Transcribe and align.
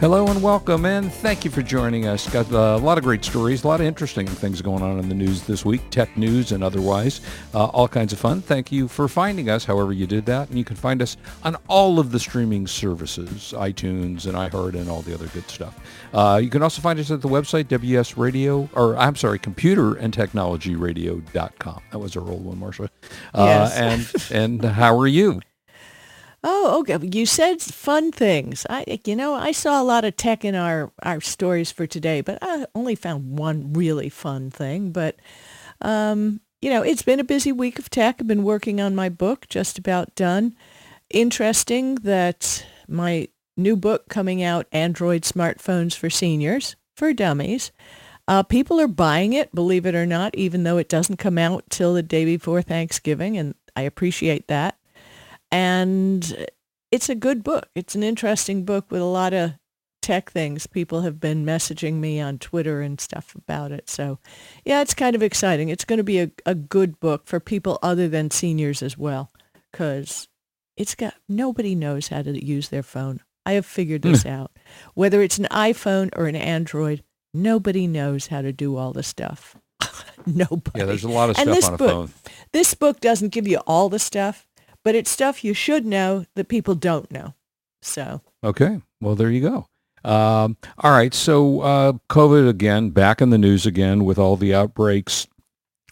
Hello 0.00 0.26
and 0.28 0.42
welcome, 0.42 0.86
and 0.86 1.12
thank 1.12 1.44
you 1.44 1.50
for 1.50 1.60
joining 1.60 2.06
us. 2.06 2.26
Got 2.30 2.50
a 2.52 2.78
lot 2.78 2.96
of 2.96 3.04
great 3.04 3.22
stories, 3.22 3.64
a 3.64 3.68
lot 3.68 3.80
of 3.80 3.86
interesting 3.86 4.26
things 4.26 4.62
going 4.62 4.82
on 4.82 4.98
in 4.98 5.10
the 5.10 5.14
news 5.14 5.42
this 5.42 5.62
week, 5.62 5.82
tech 5.90 6.16
news 6.16 6.52
and 6.52 6.64
otherwise. 6.64 7.20
Uh, 7.52 7.66
all 7.66 7.86
kinds 7.86 8.14
of 8.14 8.18
fun. 8.18 8.40
Thank 8.40 8.72
you 8.72 8.88
for 8.88 9.08
finding 9.08 9.50
us, 9.50 9.66
however 9.66 9.92
you 9.92 10.06
did 10.06 10.24
that. 10.24 10.48
And 10.48 10.56
you 10.56 10.64
can 10.64 10.76
find 10.76 11.02
us 11.02 11.18
on 11.44 11.54
all 11.68 11.98
of 11.98 12.12
the 12.12 12.18
streaming 12.18 12.66
services, 12.66 13.52
iTunes 13.54 14.24
and 14.24 14.36
iHeart 14.38 14.72
and 14.72 14.88
all 14.88 15.02
the 15.02 15.12
other 15.12 15.26
good 15.26 15.46
stuff. 15.50 15.78
Uh, 16.14 16.40
you 16.42 16.48
can 16.48 16.62
also 16.62 16.80
find 16.80 16.98
us 16.98 17.10
at 17.10 17.20
the 17.20 17.28
website, 17.28 17.68
WS 17.68 18.16
Radio, 18.16 18.70
or 18.72 18.96
I'm 18.96 19.16
sorry, 19.16 19.38
Computer 19.38 19.96
and 19.96 20.14
Technology 20.14 20.76
Radio.com. 20.76 21.82
That 21.92 21.98
was 21.98 22.16
our 22.16 22.26
old 22.26 22.46
one, 22.46 22.56
Marsha. 22.56 22.88
Uh, 23.34 23.68
Yes. 23.70 24.30
and, 24.32 24.62
and 24.62 24.64
how 24.64 24.98
are 24.98 25.06
you? 25.08 25.42
Oh, 26.42 26.80
okay. 26.80 26.98
You 27.06 27.26
said 27.26 27.60
fun 27.60 28.12
things. 28.12 28.64
I, 28.70 29.00
you 29.04 29.14
know, 29.14 29.34
I 29.34 29.52
saw 29.52 29.80
a 29.80 29.84
lot 29.84 30.04
of 30.04 30.16
tech 30.16 30.44
in 30.44 30.54
our, 30.54 30.90
our 31.02 31.20
stories 31.20 31.70
for 31.70 31.86
today, 31.86 32.22
but 32.22 32.38
I 32.40 32.66
only 32.74 32.94
found 32.94 33.38
one 33.38 33.74
really 33.74 34.08
fun 34.08 34.50
thing. 34.50 34.90
But, 34.90 35.16
um, 35.82 36.40
you 36.62 36.70
know, 36.70 36.82
it's 36.82 37.02
been 37.02 37.20
a 37.20 37.24
busy 37.24 37.52
week 37.52 37.78
of 37.78 37.90
tech. 37.90 38.16
I've 38.18 38.26
been 38.26 38.42
working 38.42 38.80
on 38.80 38.94
my 38.94 39.10
book, 39.10 39.48
just 39.48 39.78
about 39.78 40.14
done. 40.14 40.56
Interesting 41.10 41.96
that 41.96 42.64
my 42.88 43.28
new 43.56 43.76
book 43.76 44.08
coming 44.08 44.42
out, 44.42 44.66
Android 44.72 45.22
Smartphones 45.22 45.94
for 45.94 46.08
Seniors, 46.08 46.74
for 46.96 47.12
Dummies. 47.12 47.70
Uh, 48.26 48.42
people 48.42 48.80
are 48.80 48.88
buying 48.88 49.34
it, 49.34 49.54
believe 49.54 49.84
it 49.84 49.94
or 49.94 50.06
not, 50.06 50.34
even 50.36 50.62
though 50.62 50.78
it 50.78 50.88
doesn't 50.88 51.16
come 51.16 51.36
out 51.36 51.64
till 51.68 51.92
the 51.92 52.02
day 52.02 52.24
before 52.24 52.62
Thanksgiving, 52.62 53.36
and 53.36 53.54
I 53.74 53.82
appreciate 53.82 54.48
that 54.48 54.79
and 55.50 56.46
it's 56.90 57.08
a 57.08 57.14
good 57.14 57.42
book. 57.42 57.68
It's 57.74 57.94
an 57.94 58.02
interesting 58.02 58.64
book 58.64 58.90
with 58.90 59.00
a 59.00 59.06
lot 59.06 59.32
of 59.32 59.54
tech 60.02 60.30
things. 60.30 60.66
People 60.66 61.02
have 61.02 61.20
been 61.20 61.44
messaging 61.44 61.94
me 61.94 62.20
on 62.20 62.38
Twitter 62.38 62.80
and 62.80 63.00
stuff 63.00 63.34
about 63.34 63.72
it. 63.72 63.88
So, 63.88 64.18
yeah, 64.64 64.80
it's 64.80 64.94
kind 64.94 65.14
of 65.14 65.22
exciting. 65.22 65.68
It's 65.68 65.84
going 65.84 65.98
to 65.98 66.04
be 66.04 66.20
a, 66.20 66.30
a 66.46 66.54
good 66.54 66.98
book 67.00 67.26
for 67.26 67.40
people 67.40 67.78
other 67.82 68.08
than 68.08 68.30
seniors 68.30 68.82
as 68.82 68.96
well, 68.96 69.30
because 69.70 70.28
it's 70.76 70.94
got 70.94 71.14
nobody 71.28 71.74
knows 71.74 72.08
how 72.08 72.22
to 72.22 72.44
use 72.44 72.68
their 72.68 72.82
phone. 72.82 73.20
I 73.46 73.52
have 73.52 73.66
figured 73.66 74.02
this 74.02 74.22
hmm. 74.22 74.28
out. 74.28 74.52
Whether 74.94 75.22
it's 75.22 75.38
an 75.38 75.48
iPhone 75.50 76.10
or 76.16 76.26
an 76.26 76.36
Android, 76.36 77.02
nobody 77.32 77.86
knows 77.86 78.28
how 78.28 78.42
to 78.42 78.52
do 78.52 78.76
all 78.76 78.92
the 78.92 79.02
stuff. 79.02 79.56
nobody. 80.26 80.70
Yeah, 80.80 80.84
there's 80.84 81.04
a 81.04 81.08
lot 81.08 81.30
of 81.30 81.38
And 81.38 81.48
stuff 81.48 81.56
this 81.56 81.68
on 81.68 81.74
a 81.74 81.78
book, 81.78 81.90
phone. 81.90 82.10
This 82.52 82.74
book 82.74 83.00
doesn't 83.00 83.30
give 83.30 83.46
you 83.46 83.58
all 83.66 83.88
the 83.88 83.98
stuff, 83.98 84.46
but 84.84 84.94
it's 84.94 85.10
stuff 85.10 85.44
you 85.44 85.54
should 85.54 85.86
know 85.86 86.26
that 86.34 86.48
people 86.48 86.74
don't 86.74 87.10
know. 87.10 87.34
So, 87.82 88.20
Okay. 88.42 88.80
Well, 89.00 89.14
there 89.14 89.30
you 89.30 89.40
go. 89.40 89.66
Um, 90.08 90.56
all 90.78 90.92
right. 90.92 91.12
So 91.12 91.60
uh, 91.60 91.92
COVID 92.08 92.48
again, 92.48 92.90
back 92.90 93.20
in 93.20 93.30
the 93.30 93.38
news 93.38 93.66
again 93.66 94.04
with 94.04 94.18
all 94.18 94.36
the 94.36 94.54
outbreaks, 94.54 95.26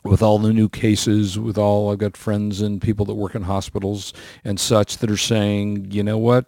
with 0.05 0.23
all 0.23 0.39
the 0.39 0.53
new 0.53 0.69
cases, 0.69 1.39
with 1.39 1.59
all 1.59 1.91
I've 1.91 1.99
got 1.99 2.17
friends 2.17 2.61
and 2.61 2.81
people 2.81 3.05
that 3.07 3.15
work 3.15 3.35
in 3.35 3.43
hospitals 3.43 4.13
and 4.45 4.59
such 4.59 4.99
that 4.99 5.11
are 5.11 5.17
saying, 5.17 5.91
you 5.91 6.03
know 6.03 6.19
what? 6.19 6.47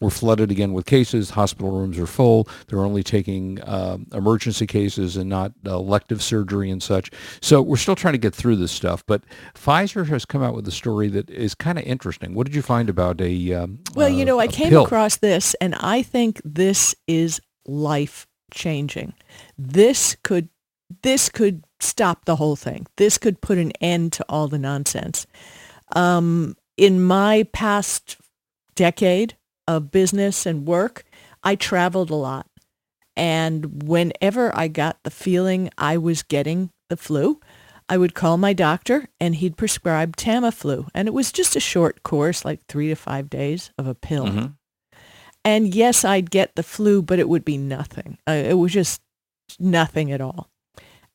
We're 0.00 0.10
flooded 0.10 0.50
again 0.50 0.72
with 0.72 0.86
cases. 0.86 1.30
Hospital 1.30 1.70
rooms 1.70 1.98
are 1.98 2.06
full. 2.06 2.48
They're 2.66 2.84
only 2.84 3.02
taking 3.02 3.60
um, 3.64 4.06
emergency 4.12 4.66
cases 4.66 5.16
and 5.16 5.30
not 5.30 5.52
elective 5.64 6.22
surgery 6.22 6.70
and 6.70 6.82
such. 6.82 7.10
So 7.40 7.62
we're 7.62 7.76
still 7.76 7.94
trying 7.94 8.14
to 8.14 8.18
get 8.18 8.34
through 8.34 8.56
this 8.56 8.72
stuff. 8.72 9.04
But 9.06 9.22
Pfizer 9.54 10.06
has 10.08 10.24
come 10.24 10.42
out 10.42 10.54
with 10.54 10.66
a 10.68 10.72
story 10.72 11.08
that 11.08 11.30
is 11.30 11.54
kind 11.54 11.78
of 11.78 11.84
interesting. 11.84 12.34
What 12.34 12.46
did 12.46 12.56
you 12.56 12.62
find 12.62 12.88
about 12.88 13.20
a 13.20 13.52
um, 13.54 13.80
well, 13.94 14.08
you 14.08 14.22
uh, 14.22 14.26
know, 14.26 14.40
I 14.40 14.48
came 14.48 14.70
pill? 14.70 14.84
across 14.84 15.16
this 15.16 15.54
and 15.60 15.74
I 15.76 16.02
think 16.02 16.40
this 16.44 16.94
is 17.06 17.40
life 17.64 18.26
changing. 18.52 19.14
This 19.56 20.16
could 20.22 20.48
this 21.02 21.28
could 21.28 21.64
stop 21.80 22.24
the 22.24 22.36
whole 22.36 22.56
thing. 22.56 22.86
This 22.96 23.16
could 23.16 23.40
put 23.40 23.58
an 23.58 23.72
end 23.80 24.12
to 24.14 24.24
all 24.28 24.48
the 24.48 24.58
nonsense. 24.58 25.26
Um, 25.94 26.56
in 26.76 27.02
my 27.02 27.46
past 27.52 28.16
decade 28.74 29.36
of 29.66 29.90
business 29.90 30.46
and 30.46 30.66
work, 30.66 31.04
I 31.42 31.54
traveled 31.56 32.10
a 32.10 32.14
lot. 32.14 32.46
And 33.16 33.82
whenever 33.84 34.56
I 34.56 34.68
got 34.68 34.98
the 35.04 35.10
feeling 35.10 35.70
I 35.78 35.96
was 35.96 36.22
getting 36.22 36.70
the 36.90 36.96
flu, 36.96 37.40
I 37.88 37.96
would 37.96 38.14
call 38.14 38.38
my 38.38 38.52
doctor 38.52 39.08
and 39.20 39.36
he'd 39.36 39.56
prescribe 39.56 40.16
Tamiflu. 40.16 40.88
And 40.94 41.06
it 41.06 41.14
was 41.14 41.30
just 41.30 41.54
a 41.54 41.60
short 41.60 42.02
course, 42.02 42.44
like 42.44 42.60
three 42.68 42.88
to 42.88 42.94
five 42.96 43.30
days 43.30 43.70
of 43.78 43.86
a 43.86 43.94
pill. 43.94 44.26
Mhm. 44.26 44.54
And 45.44 45.74
yes, 45.74 46.04
I'd 46.04 46.30
get 46.30 46.56
the 46.56 46.62
flu, 46.62 47.02
but 47.02 47.18
it 47.18 47.28
would 47.28 47.44
be 47.44 47.58
nothing. 47.58 48.16
Uh, 48.26 48.32
it 48.32 48.54
was 48.54 48.72
just 48.72 49.02
nothing 49.60 50.10
at 50.10 50.20
all. 50.22 50.48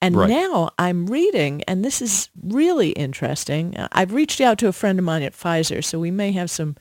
And 0.02 0.16
Right. 0.16 0.30
now 0.30 0.70
I'm 0.80 1.08
reading, 1.08 1.62
and 1.68 1.84
this 1.84 2.02
is 2.02 2.30
really 2.42 2.92
interesting. 2.92 3.76
Uh, 3.76 3.90
I've 3.92 4.14
reached 4.14 4.40
out 4.40 4.58
to 4.60 4.68
a 4.68 4.72
friend 4.72 4.98
of 4.98 5.04
mine 5.04 5.24
at 5.24 5.34
Pfizer, 5.34 5.84
so 5.84 6.00
we 6.00 6.12
may 6.12 6.31
have 6.31 6.50
some 6.50 6.78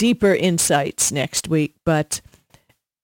deeper 0.00 0.34
insights 0.34 1.12
next 1.12 1.46
week. 1.46 1.74
But 1.84 2.22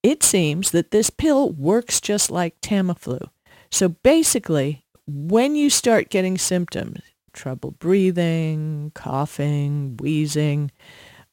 it 0.01 0.23
seems 0.23 0.71
that 0.71 0.89
this 0.89 1.11
pill 1.11 1.51
works 1.51 2.01
just 2.01 2.31
like 2.31 2.59
Tamiflu. 2.59 3.29
So 3.69 3.89
basically, 3.89 4.83
when 5.05 5.55
you 5.55 5.69
start 5.69 6.09
getting 6.09 6.39
symptoms, 6.39 7.01
trouble 7.33 7.69
breathing, 7.69 8.91
coughing, 8.95 9.95
wheezing, 9.97 10.71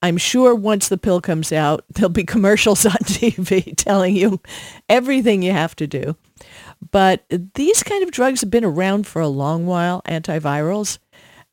I'm 0.02 0.18
sure 0.18 0.54
once 0.54 0.88
the 0.88 0.98
pill 0.98 1.22
comes 1.22 1.50
out, 1.50 1.86
there'll 1.94 2.10
be 2.10 2.24
commercials 2.24 2.84
on 2.84 2.92
TV 3.04 3.74
telling 3.74 4.14
you 4.14 4.42
everything 4.90 5.42
you 5.42 5.52
have 5.52 5.74
to 5.76 5.86
do. 5.86 6.14
But 6.90 7.24
these 7.54 7.82
kind 7.82 8.02
of 8.02 8.10
drugs 8.10 8.42
have 8.42 8.50
been 8.50 8.66
around 8.66 9.06
for 9.06 9.22
a 9.22 9.28
long 9.28 9.64
while, 9.64 10.02
antivirals. 10.02 10.98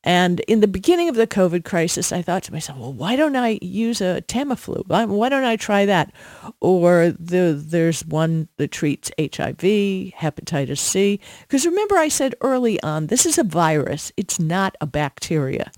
And 0.03 0.39
in 0.41 0.61
the 0.61 0.67
beginning 0.67 1.09
of 1.09 1.15
the 1.15 1.27
COVID 1.27 1.63
crisis, 1.63 2.11
I 2.11 2.21
thought 2.23 2.43
to 2.43 2.51
myself, 2.51 2.79
well, 2.79 2.93
why 2.93 3.15
don't 3.15 3.35
I 3.35 3.59
use 3.61 4.01
a 4.01 4.23
Tamiflu? 4.27 4.87
Why, 4.87 5.29
don't 5.29 5.43
I 5.43 5.55
try 5.57 5.85
that? 5.85 6.11
Or 6.59 7.13
the, 7.19 7.61
there's 7.63 8.03
one 8.05 8.47
that 8.57 8.71
treats 8.71 9.11
HIV, 9.19 9.59
hepatitis 9.59 10.79
C. 10.79 11.19
Because 11.41 11.67
remember 11.67 11.97
I 11.97 12.07
said 12.07 12.33
early 12.41 12.81
on, 12.81 13.07
this 13.07 13.25
is 13.27 13.37
a 13.37 13.43
virus. 13.43 14.11
It's 14.17 14.39
not 14.39 14.75
a 14.81 14.87
bacteria, 14.87 15.71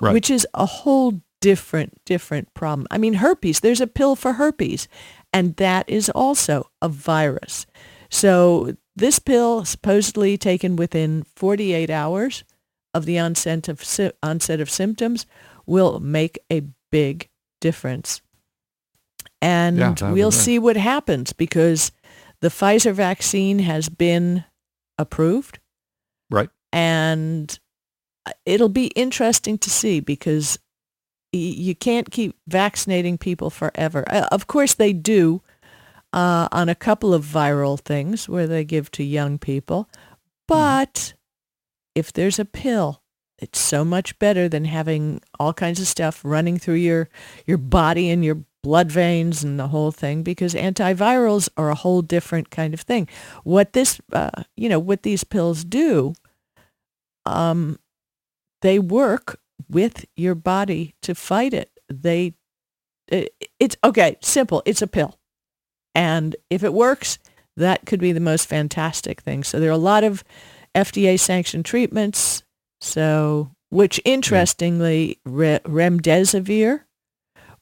Right. 0.00 0.14
which 0.14 0.30
is 0.30 0.46
a 0.54 0.64
whole 0.64 1.20
different, 1.40 2.02
different 2.06 2.52
problem. 2.54 2.86
I 2.90 2.96
mean, 2.96 3.14
herpes, 3.14 3.60
there's 3.60 3.82
a 3.82 3.86
pill 3.86 4.16
for 4.16 4.34
herpes, 4.34 4.88
and 5.32 5.54
that 5.56 5.88
is 5.88 6.08
also 6.08 6.70
a 6.80 6.88
virus. 6.88 7.66
So 8.10 8.76
this 8.96 9.18
pill, 9.18 9.64
supposedly 9.66 10.38
taken 10.38 10.74
within 10.76 11.24
48 11.36 11.90
hours 11.90 12.44
of 12.94 13.04
the 13.04 13.18
onset 13.18 13.68
of, 13.68 13.82
onset 14.22 14.60
of 14.60 14.70
symptoms, 14.70 15.26
will 15.66 16.00
make 16.00 16.38
a 16.50 16.62
big 16.90 17.28
difference. 17.60 18.22
And 19.40 19.78
Yeah, 19.78 20.12
we'll 20.12 20.30
see 20.32 20.58
what 20.58 20.76
happens 20.76 21.32
because 21.32 21.92
the 22.40 22.48
Pfizer 22.48 22.92
vaccine 22.92 23.60
has 23.60 23.88
been 23.88 24.44
approved 24.98 25.60
Right. 26.30 26.50
and 26.72 27.58
uh, 28.26 28.32
it'll 28.44 28.68
be 28.68 28.88
interesting 28.88 29.58
to 29.58 29.70
see 29.70 30.00
because 30.00 30.58
you 31.32 31.74
can't 31.74 32.10
keep 32.10 32.36
vaccinating 32.48 33.18
people 33.18 33.50
forever. 33.50 34.02
Uh, 34.08 34.26
Of 34.32 34.46
course, 34.46 34.74
they 34.74 34.92
do 34.94 35.42
uh, 36.12 36.48
on 36.50 36.68
a 36.68 36.74
couple 36.74 37.12
of 37.12 37.24
viral 37.24 37.78
things 37.78 38.28
where 38.28 38.46
they 38.46 38.64
give 38.64 38.90
to 38.92 39.04
young 39.04 39.38
people, 39.38 39.88
but 40.46 41.12
if 41.98 42.12
there's 42.12 42.38
a 42.38 42.44
pill, 42.44 43.02
it's 43.38 43.60
so 43.60 43.84
much 43.84 44.18
better 44.18 44.48
than 44.48 44.64
having 44.64 45.20
all 45.38 45.52
kinds 45.52 45.80
of 45.80 45.86
stuff 45.86 46.20
running 46.24 46.58
through 46.58 46.74
your 46.74 47.08
your 47.46 47.58
body 47.58 48.08
and 48.10 48.24
your 48.24 48.44
blood 48.62 48.90
veins 48.90 49.44
and 49.44 49.58
the 49.58 49.68
whole 49.68 49.92
thing 49.92 50.22
because 50.22 50.54
antivirals 50.54 51.48
are 51.56 51.70
a 51.70 51.74
whole 51.74 52.02
different 52.02 52.50
kind 52.50 52.74
of 52.74 52.80
thing. 52.80 53.08
What 53.44 53.72
this, 53.72 54.00
uh, 54.12 54.42
you 54.56 54.68
know, 54.68 54.80
what 54.80 55.02
these 55.02 55.24
pills 55.24 55.64
do, 55.64 56.14
um, 57.24 57.78
they 58.62 58.78
work 58.78 59.40
with 59.68 60.04
your 60.16 60.34
body 60.34 60.94
to 61.02 61.14
fight 61.14 61.54
it. 61.54 61.70
They, 61.88 62.34
it, 63.06 63.32
it's 63.58 63.76
okay, 63.84 64.16
simple. 64.20 64.62
It's 64.66 64.82
a 64.82 64.86
pill, 64.86 65.18
and 65.94 66.36
if 66.50 66.62
it 66.62 66.72
works, 66.72 67.18
that 67.56 67.86
could 67.86 68.00
be 68.00 68.12
the 68.12 68.20
most 68.20 68.46
fantastic 68.46 69.20
thing. 69.20 69.42
So 69.44 69.58
there 69.58 69.70
are 69.70 69.72
a 69.72 69.78
lot 69.78 70.04
of 70.04 70.22
FDA 70.78 71.18
sanctioned 71.18 71.64
treatments. 71.64 72.42
So, 72.80 73.50
which 73.70 74.00
interestingly, 74.04 75.18
re- 75.24 75.60
remdesivir, 75.64 76.84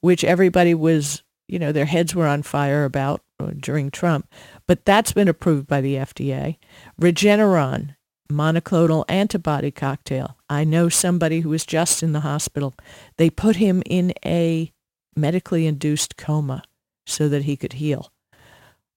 which 0.00 0.24
everybody 0.24 0.74
was, 0.74 1.22
you 1.48 1.58
know, 1.58 1.72
their 1.72 1.86
heads 1.86 2.14
were 2.14 2.26
on 2.26 2.42
fire 2.42 2.84
about 2.84 3.22
uh, 3.40 3.52
during 3.58 3.90
Trump. 3.90 4.28
But 4.68 4.84
that's 4.84 5.12
been 5.12 5.28
approved 5.28 5.66
by 5.66 5.80
the 5.80 5.94
FDA. 5.96 6.58
Regeneron, 7.00 7.96
monoclonal 8.30 9.04
antibody 9.08 9.70
cocktail. 9.70 10.36
I 10.48 10.64
know 10.64 10.88
somebody 10.88 11.40
who 11.40 11.48
was 11.48 11.64
just 11.64 12.02
in 12.02 12.12
the 12.12 12.20
hospital. 12.20 12.74
They 13.16 13.30
put 13.30 13.56
him 13.56 13.82
in 13.86 14.12
a 14.24 14.72
medically 15.16 15.66
induced 15.66 16.16
coma 16.16 16.62
so 17.06 17.28
that 17.28 17.44
he 17.44 17.56
could 17.56 17.74
heal. 17.74 18.12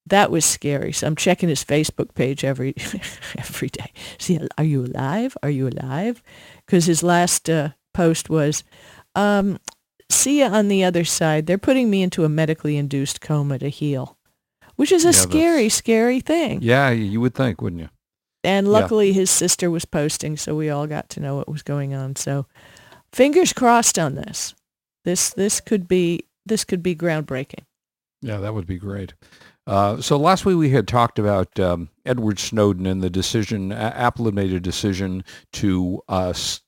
That 0.08 0.32
was 0.32 0.46
scary. 0.46 0.92
So 0.92 1.08
I'm 1.08 1.16
checking 1.16 1.50
his 1.50 1.64
Facebook 1.64 2.14
page 2.16 2.44
every 2.44 2.74
every 3.38 3.70
day. 3.70 3.92
See, 4.18 4.40
are 4.58 4.64
you 4.64 4.86
alive? 4.86 5.38
Are 5.44 5.50
you 5.50 5.68
alive? 5.68 6.24
Because 6.66 6.86
his 6.86 7.04
last 7.04 7.50
uh, 7.50 7.70
post 7.94 8.30
was, 8.30 8.64
um, 9.16 9.60
"See 10.10 10.40
you 10.40 10.46
on 10.46 10.68
the 10.68 10.84
other 10.84 11.04
side. 11.04 11.46
They're 11.46 11.58
putting 11.58 11.90
me 11.90 12.02
into 12.02 12.26
a 12.26 12.30
medically 12.30 12.76
induced 12.78 13.22
coma 13.22 13.60
to 13.60 13.70
heal," 13.70 14.18
which 14.78 14.92
is 14.92 15.04
a 15.04 15.10
Yeah, 15.10 15.12
scary, 15.14 15.70
scary 15.70 16.20
thing. 16.22 16.60
Yeah, 16.64 16.90
you 16.90 17.22
would 17.22 17.36
think, 17.36 17.62
wouldn't 17.62 17.82
you? 17.82 17.90
And 18.44 18.68
Yeah. 18.68 18.74
luckily 18.74 19.12
his 19.14 19.30
sister 19.30 19.70
was 19.70 19.86
posting, 19.86 20.38
so 20.38 20.56
we 20.56 20.70
all 20.70 20.88
got 20.88 21.10
to 21.10 21.20
know 21.20 21.36
what 21.36 21.50
was 21.50 21.62
going 21.62 21.94
on. 21.94 22.16
So 22.16 22.48
fingers 23.14 23.54
crossed 23.54 24.00
on 24.00 24.16
this. 24.16 24.56
This 25.06 25.30
this 25.32 25.60
could 25.62 25.88
be 25.88 26.26
this 26.46 26.64
could 26.64 26.82
be 26.82 26.96
groundbreaking. 26.96 27.66
Yeah, 28.22 28.38
that 28.38 28.54
would 28.54 28.66
be 28.66 28.78
great. 28.78 29.14
Uh, 29.68 30.02
so 30.02 30.18
last 30.18 30.46
week 30.46 30.58
we 30.58 30.70
had 30.72 30.88
talked 30.88 31.20
about 31.20 31.60
um, 31.60 31.90
Edward 32.06 32.40
Snowden 32.40 32.86
and 32.86 33.02
the 33.04 33.10
decision. 33.10 33.72
Apple 33.72 34.32
made 34.32 34.52
a 34.54 34.60
decision 34.60 35.24
to 35.54 36.02
uh, 36.10 36.30
s- 36.30 36.62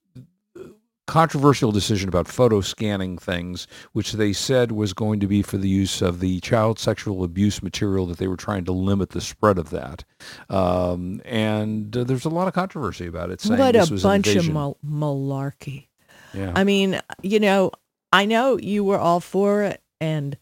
controversial 1.07 1.71
decision 1.71 2.07
about 2.07 2.27
photo 2.27 2.61
scanning 2.61 3.17
things, 3.17 3.67
which 3.93 4.13
they 4.13 4.31
said 4.31 4.71
was 4.71 4.93
going 4.93 5.19
to 5.19 5.27
be 5.27 5.41
for 5.41 5.57
the 5.57 5.67
use 5.67 6.01
of 6.01 6.19
the 6.19 6.39
child 6.41 6.77
sexual 6.79 7.23
abuse 7.23 7.61
material 7.63 8.05
that 8.05 8.17
they 8.17 8.27
were 8.27 8.37
trying 8.37 8.63
to 8.65 8.71
limit 8.71 9.09
the 9.09 9.19
spread 9.19 9.57
of 9.57 9.71
that. 9.71 10.03
Um, 10.49 11.21
and 11.25 11.95
uh, 11.97 12.03
there's 12.03 12.25
a 12.25 12.29
lot 12.29 12.47
of 12.47 12.53
controversy 12.53 13.07
about 13.07 13.31
it. 13.31 13.41
Saying 13.41 13.59
What 13.59 13.75
a 13.75 13.91
bunch 14.01 14.27
of 14.35 14.47
mal- 14.49 14.77
malarkey. 14.85 15.87
yeah. 16.33 16.53
I 16.55 16.63
mean, 16.63 17.01
you 17.23 17.39
know, 17.39 17.71
I 18.13 18.25
know 18.25 18.57
you 18.57 18.83
were 18.83 18.99
all 18.99 19.19
for 19.21 19.63
it, 19.63 19.81
and 19.99 20.37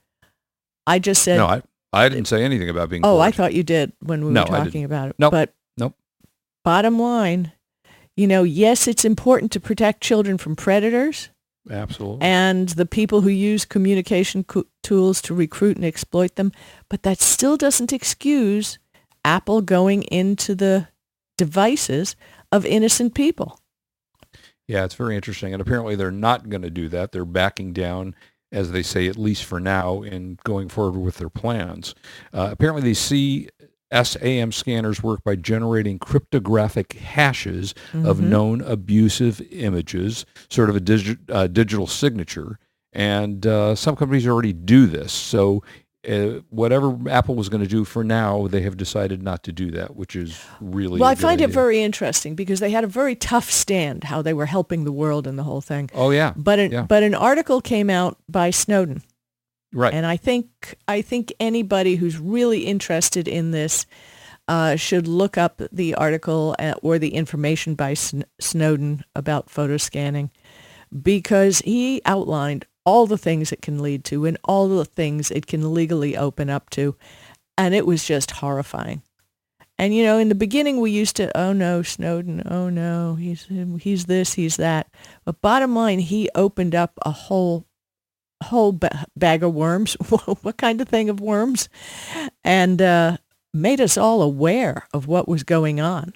I 0.86 1.00
just 1.00 1.24
said, 1.24 1.38
no, 1.38 1.46
I, 1.48 1.62
I 1.92 2.08
didn't 2.10 2.28
say 2.28 2.44
anything 2.44 2.70
about 2.70 2.90
being. 2.90 3.02
oh, 3.06 3.18
for 3.18 3.24
I 3.24 3.32
thought 3.32 3.54
you 3.54 3.64
did 3.64 3.94
when 4.00 4.26
we 4.26 4.32
No, 4.32 4.42
were 4.44 4.48
talking 4.48 4.84
about 4.84 5.10
it. 5.10 5.16
No, 5.18 5.26
Nope. 5.28 5.32
But 5.32 5.54
Nope. 5.78 5.96
bottom 6.64 7.00
line, 7.00 7.52
you 8.16 8.28
know, 8.28 8.44
yes, 8.44 8.88
it's 8.88 9.06
important 9.06 9.52
to 9.54 9.60
protect 9.60 10.02
children 10.02 10.38
from 10.38 10.56
predators. 10.56 11.30
Absolutely. 11.70 12.22
and 12.26 12.70
the 12.70 12.86
people 12.86 13.22
who 13.22 13.30
use 13.30 13.64
communication 13.64 14.44
co- 14.44 14.66
tools 14.82 15.22
to 15.22 15.36
recruit 15.36 15.76
and 15.76 15.86
exploit 15.86 16.36
them. 16.36 16.52
But 16.90 17.04
that 17.04 17.20
still 17.22 17.58
doesn't 17.58 17.94
excuse 17.94 18.80
Apple 19.24 19.62
going 19.62 20.04
into 20.04 20.56
the 20.56 20.88
devices 21.38 22.16
of 22.52 22.66
innocent 22.66 23.14
people. 23.14 23.60
Yeah, 24.68 24.84
it's 24.86 24.96
very 24.96 25.16
interesting. 25.16 25.54
And 25.54 25.62
apparently 25.62 25.96
they're 25.96 26.10
not 26.12 26.50
going 26.50 26.64
to 26.64 26.70
do 26.72 26.90
that. 26.90 27.12
They're 27.12 27.26
backing 27.26 27.74
down, 27.74 28.16
as 28.52 28.72
they 28.72 28.84
say, 28.84 29.08
at 29.08 29.18
least 29.18 29.44
for 29.46 29.60
now, 29.60 30.02
in 30.02 30.38
going 30.44 30.70
forward 30.70 31.00
with 31.00 31.18
their 31.18 31.30
plans. 31.30 31.94
Uh, 32.34 32.50
apparently 32.52 32.82
they 32.82 32.94
see 32.94 33.50
SAM 33.92 34.52
scanners 34.52 35.02
work 35.02 35.24
by 35.24 35.36
generating 35.36 35.98
cryptographic 35.98 36.94
hashes 36.94 37.74
of 37.94 38.18
Mhm. 38.20 38.30
known 38.30 38.62
abusive 38.62 39.42
images, 39.52 40.26
sort 40.50 40.70
of 40.70 40.76
a 40.76 40.80
digi- 40.80 41.18
uh, 41.30 41.48
digital 41.48 41.88
signature. 41.88 42.60
And 42.94 43.46
uh, 43.46 43.76
some 43.76 43.96
companies 43.96 44.28
already 44.28 44.54
do 44.54 44.86
this. 44.88 45.12
So 45.12 45.64
uh, 46.08 46.40
whatever 46.50 46.98
Apple 47.10 47.36
was 47.36 47.50
going 47.50 47.64
to 47.64 47.68
do 47.70 47.84
for 47.84 48.04
now, 48.04 48.48
they 48.48 48.62
have 48.62 48.78
decided 48.78 49.22
not 49.22 49.44
to 49.44 49.52
do 49.52 49.72
that, 49.72 49.96
which 49.96 50.16
is 50.16 50.44
really 50.62 51.00
Well, 51.00 51.10
I 51.10 51.16
find 51.16 51.42
it 51.42 51.50
very 51.50 51.82
interesting 51.82 52.36
because 52.36 52.60
they 52.60 52.72
had 52.72 52.84
a 52.84 52.88
very 52.88 53.16
tough 53.16 53.50
stand 53.52 54.06
how 54.06 54.22
they 54.22 54.34
were 54.34 54.46
helping 54.46 54.86
the 54.86 54.92
world 54.92 55.28
and 55.28 55.38
the 55.38 55.44
whole 55.44 55.62
thing. 55.62 55.90
Oh, 55.94 56.12
yeah. 56.12 56.34
But 56.38 56.60
an, 56.60 56.72
Yeah. 56.72 56.84
but 56.84 57.04
an 57.04 57.16
article 57.16 57.60
came 57.62 57.90
out 57.90 58.18
by 58.30 58.50
Snowden 58.52 59.04
Right. 59.72 59.94
And 59.94 60.04
I 60.06 60.18
think 60.18 60.76
I 60.88 61.02
think 61.04 61.32
anybody 61.40 61.96
who's 61.96 62.18
really 62.18 62.62
interested 62.66 63.28
in 63.28 63.52
this 63.52 63.86
uh, 64.48 64.76
should 64.76 65.08
look 65.08 65.38
up 65.38 65.62
the 65.72 65.94
article 65.94 66.56
uh, 66.58 66.74
or 66.82 66.98
the 66.98 67.14
information 67.14 67.76
by 67.76 67.94
Sn- 67.94 68.26
Snowden 68.40 69.04
about 69.16 69.48
photo 69.48 69.78
scanning 69.78 70.32
because 71.04 71.60
he 71.60 72.02
outlined 72.06 72.66
all 72.90 73.06
the 73.06 73.20
things 73.20 73.52
it 73.52 73.62
can 73.62 73.84
lead 73.84 74.04
to 74.04 74.26
and 74.26 74.36
all 74.44 74.68
the 74.68 74.84
things 74.84 75.30
it 75.30 75.46
can 75.46 75.76
legally 75.76 76.18
open 76.18 76.50
up 76.50 76.72
to. 76.72 76.96
And 77.56 77.76
it 77.76 77.86
was 77.86 78.04
just 78.04 78.32
horrifying. 78.32 79.04
And 79.78 79.96
you 79.96 80.04
know, 80.04 80.18
in 80.18 80.28
the 80.28 80.36
beginning, 80.36 80.82
we 80.82 80.90
used 80.90 81.16
to, 81.18 81.38
oh 81.38 81.54
no, 81.54 81.84
Snowden, 81.84 82.42
oh 82.50 82.68
no, 82.70 83.14
he's 83.14 83.48
he's 83.80 84.08
this, 84.08 84.34
he's 84.34 84.58
that. 84.58 84.88
But 85.24 85.40
bottom 85.40 85.76
line, 85.76 86.00
he 86.00 86.30
opened 86.34 86.74
up 86.74 86.94
a 87.04 87.12
whole 87.12 87.68
whole 88.44 88.72
ba- 88.72 89.06
bag 89.16 89.44
of 89.44 89.54
worms. 89.54 89.94
what 90.42 90.58
kind 90.58 90.82
of 90.82 90.90
thing 90.90 91.10
of 91.10 91.22
worms? 91.22 91.70
And 92.44 92.82
uh, 92.82 93.18
made 93.54 93.80
us 93.80 93.98
all 93.98 94.24
aware 94.24 94.88
of 94.94 95.06
what 95.08 95.28
was 95.30 95.44
going 95.44 95.80
on. 95.80 96.14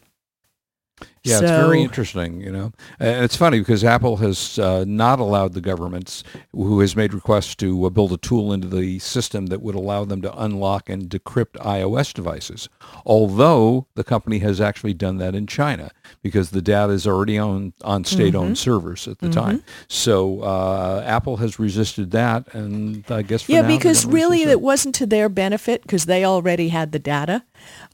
Yeah, 1.24 1.40
it's 1.40 1.52
very 1.52 1.82
interesting, 1.82 2.42
you 2.42 2.52
know. 2.52 2.74
And 3.00 3.24
it's 3.24 3.38
funny 3.38 3.60
because 3.60 3.84
Apple 3.84 4.18
has 4.18 4.60
uh, 4.60 4.84
not 4.86 5.20
allowed 5.20 5.54
the 5.54 5.62
governments 5.62 6.24
who 6.52 6.82
has 6.82 6.98
made 6.98 7.14
requests 7.14 7.56
to 7.56 7.86
uh, 7.86 7.90
build 7.90 8.12
a 8.12 8.18
tool 8.18 8.52
into 8.52 8.68
the 8.68 9.00
system 9.00 9.46
that 9.46 9.62
would 9.62 9.76
allow 9.76 10.04
them 10.04 10.22
to 10.22 10.38
unlock 10.38 10.90
and 10.90 11.10
decrypt 11.10 11.54
iOS 11.54 12.14
devices. 12.14 12.68
Although 13.06 13.88
the 13.96 14.04
company 14.04 14.40
has 14.40 14.60
actually 14.60 14.94
done 14.94 15.18
that 15.18 15.34
in 15.34 15.48
China 15.48 15.92
because 16.22 16.50
the 16.50 16.62
data 16.62 16.92
is 16.92 17.08
already 17.08 17.38
on 17.38 17.74
on 17.84 18.04
state-owned 18.04 18.58
servers 18.58 19.08
at 19.08 19.20
the 19.20 19.30
time. 19.30 19.64
So 19.88 20.42
uh, 20.42 21.04
Apple 21.06 21.38
has 21.38 21.58
resisted 21.58 22.12
that, 22.12 22.54
and 22.54 23.10
I 23.10 23.22
guess 23.22 23.48
yeah, 23.48 23.62
because 23.66 24.06
really 24.06 24.44
it 24.44 24.60
wasn't 24.60 24.96
to 24.96 25.06
their 25.06 25.30
benefit 25.30 25.84
because 25.84 26.06
they 26.06 26.26
already 26.26 26.70
had 26.70 26.92
the 26.92 27.00
data. 27.00 27.44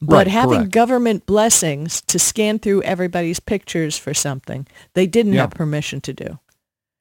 But 0.01 0.15
Right, 0.15 0.27
having 0.27 0.59
correct. 0.59 0.71
government 0.71 1.25
blessings 1.25 2.01
to 2.03 2.19
scan 2.19 2.59
through 2.59 2.83
everybody's 2.83 3.39
pictures 3.39 3.97
for 3.97 4.13
something, 4.13 4.65
they 4.93 5.05
didn't 5.07 5.33
Yeah. 5.33 5.41
have 5.41 5.51
permission 5.51 5.99
to 6.01 6.13
do. 6.13 6.39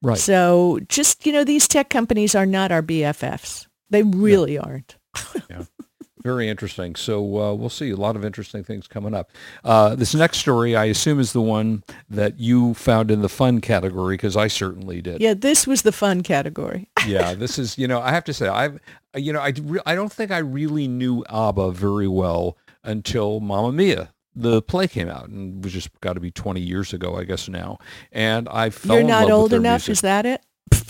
right. 0.03 0.19
So 0.19 0.79
just, 0.89 1.27
you 1.27 1.33
know, 1.33 1.45
these 1.45 1.67
tech 1.69 1.91
companies 1.91 2.35
are 2.35 2.47
not 2.47 2.71
our 2.73 2.83
BFFs. 2.83 3.67
They 3.91 4.03
really 4.03 4.59
aren't. 4.59 4.97
Yeah. 5.51 5.65
Very 6.25 6.49
interesting. 6.49 6.97
So 6.97 7.21
uh, 7.41 7.55
we'll 7.55 7.71
see 7.71 7.91
a 7.91 7.97
lot 7.97 8.17
of 8.17 8.25
interesting 8.25 8.65
things 8.65 8.89
coming 8.89 9.15
up. 9.15 9.31
Uh, 9.65 9.95
this 9.95 10.15
next 10.17 10.39
story, 10.39 10.75
I 10.75 10.87
assume, 10.87 11.21
is 11.21 11.33
the 11.33 11.41
one 11.41 11.85
that 12.11 12.41
you 12.41 12.75
found 12.75 13.11
in 13.13 13.23
the 13.23 13.29
fun 13.29 13.61
category 13.61 14.15
because 14.17 14.37
I 14.37 14.49
certainly 14.49 15.01
did. 15.01 15.21
Yeah, 15.23 15.35
this 15.35 15.65
was 15.67 15.83
the 15.83 15.93
fun 15.93 16.23
category. 16.25 16.91
yeah, 17.07 17.35
this 17.35 17.57
is, 17.59 17.79
you 17.79 17.87
know, 17.87 18.01
I 18.01 18.11
have 18.11 18.25
to 18.25 18.35
say, 18.35 18.49
I've, 18.49 18.81
you 19.15 19.33
know, 19.33 19.41
I, 19.41 19.53
I 19.87 19.95
don't 19.95 20.13
think 20.13 20.33
I 20.33 20.39
really 20.39 20.89
knew 20.89 21.25
ABBA 21.31 21.71
very 21.73 22.09
well 22.09 22.57
until 22.89 23.41
Mamma 23.41 23.73
Mia. 23.73 24.11
The 24.35 24.63
play 24.63 24.87
came 24.87 25.09
out 25.09 25.29
and 25.29 25.65
was 25.65 25.73
just 25.73 25.91
got 26.01 26.13
to 26.13 26.21
be 26.21 26.31
20 26.31 26.61
years 26.61 26.93
ago, 26.93 27.17
I 27.17 27.25
guess 27.25 27.49
now. 27.49 27.79
And 28.13 28.49
I 28.49 28.71
fell 28.71 28.95
You're 28.97 29.01
in 29.01 29.07
not 29.09 29.21
love 29.23 29.27
with 29.29 29.35
old 29.35 29.51
their 29.51 29.59
enough, 29.61 29.81
music. 29.89 29.93
is 29.93 30.01
that 30.03 30.27
it? 30.27 30.43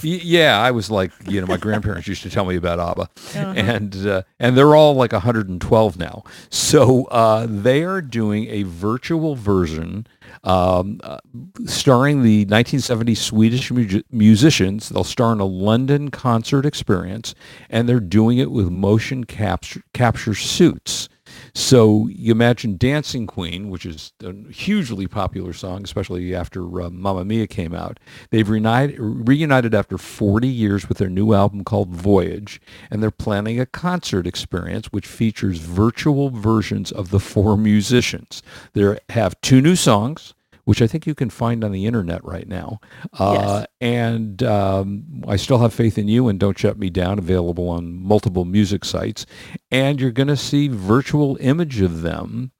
Yeah, 0.02 0.60
I 0.60 0.70
was 0.70 0.90
like, 0.90 1.10
you 1.26 1.40
know, 1.40 1.46
my 1.46 1.56
grandparents 1.56 2.06
used 2.06 2.22
to 2.22 2.30
tell 2.30 2.44
me 2.44 2.56
about 2.56 2.78
ABBA, 2.78 3.02
Uh-huh. 3.02 3.52
and 3.56 4.06
uh, 4.06 4.22
and 4.38 4.56
they're 4.56 4.74
all 4.76 4.94
like 4.94 5.12
112 5.12 5.98
now. 5.98 6.22
So 6.50 7.04
uh, 7.06 7.46
they 7.48 7.82
are 7.84 8.00
doing 8.02 8.46
a 8.48 8.62
virtual 8.64 9.34
version 9.34 10.06
um, 10.44 11.00
uh, 11.02 11.18
starring 11.66 12.22
the 12.22 12.40
1970 12.44 13.14
Swedish 13.16 13.70
mu- 13.72 14.02
musicians. 14.10 14.88
They'll 14.88 15.04
star 15.04 15.32
in 15.32 15.40
a 15.40 15.44
London 15.46 16.10
concert 16.10 16.64
experience, 16.66 17.34
and 17.70 17.88
they're 17.88 17.98
doing 18.00 18.38
it 18.38 18.50
with 18.52 18.68
motion 18.70 19.24
capture 19.24 19.82
capture 19.94 20.34
suits. 20.34 21.08
So 21.58 22.06
you 22.06 22.30
imagine 22.30 22.76
Dancing 22.76 23.26
Queen, 23.26 23.68
which 23.68 23.84
is 23.84 24.12
a 24.22 24.32
hugely 24.48 25.08
popular 25.08 25.52
song, 25.52 25.82
especially 25.82 26.32
after 26.32 26.62
uh, 26.80 26.88
Mamma 26.88 27.24
Mia 27.24 27.48
came 27.48 27.74
out. 27.74 27.98
They've 28.30 28.48
reunited, 28.48 28.96
reunited 29.00 29.74
after 29.74 29.98
40 29.98 30.46
years 30.46 30.88
with 30.88 30.98
their 30.98 31.10
new 31.10 31.34
album 31.34 31.64
called 31.64 31.90
Voyage, 31.90 32.60
and 32.92 33.02
they're 33.02 33.10
planning 33.10 33.58
a 33.58 33.66
concert 33.66 34.24
experience 34.24 34.86
which 34.92 35.08
features 35.08 35.58
virtual 35.58 36.30
versions 36.30 36.92
of 36.92 37.10
the 37.10 37.20
four 37.20 37.56
musicians. 37.58 38.40
They 38.74 38.96
have 39.10 39.38
two 39.40 39.60
new 39.60 39.74
songs, 39.74 40.34
which 40.68 40.82
I 40.82 40.86
think 40.86 41.06
you 41.06 41.14
can 41.14 41.30
find 41.30 41.64
on 41.64 41.72
the 41.72 41.86
internet 41.86 42.22
right 42.22 42.46
now. 42.46 42.78
Uh, 43.18 43.64
And 43.80 44.42
um, 44.42 45.24
I 45.26 45.36
Still 45.36 45.60
Have 45.60 45.72
Faith 45.72 45.96
in 45.96 46.08
You 46.08 46.28
and 46.28 46.38
Don't 46.38 46.58
Shut 46.58 46.78
Me 46.78 46.90
Down, 46.90 47.18
available 47.18 47.70
on 47.70 47.94
multiple 48.02 48.44
music 48.44 48.84
sites. 48.84 49.24
And 49.70 49.98
you're 49.98 50.10
going 50.10 50.28
to 50.28 50.36
see 50.36 50.68
virtual 50.68 51.38
image 51.40 51.80
of 51.80 52.02
them 52.02 52.52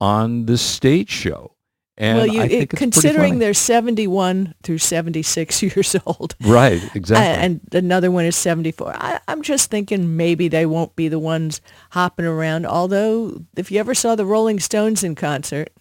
on 0.00 0.46
the 0.46 0.56
stage 0.58 1.10
show. 1.10 1.56
And 1.98 2.18
well, 2.18 2.26
you, 2.28 2.42
it, 2.42 2.70
considering 2.70 3.40
they're 3.40 3.52
71 3.52 4.54
through 4.62 4.78
76 4.78 5.62
years 5.64 5.96
old. 6.06 6.36
right, 6.42 6.80
exactly. 6.94 7.44
And 7.44 7.60
another 7.72 8.12
one 8.12 8.26
is 8.26 8.36
74. 8.36 8.94
I, 8.94 9.18
I'm 9.26 9.42
just 9.42 9.72
thinking 9.72 10.16
maybe 10.16 10.46
they 10.46 10.66
won't 10.66 10.94
be 10.94 11.08
the 11.08 11.18
ones 11.18 11.60
hopping 11.90 12.26
around. 12.26 12.64
Although, 12.64 13.42
if 13.56 13.72
you 13.72 13.80
ever 13.80 13.94
saw 13.94 14.14
the 14.14 14.24
Rolling 14.24 14.60
Stones 14.60 15.02
in 15.02 15.16
concert, 15.16 15.72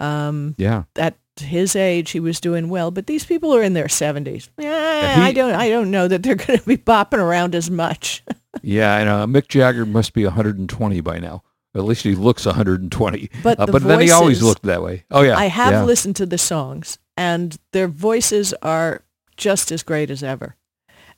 yeah. 0.00 0.84
at 0.96 1.16
his 1.36 1.76
age, 1.76 2.10
he 2.10 2.20
was 2.20 2.40
doing 2.40 2.68
well. 2.68 2.90
But 2.90 3.06
these 3.06 3.24
people 3.24 3.54
are 3.54 3.62
in 3.62 3.74
their 3.74 3.86
70s. 3.86 4.48
Eh, 4.58 4.62
he- 4.62 5.22
I 5.22 5.32
don't. 5.32 5.54
I 5.54 5.68
don't 5.68 5.90
know 5.90 6.08
that 6.08 6.22
they're 6.22 6.34
going 6.46 6.58
to 6.58 6.64
be 6.66 6.76
bopping 6.76 7.18
around 7.18 7.54
as 7.54 7.70
much. 7.70 8.22
Yeah, 8.60 8.96
and 8.96 9.32
know. 9.32 9.40
Mick 9.40 9.46
Jagger 9.46 9.86
must 9.86 10.14
be 10.14 10.24
120 10.24 11.00
by 11.02 11.20
now. 11.20 11.44
At 11.76 11.84
least 11.84 12.02
he 12.02 12.16
looks 12.16 12.44
120. 12.44 13.30
But 13.42 13.60
Uh, 13.60 13.66
the 13.66 13.72
but 13.72 13.84
then 13.84 14.00
he 14.00 14.10
always 14.10 14.42
looked 14.42 14.62
that 14.64 14.82
way. 14.82 15.04
Oh 15.12 15.22
yeah. 15.22 15.36
I 15.38 15.46
have 15.46 15.72
yeah. 15.72 15.84
listened 15.84 16.16
to 16.16 16.26
the 16.26 16.38
songs, 16.38 16.98
and 17.16 17.56
their 17.72 17.86
voices 17.86 18.54
are 18.62 19.04
just 19.36 19.70
as 19.70 19.84
great 19.84 20.10
as 20.10 20.24
ever. 20.24 20.56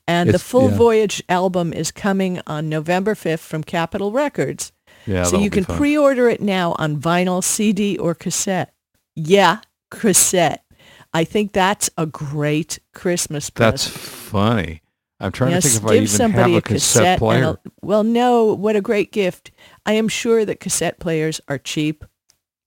And 0.06 0.30
the 0.30 0.38
Full 0.38 0.70
yeah. 0.70 0.76
Voyage 0.76 1.22
album 1.30 1.72
is 1.72 1.90
coming 1.92 2.42
on 2.46 2.68
November 2.68 3.14
5th 3.14 3.38
from 3.38 3.62
Capitol 3.64 4.12
Records. 4.12 4.72
Yeah, 5.10 5.24
so 5.24 5.38
you 5.38 5.50
can 5.50 5.64
fun. 5.64 5.76
pre-order 5.76 6.28
it 6.28 6.40
now 6.40 6.76
on 6.78 7.00
vinyl, 7.00 7.42
CD, 7.42 7.98
or 7.98 8.14
cassette. 8.14 8.72
Yeah, 9.16 9.58
cassette. 9.90 10.64
I 11.12 11.24
think 11.24 11.52
that's 11.52 11.90
a 11.98 12.06
great 12.06 12.78
Christmas 12.94 13.50
That's 13.50 13.88
funny. 13.88 14.82
I'm 15.18 15.32
trying 15.32 15.50
yes, 15.50 15.64
to 15.64 15.68
think 15.68 15.82
if 15.82 15.88
I 15.88 15.92
give 15.94 16.02
even 16.04 16.16
somebody 16.16 16.52
have 16.52 16.52
a 16.52 16.58
a 16.58 16.62
cassette, 16.62 17.06
and 17.06 17.18
player. 17.18 17.56
well, 17.82 18.04
no, 18.04 18.54
what 18.54 18.76
a 18.76 18.80
great 18.80 19.10
gift. 19.10 19.50
I 19.84 19.94
am 19.94 20.06
sure 20.06 20.44
that 20.44 20.60
cassette 20.60 21.00
players 21.00 21.40
are 21.48 21.58
cheap. 21.58 22.04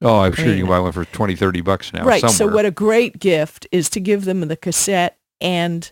oh, 0.02 0.20
I'm 0.20 0.34
sure 0.34 0.48
you 0.48 0.58
can 0.58 0.68
buy 0.68 0.80
one 0.80 0.92
for 0.92 1.06
20, 1.06 1.36
30 1.38 1.62
bucks 1.62 1.94
now. 1.94 2.04
right. 2.04 2.30
So 2.30 2.46
what 2.46 2.66
a 2.66 2.72
great 2.72 3.20
gift 3.20 3.68
is 3.72 3.90
to 3.92 4.02
give 4.02 4.26
them 4.26 4.42
the 4.42 4.58
cassette 4.58 5.18
and 5.40 5.90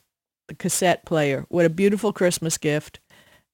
the 0.50 0.56
cassette 0.56 1.06
player. 1.06 1.46
What 1.48 1.66
a 1.66 1.70
beautiful 1.70 2.12
Christmas 2.12 2.58
gift. 2.58 3.00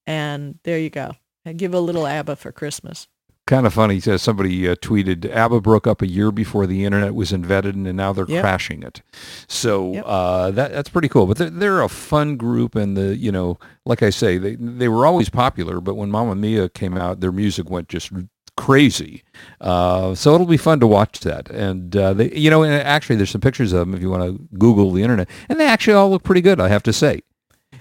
And 0.04 0.58
there 0.64 0.78
you 0.78 0.90
go. 0.90 1.12
And 1.48 1.58
give 1.58 1.74
a 1.74 1.80
little 1.80 2.06
ABBA 2.06 2.36
for 2.36 2.52
Christmas. 2.52 3.08
kind 3.46 3.66
of 3.66 3.72
funny. 3.72 3.98
Says 3.98 4.20
somebody 4.20 4.68
uh, 4.68 4.74
tweeted, 4.74 5.24
"ABBA 5.34 5.60
broke 5.62 5.86
up 5.86 6.02
a 6.02 6.06
year 6.06 6.30
before 6.30 6.66
the 6.66 6.84
internet 6.84 7.14
was 7.14 7.32
invented, 7.32 7.74
and 7.76 7.84
now 7.96 8.12
they're 8.12 8.26
Yep. 8.28 8.42
crashing 8.42 8.82
it." 8.82 9.00
So 9.48 9.94
Yep. 9.94 10.04
uh, 10.06 10.50
that 10.50 10.72
that's 10.72 10.90
pretty 10.90 11.08
cool. 11.08 11.26
But 11.26 11.38
they're, 11.38 11.50
they're 11.50 11.80
a 11.82 11.88
fun 11.88 12.36
group, 12.36 12.74
and 12.74 12.94
the 12.96 13.16
you 13.16 13.32
know, 13.32 13.58
like 13.86 14.02
I 14.02 14.10
say, 14.10 14.36
they 14.36 14.56
they 14.56 14.88
were 14.88 15.06
always 15.06 15.30
popular. 15.30 15.80
But 15.80 15.94
when 15.94 16.10
Mamma 16.10 16.34
Mia 16.34 16.68
came 16.68 16.98
out, 16.98 17.20
their 17.20 17.32
music 17.32 17.70
went 17.70 17.88
just 17.88 18.10
crazy. 18.58 19.22
Uh, 19.60 20.14
so 20.14 20.34
it'll 20.34 20.46
be 20.46 20.56
fun 20.58 20.80
to 20.80 20.86
watch 20.86 21.20
that. 21.20 21.48
And 21.50 21.96
uh, 21.96 22.12
they, 22.12 22.30
you 22.34 22.50
know, 22.50 22.62
and 22.64 22.74
actually, 22.74 23.16
there's 23.16 23.30
some 23.30 23.40
pictures 23.40 23.72
of 23.72 23.80
them 23.80 23.94
if 23.94 24.02
you 24.02 24.10
want 24.10 24.24
to 24.24 24.58
Google 24.58 24.90
the 24.92 25.02
internet, 25.02 25.28
and 25.48 25.58
they 25.58 25.66
actually 25.66 25.94
all 25.94 26.10
look 26.10 26.22
pretty 26.22 26.42
good. 26.42 26.60
I 26.60 26.68
have 26.68 26.82
to 26.82 26.92
say. 26.92 27.22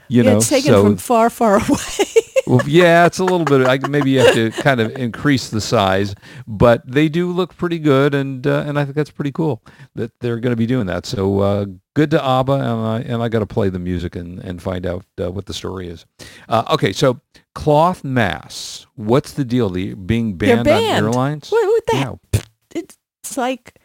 You 0.10 0.24
yeah, 0.24 0.32
know, 0.32 0.38
it's 0.38 0.48
taken 0.48 0.72
so 0.72 0.84
from 0.84 0.98
far, 0.98 1.30
far 1.30 1.56
away. 1.70 2.07
Well, 2.48 2.62
yeah, 2.68 3.06
it's 3.06 3.20
a 3.20 3.24
little 3.24 3.46
bit. 3.46 3.68
I, 3.68 3.88
maybe 3.88 4.12
you 4.12 4.20
have 4.20 4.34
to 4.34 4.52
kind 4.52 4.80
of 4.80 4.96
increase 4.98 5.50
the 5.50 5.62
size, 5.62 6.16
but 6.48 6.90
they 6.90 7.10
do 7.10 7.32
look 7.32 7.56
pretty 7.56 7.80
good, 7.80 8.16
and 8.16 8.46
uh, 8.48 8.64
and 8.66 8.80
I 8.80 8.86
think 8.86 8.96
that's 8.96 9.12
pretty 9.12 9.32
cool 9.32 9.62
that 9.96 10.18
they're 10.20 10.40
going 10.40 10.52
to 10.52 10.58
be 10.58 10.66
doing 10.66 10.88
that. 10.88 11.06
So 11.06 11.40
uh, 11.40 11.66
good 11.94 12.12
to 12.12 12.24
ABBA, 12.24 12.54
and 12.54 12.64
I 12.64 13.00
and 13.02 13.22
I 13.22 13.30
got 13.30 13.40
to 13.40 13.46
play 13.46 13.70
the 13.70 13.80
music 13.80 14.16
and 14.16 14.40
and 14.40 14.62
find 14.62 14.86
out 14.86 15.06
uh, 15.22 15.32
what 15.32 15.46
the 15.46 15.54
story 15.54 15.88
is. 15.88 16.06
Uh, 16.48 16.64
okay, 16.72 16.94
so 16.94 17.20
cloth 17.54 18.04
masks. 18.04 18.88
What's 18.96 19.34
the 19.34 19.46
deal? 19.46 19.70
The 19.70 19.94
being 19.94 20.38
They're 20.38 20.64
banned, 20.64 21.06
on 21.06 21.06
airlines? 21.06 21.50
What, 21.50 21.66
what 21.68 21.86
the 21.88 21.98
Yeah. 21.98 22.42
It's 22.72 23.36
like, 23.36 23.76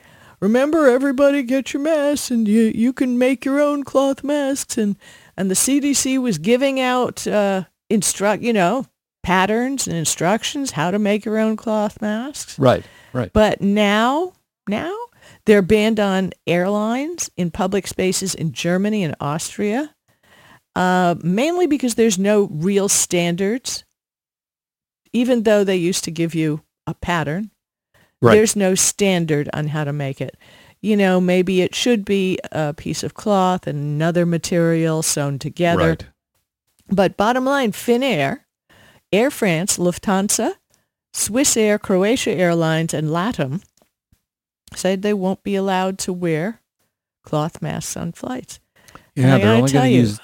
remember, 0.40 0.86
everybody 0.86 1.42
get 1.42 1.72
your 1.72 1.82
masks, 1.82 2.30
and 2.30 2.46
you 2.46 2.70
you 2.74 2.92
can 2.92 3.18
make 3.18 3.44
your 3.44 3.60
own 3.60 3.82
cloth 3.82 4.22
masks, 4.22 4.78
and 4.78 4.96
and 5.36 5.50
the 5.50 5.54
CDC 5.54 6.18
was 6.18 6.38
giving 6.38 6.78
out 6.78 7.26
uh, 7.26 7.64
instruct, 7.92 8.42
you 8.42 8.52
know, 8.52 8.86
patterns 9.22 9.86
and 9.86 9.96
instructions 9.96 10.72
how 10.72 10.90
to 10.90 10.98
make 10.98 11.24
your 11.24 11.38
own 11.38 11.56
cloth 11.56 12.00
masks. 12.00 12.58
Right, 12.58 12.84
right. 13.12 13.32
But 13.32 13.60
now, 13.60 14.32
now 14.68 14.94
they're 15.44 15.62
banned 15.62 16.00
on 16.00 16.32
airlines 16.46 17.30
in 17.36 17.50
public 17.50 17.86
spaces 17.86 18.34
in 18.34 18.52
Germany 18.52 19.04
and 19.04 19.14
Austria, 19.20 19.94
uh, 20.74 21.14
mainly 21.22 21.66
because 21.66 21.94
there's 21.94 22.18
no 22.18 22.48
real 22.50 22.88
standards. 22.88 23.84
Even 25.12 25.42
though 25.42 25.62
they 25.62 25.76
used 25.76 26.04
to 26.04 26.10
give 26.10 26.34
you 26.34 26.62
a 26.86 26.94
pattern, 26.94 27.50
Right. 28.22 28.34
there's 28.34 28.56
no 28.56 28.74
standard 28.74 29.50
on 29.52 29.68
how 29.68 29.84
to 29.84 29.92
make 29.92 30.20
it. 30.20 30.36
You 30.80 30.96
know, 30.96 31.20
maybe 31.20 31.60
it 31.60 31.74
should 31.74 32.04
be 32.04 32.38
a 32.50 32.72
piece 32.72 33.02
of 33.02 33.14
cloth 33.14 33.66
and 33.66 33.78
another 33.78 34.24
material 34.24 35.02
sewn 35.02 35.38
together. 35.38 35.88
Right. 35.90 36.06
But 36.88 37.16
bottom 37.16 37.44
line, 37.44 37.72
Finnair, 37.72 38.40
Air 39.12 39.30
France, 39.30 39.78
Lufthansa, 39.78 40.54
Swiss 41.12 41.56
Air, 41.56 41.78
Croatia 41.78 42.32
Airlines, 42.32 42.94
and 42.94 43.08
LATAM 43.08 43.62
said 44.74 45.02
they 45.02 45.14
won't 45.14 45.42
be 45.42 45.54
allowed 45.54 45.98
to 46.00 46.12
wear 46.12 46.60
cloth 47.22 47.62
masks 47.62 47.96
on 47.96 48.12
flights. 48.12 48.60
Yeah, 49.14 49.26
I 49.34 49.38
they're 49.38 49.38
gotta 49.38 49.50
only 49.58 49.70
tell 49.70 49.82
going 49.82 49.90
to 49.90 49.96
you, 49.96 50.00
use. 50.00 50.20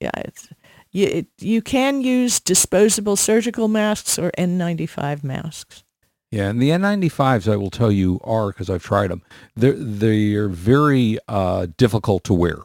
Yeah, 0.00 0.10
it's, 0.16 0.48
you, 0.90 1.06
it, 1.06 1.26
you 1.40 1.62
can 1.62 2.00
use 2.00 2.40
disposable 2.40 3.16
surgical 3.16 3.68
masks 3.68 4.18
or 4.18 4.30
N95 4.32 5.22
masks. 5.24 5.84
Yeah, 6.30 6.48
and 6.50 6.60
the 6.60 6.70
N95s, 6.70 7.50
I 7.50 7.56
will 7.56 7.70
tell 7.70 7.92
you, 7.92 8.20
are 8.24 8.48
because 8.48 8.68
I've 8.68 8.82
tried 8.82 9.10
them. 9.10 9.22
They're 9.54 9.72
they 9.72 10.34
are 10.34 10.48
very 10.48 11.18
uh, 11.28 11.68
difficult 11.76 12.24
to 12.24 12.34
wear. 12.34 12.58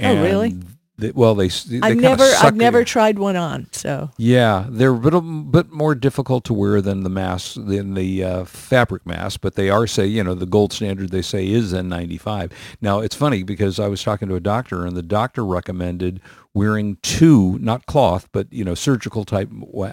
Oh, 0.00 0.22
really? 0.22 0.56
They, 0.98 1.10
well, 1.10 1.34
they, 1.34 1.48
they 1.48 1.80
I've 1.82 1.98
never 1.98 2.24
I've 2.24 2.56
never 2.56 2.82
tried 2.82 3.18
one 3.18 3.36
on, 3.36 3.68
so. 3.72 4.10
Yeah, 4.16 4.66
they're 4.68 4.94
a 4.94 4.98
bit, 4.98 5.12
a 5.12 5.20
bit 5.20 5.70
more 5.70 5.94
difficult 5.94 6.44
to 6.44 6.54
wear 6.54 6.80
than 6.80 7.02
the 7.02 7.10
masks, 7.10 7.54
than 7.54 7.92
the 7.92 8.24
uh, 8.24 8.44
fabric 8.46 9.04
mask, 9.04 9.40
but 9.42 9.56
they 9.56 9.68
are 9.68 9.86
say, 9.86 10.06
you 10.06 10.24
know, 10.24 10.34
the 10.34 10.46
gold 10.46 10.72
standard 10.72 11.10
they 11.10 11.20
say 11.20 11.46
is 11.46 11.74
N95. 11.74 12.50
Now, 12.80 13.00
it's 13.00 13.14
funny 13.14 13.42
because 13.42 13.78
I 13.78 13.88
was 13.88 14.02
talking 14.02 14.28
to 14.28 14.36
a 14.36 14.40
doctor 14.40 14.86
and 14.86 14.96
the 14.96 15.02
doctor 15.02 15.44
recommended 15.44 16.20
wearing 16.54 16.96
two, 17.02 17.58
not 17.58 17.84
cloth, 17.84 18.28
but, 18.32 18.50
you 18.50 18.64
know, 18.64 18.74
surgical 18.74 19.24
type 19.24 19.50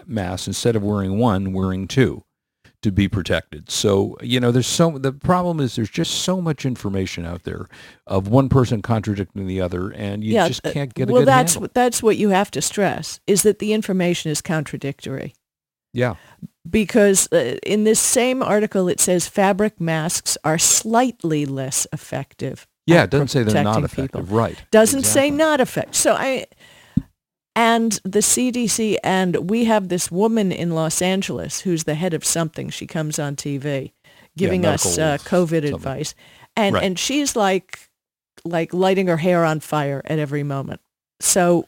masks 0.07 0.47
instead 0.47 0.77
of 0.77 0.83
wearing 0.83 1.19
one, 1.19 1.51
wearing 1.51 1.87
two 1.87 2.23
to 2.83 2.91
be 2.91 3.07
protected. 3.07 3.71
So, 3.71 4.17
you 4.21 4.39
know, 4.39 4.51
there's 4.51 4.67
so, 4.67 4.97
the 4.97 5.11
problem 5.11 5.59
is 5.59 5.75
there's 5.75 5.89
just 5.89 6.21
so 6.21 6.41
much 6.41 6.65
information 6.65 7.25
out 7.25 7.43
there 7.43 7.67
of 8.05 8.27
one 8.27 8.49
person 8.49 8.81
contradicting 8.81 9.47
the 9.47 9.61
other 9.61 9.89
and 9.89 10.23
you 10.23 10.33
yeah. 10.33 10.47
just 10.47 10.65
uh, 10.65 10.71
can't 10.71 10.93
get 10.93 11.09
a 11.09 11.13
well, 11.13 11.21
good 11.21 11.27
that's 11.27 11.53
handle. 11.53 11.61
what 11.63 11.73
that's 11.73 12.03
what 12.03 12.17
you 12.17 12.29
have 12.29 12.51
to 12.51 12.61
stress 12.61 13.19
is 13.25 13.43
that 13.43 13.59
the 13.59 13.73
information 13.73 14.31
is 14.31 14.41
contradictory. 14.41 15.33
Yeah. 15.95 16.15
because 16.67 17.31
uh, 17.31 17.57
in 17.61 17.83
this 17.83 17.99
same 17.99 18.41
article 18.41 18.87
it 18.87 18.99
says 18.99 19.27
fabric 19.27 19.79
masks 19.79 20.37
are 20.43 20.57
slightly 20.57 21.45
less 21.45 21.85
effective. 21.93 22.67
Yeah, 22.85 23.03
it 23.03 23.11
doesn't 23.11 23.29
say 23.29 23.43
they're 23.43 23.63
not 23.63 23.83
effective. 23.83 24.23
people. 24.23 24.35
Right. 24.35 24.61
Doesn't 24.71 25.03
say 25.03 25.29
not 25.29 25.61
effective. 25.61 25.95
So 25.95 26.13
I 26.13 26.45
and 27.55 27.99
the 28.03 28.19
CDC 28.19 28.97
and 29.03 29.49
we 29.49 29.65
have 29.65 29.89
this 29.89 30.09
woman 30.11 30.51
in 30.51 30.71
Los 30.71 31.01
Angeles 31.01 31.61
who's 31.61 31.83
the 31.83 31.95
head 31.95 32.13
of 32.13 32.25
something. 32.25 32.69
She 32.69 32.87
comes 32.87 33.19
on 33.19 33.35
TV 33.35 33.91
giving 34.37 34.65
us 34.65 34.97
uh, 34.97 35.17
COVID 35.19 35.47
something. 35.61 35.73
advice, 35.75 36.15
and 36.55 36.75
Right. 36.75 36.83
and 36.83 36.97
she's 36.99 37.35
like 37.35 37.89
like 38.43 38.73
lighting 38.73 39.07
her 39.07 39.17
hair 39.17 39.45
on 39.45 39.59
fire 39.59 40.01
at 40.05 40.19
every 40.19 40.43
moment. 40.43 40.81
So 41.19 41.67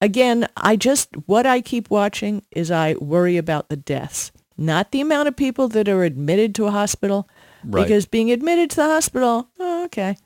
again, 0.00 0.48
I 0.56 0.76
just 0.76 1.10
what 1.26 1.46
I 1.46 1.60
keep 1.60 1.90
watching 1.90 2.42
is 2.50 2.70
I 2.70 2.94
worry 2.94 3.36
about 3.36 3.68
the 3.68 3.76
deaths, 3.76 4.32
not 4.56 4.90
the 4.90 5.00
amount 5.00 5.28
of 5.28 5.36
people 5.36 5.68
that 5.68 5.88
are 5.88 6.04
admitted 6.04 6.54
to 6.56 6.66
a 6.66 6.70
hospital. 6.70 7.28
Right. 7.64 7.82
Because 7.84 8.06
being 8.06 8.30
admitted 8.30 8.70
to 8.70 8.76
the 8.76 8.84
hospital, 8.84 9.48
oh, 9.58 9.84
okay. 9.86 10.16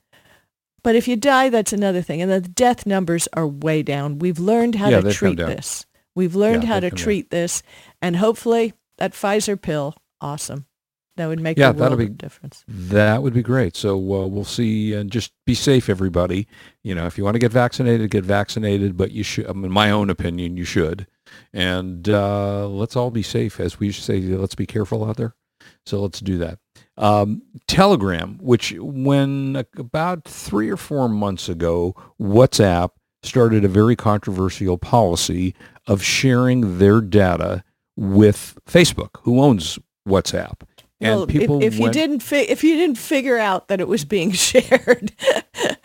But 0.82 0.96
if 0.96 1.06
you 1.08 1.16
die, 1.16 1.48
that's 1.50 1.72
another 1.72 2.02
thing. 2.02 2.22
And 2.22 2.30
the 2.30 2.40
death 2.40 2.86
numbers 2.86 3.28
are 3.32 3.46
way 3.46 3.82
down. 3.82 4.18
We've 4.18 4.38
learned 4.38 4.76
how 4.76 4.88
Yeah, 4.88 5.00
to 5.00 5.12
treat 5.12 5.36
this. 5.36 5.86
We've 6.14 6.34
learned 6.34 6.62
Yeah, 6.64 6.68
how 6.70 6.74
to 6.76 6.80
they've 6.82 6.90
down. 6.92 7.04
treat 7.04 7.30
this. 7.30 7.62
And 8.02 8.16
hopefully 8.16 8.74
that 8.98 9.12
Pfizer 9.12 9.60
pill, 9.60 9.94
awesome. 10.20 10.66
That 11.16 11.26
would 11.26 11.40
make 11.40 11.58
Yeah, 11.58 11.70
a 11.70 11.72
world 11.74 11.98
be- 11.98 12.06
of 12.06 12.16
difference. 12.16 12.64
That 12.66 13.22
would 13.22 13.34
be 13.34 13.42
great. 13.42 13.76
So 13.76 13.96
uh, 13.96 14.26
we'll 14.26 14.44
see, 14.44 14.94
and 14.94 15.10
just 15.10 15.32
be 15.44 15.54
safe, 15.54 15.90
everybody. 15.90 16.46
You 16.82 16.94
know, 16.94 17.06
if 17.06 17.18
you 17.18 17.24
want 17.24 17.34
to 17.34 17.38
get 17.40 17.52
vaccinated, 17.52 18.10
get 18.10 18.24
vaccinated. 18.24 18.96
But 18.96 19.10
you 19.10 19.22
should, 19.22 19.46
I 19.46 19.52
mean, 19.52 19.66
in 19.66 19.72
my 19.72 19.90
own 19.90 20.08
opinion, 20.08 20.56
you 20.56 20.64
should. 20.64 21.06
And 21.52 22.08
uh, 22.08 22.66
let's 22.68 22.96
all 22.96 23.10
be 23.10 23.22
safe, 23.22 23.60
as 23.60 23.78
we 23.78 23.92
say. 23.92 24.20
Let's 24.20 24.54
be 24.54 24.66
careful 24.66 25.04
out 25.04 25.16
there. 25.18 25.34
So 25.84 26.00
let's 26.00 26.20
do 26.20 26.38
that. 26.38 26.58
Um, 27.00 27.42
Telegram, 27.66 28.38
which 28.42 28.74
when 28.78 29.64
about 29.78 30.24
three 30.24 30.68
or 30.68 30.76
four 30.76 31.08
months 31.08 31.48
ago, 31.48 31.96
WhatsApp 32.20 32.90
started 33.22 33.64
a 33.64 33.68
very 33.68 33.96
controversial 33.96 34.76
policy 34.76 35.54
of 35.86 36.02
sharing 36.02 36.78
their 36.78 37.00
data 37.00 37.64
with 37.96 38.58
Facebook, 38.68 39.10
who 39.22 39.40
owns 39.40 39.78
WhatsApp. 40.06 40.60
And 41.00 41.16
well, 41.16 41.26
people 41.26 41.62
if, 41.62 41.74
if 41.74 41.78
you 41.80 41.90
didn't 41.90 42.20
fi- 42.20 42.46
if 42.48 42.62
you 42.62 42.76
didn't 42.76 42.98
figure 42.98 43.38
out 43.38 43.68
that 43.68 43.80
it 43.80 43.88
was 43.88 44.04
being 44.04 44.32
shared, 44.32 45.12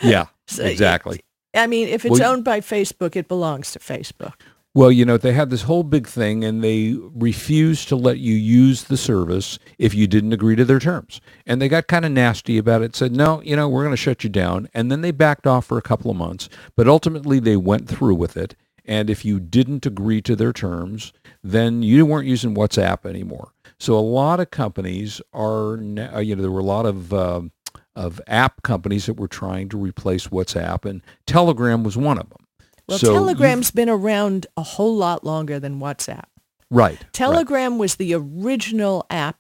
yeah, 0.02 0.26
So, 0.48 0.66
exactly. 0.66 1.22
I 1.54 1.68
mean, 1.68 1.88
if 1.88 2.06
it's 2.06 2.20
Well, 2.20 2.34
owned 2.34 2.44
by 2.44 2.60
Facebook, 2.60 3.16
it 3.16 3.30
belongs 3.30 3.72
to 3.72 3.80
Facebook. 3.80 4.34
Well, 4.76 4.92
you 4.92 5.06
know, 5.06 5.18
they 5.18 5.34
had 5.34 5.52
this 5.52 5.64
whole 5.64 5.84
big 5.84 6.06
thing 6.08 6.44
and 6.44 6.64
they 6.64 6.98
refused 7.16 7.90
to 7.90 7.98
let 7.98 8.20
you 8.20 8.36
use 8.36 8.86
the 8.86 8.98
service 8.98 9.60
if 9.80 9.96
you 9.96 10.08
didn't 10.08 10.34
agree 10.34 10.58
to 10.58 10.66
their 10.66 10.80
terms. 10.80 11.22
And 11.48 11.62
they 11.62 11.70
got 11.70 11.88
kind 11.88 12.06
of 12.06 12.12
nasty 12.12 12.58
about 12.60 12.84
it, 12.84 12.96
said, 12.96 13.16
no, 13.16 13.42
you 13.44 13.56
know, 13.56 13.70
we're 13.70 13.84
going 13.84 13.94
to 13.94 13.98
shut 13.98 14.26
you 14.26 14.32
down. 14.32 14.70
And 14.74 14.92
then 14.92 15.02
they 15.02 15.12
backed 15.12 15.48
off 15.48 15.66
for 15.66 15.80
a 15.80 15.84
couple 15.84 16.12
of 16.12 16.18
months. 16.18 16.50
But 16.78 16.90
ultimately, 16.90 17.40
they 17.40 17.58
went 17.58 17.90
through 17.90 18.16
with 18.16 18.38
it. 18.38 18.56
And 18.86 19.10
if 19.10 19.26
you 19.26 19.40
didn't 19.42 19.88
agree 19.88 20.22
to 20.24 20.36
their 20.36 20.54
terms, 20.54 21.14
then 21.44 21.84
you 21.84 22.06
weren't 22.06 22.28
using 22.28 22.56
WhatsApp 22.56 23.06
anymore. 23.06 23.52
So 23.80 23.98
a 23.98 24.02
lot 24.02 24.42
of 24.42 24.52
companies 24.52 25.22
are, 25.34 25.76
uh, 25.76 26.20
you 26.20 26.36
know, 26.36 26.44
there 26.44 26.52
were 26.52 26.62
a 26.62 26.64
lot 26.64 26.86
of, 26.86 27.14
um 27.14 27.52
of 27.96 28.22
app 28.28 28.64
companies 28.64 29.08
that 29.08 29.20
were 29.20 29.28
trying 29.28 29.70
to 29.70 29.78
replace 29.78 30.28
WhatsApp, 30.28 30.86
and 30.86 31.02
Telegram 31.28 31.84
was 31.84 31.98
one 31.98 32.20
of 32.20 32.30
them. 32.30 32.45
Well, 32.88 32.98
So 33.00 33.14
Telegram's 33.14 33.72
been 33.72 33.90
around 33.90 34.48
a 34.58 34.64
whole 34.64 34.96
lot 34.96 35.24
longer 35.24 35.60
than 35.60 35.80
WhatsApp. 35.80 36.26
right. 36.72 37.00
right. 37.00 37.06
Telegram 37.14 37.78
was 37.78 37.96
the 37.96 38.14
original 38.14 39.06
app 39.10 39.38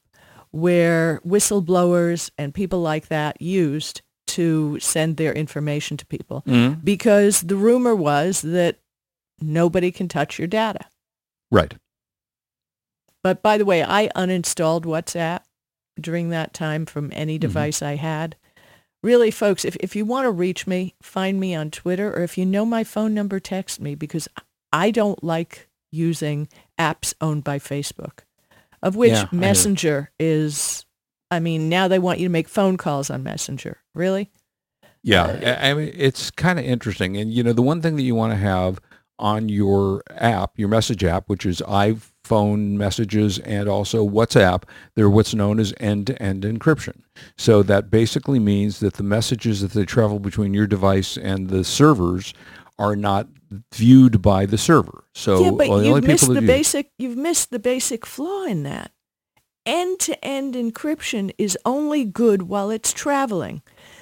where 0.52 1.20
whistleblowers 1.25 2.32
and 2.38 2.54
people 2.54 2.80
like 2.82 3.08
that 3.08 3.42
used 3.42 4.02
to 4.28 4.80
send 4.80 5.18
their 5.18 5.34
information 5.34 5.98
to 5.98 6.06
people 6.06 6.44
Mhm. 6.48 6.84
because 6.84 7.42
the 7.42 7.56
rumor 7.56 7.94
was 7.96 8.42
that 8.42 8.78
nobody 9.42 9.92
can 9.92 10.08
touch 10.08 10.40
your 10.40 10.48
data. 10.48 10.86
Right. 11.52 11.75
But 13.22 13.42
by 13.44 13.58
the 13.58 13.66
way, 13.66 13.84
I 13.84 14.10
uninstalled 14.16 14.84
WhatsApp 14.86 15.42
during 16.00 16.30
that 16.30 16.54
time 16.54 16.86
from 16.86 17.10
Mm-hmm. 17.10 17.20
any 17.20 17.38
device 17.38 17.82
I 17.82 17.96
had. 17.96 18.36
Really, 19.05 19.29
folks, 19.29 19.63
if, 19.65 19.75
if 19.81 19.95
you 19.95 20.03
want 20.03 20.25
to 20.25 20.31
reach 20.31 20.65
me, 20.65 20.95
find 21.00 21.39
me 21.39 21.53
on 21.53 21.69
Twitter, 21.69 22.12
or 22.12 22.24
if 22.24 22.39
you 22.39 22.45
know 22.45 22.65
my 22.65 22.83
phone 22.83 23.13
number, 23.13 23.39
text 23.39 23.79
me 23.79 23.93
because 23.93 24.27
I 24.74 24.89
don't 24.89 25.24
like 25.24 25.69
using 25.91 26.47
apps 26.79 27.13
owned 27.21 27.43
by 27.43 27.59
Facebook, 27.59 28.21
of 28.81 28.95
which 28.95 29.12
Yeah, 29.12 29.27
I. 29.31 29.35
Messenger 29.35 30.09
is. 30.19 30.88
I 31.29 31.39
mean, 31.39 31.69
now 31.69 31.88
they 31.88 32.00
want 32.00 32.17
you 32.17 32.25
to 32.25 32.31
make 32.31 32.50
phone 32.50 32.77
calls 32.77 33.12
on 33.12 33.21
Messenger. 33.21 33.77
Really? 33.93 34.31
Yeah, 35.03 35.25
uh, 35.25 35.59
I 35.62 35.69
I 35.69 35.74
mean 35.75 35.91
it's 35.93 36.31
kind 36.31 36.57
of 36.57 36.65
interesting, 36.65 37.15
and 37.15 37.31
you 37.31 37.43
know 37.43 37.53
the 37.53 37.62
one 37.62 37.83
thing 37.83 37.97
that 37.97 38.01
you 38.01 38.15
want 38.15 38.33
to 38.33 38.38
have 38.38 38.79
on 39.19 39.50
your 39.50 40.01
app, 40.09 40.57
your 40.57 40.67
message 40.67 41.03
app, 41.03 41.29
which 41.29 41.45
is 41.45 41.62
iPhone 42.25 42.72
messages 42.72 43.39
and 43.39 43.70
also 43.70 44.08
WhatsApp, 44.08 44.63
they're 44.96 45.10
what's 45.10 45.34
known 45.34 45.60
as 45.60 45.74
end-to-end 45.79 46.44
encryption. 46.44 47.01
So 47.38 47.63
that 47.63 47.89
basically 47.89 48.39
means 48.39 48.79
that 48.79 48.96
the 48.96 49.03
messages 49.03 49.62
that 49.62 49.72
they 49.72 49.86
travel 49.86 50.20
between 50.20 50.53
your 50.53 50.67
device 50.67 51.17
and 51.17 51.50
the 51.50 51.63
servers 51.63 52.34
are 52.77 52.96
not 52.96 53.27
viewed 53.74 54.22
by 54.22 54.46
the 54.46 54.58
server. 54.58 55.05
So 55.13 55.44
yeah, 55.44 55.51
but 55.51 55.67
you've 55.67 56.03
missed 56.03 56.34
the 56.34 56.41
basic. 56.41 56.91
You've 56.98 57.17
missed 57.17 57.51
the 57.51 57.60
basic 57.60 58.05
flaw 58.05 58.44
in 58.44 58.63
that. 58.63 58.91
End-to-end 59.65 60.53
encryption 60.55 61.34
is 61.38 61.58
only 61.65 62.05
good 62.05 62.44
while 62.44 62.70
it's 62.70 62.94
traveling. 62.94 63.62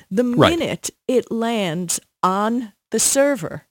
The 0.10 0.26
Right. 0.26 0.58
minute 0.58 0.90
it 1.08 1.32
lands 1.32 2.00
on 2.22 2.74
the 2.92 3.00
server, 3.00 3.68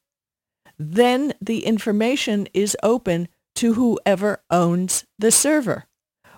then 0.78 1.34
the 1.40 1.64
information 1.66 2.48
is 2.54 2.76
open 2.82 3.28
to 3.56 3.74
whoever 3.74 4.42
owns 4.50 5.04
the 5.18 5.30
server, 5.30 5.84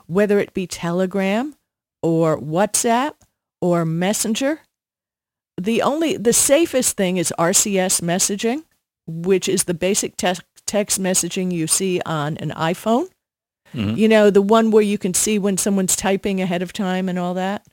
whether 0.06 0.38
it 0.38 0.54
be 0.54 0.66
Telegram 0.66 1.54
or 2.02 2.38
WhatsApp 2.38 3.14
or 3.60 3.84
Messenger. 3.84 4.60
The 5.60 5.82
only 5.82 6.16
the 6.16 6.32
safest 6.32 6.96
thing 6.96 7.16
is 7.16 7.32
RCS 7.38 8.00
messaging, 8.00 8.64
which 9.06 9.48
is 9.48 9.64
the 9.64 9.74
basic 9.74 10.16
te- 10.16 10.34
text 10.66 11.00
messaging 11.00 11.52
you 11.52 11.66
see 11.66 12.00
on 12.04 12.36
an 12.38 12.50
iPhone. 12.50 13.08
Mhm. 13.72 13.96
You 13.96 14.08
know, 14.08 14.30
the 14.30 14.42
one 14.42 14.70
where 14.70 14.82
you 14.82 14.98
can 14.98 15.14
see 15.14 15.38
when 15.38 15.56
someone's 15.56 15.96
typing 15.96 16.40
ahead 16.40 16.62
of 16.62 16.72
time 16.72 17.08
and 17.08 17.18
all 17.18 17.34
that. 17.34 17.66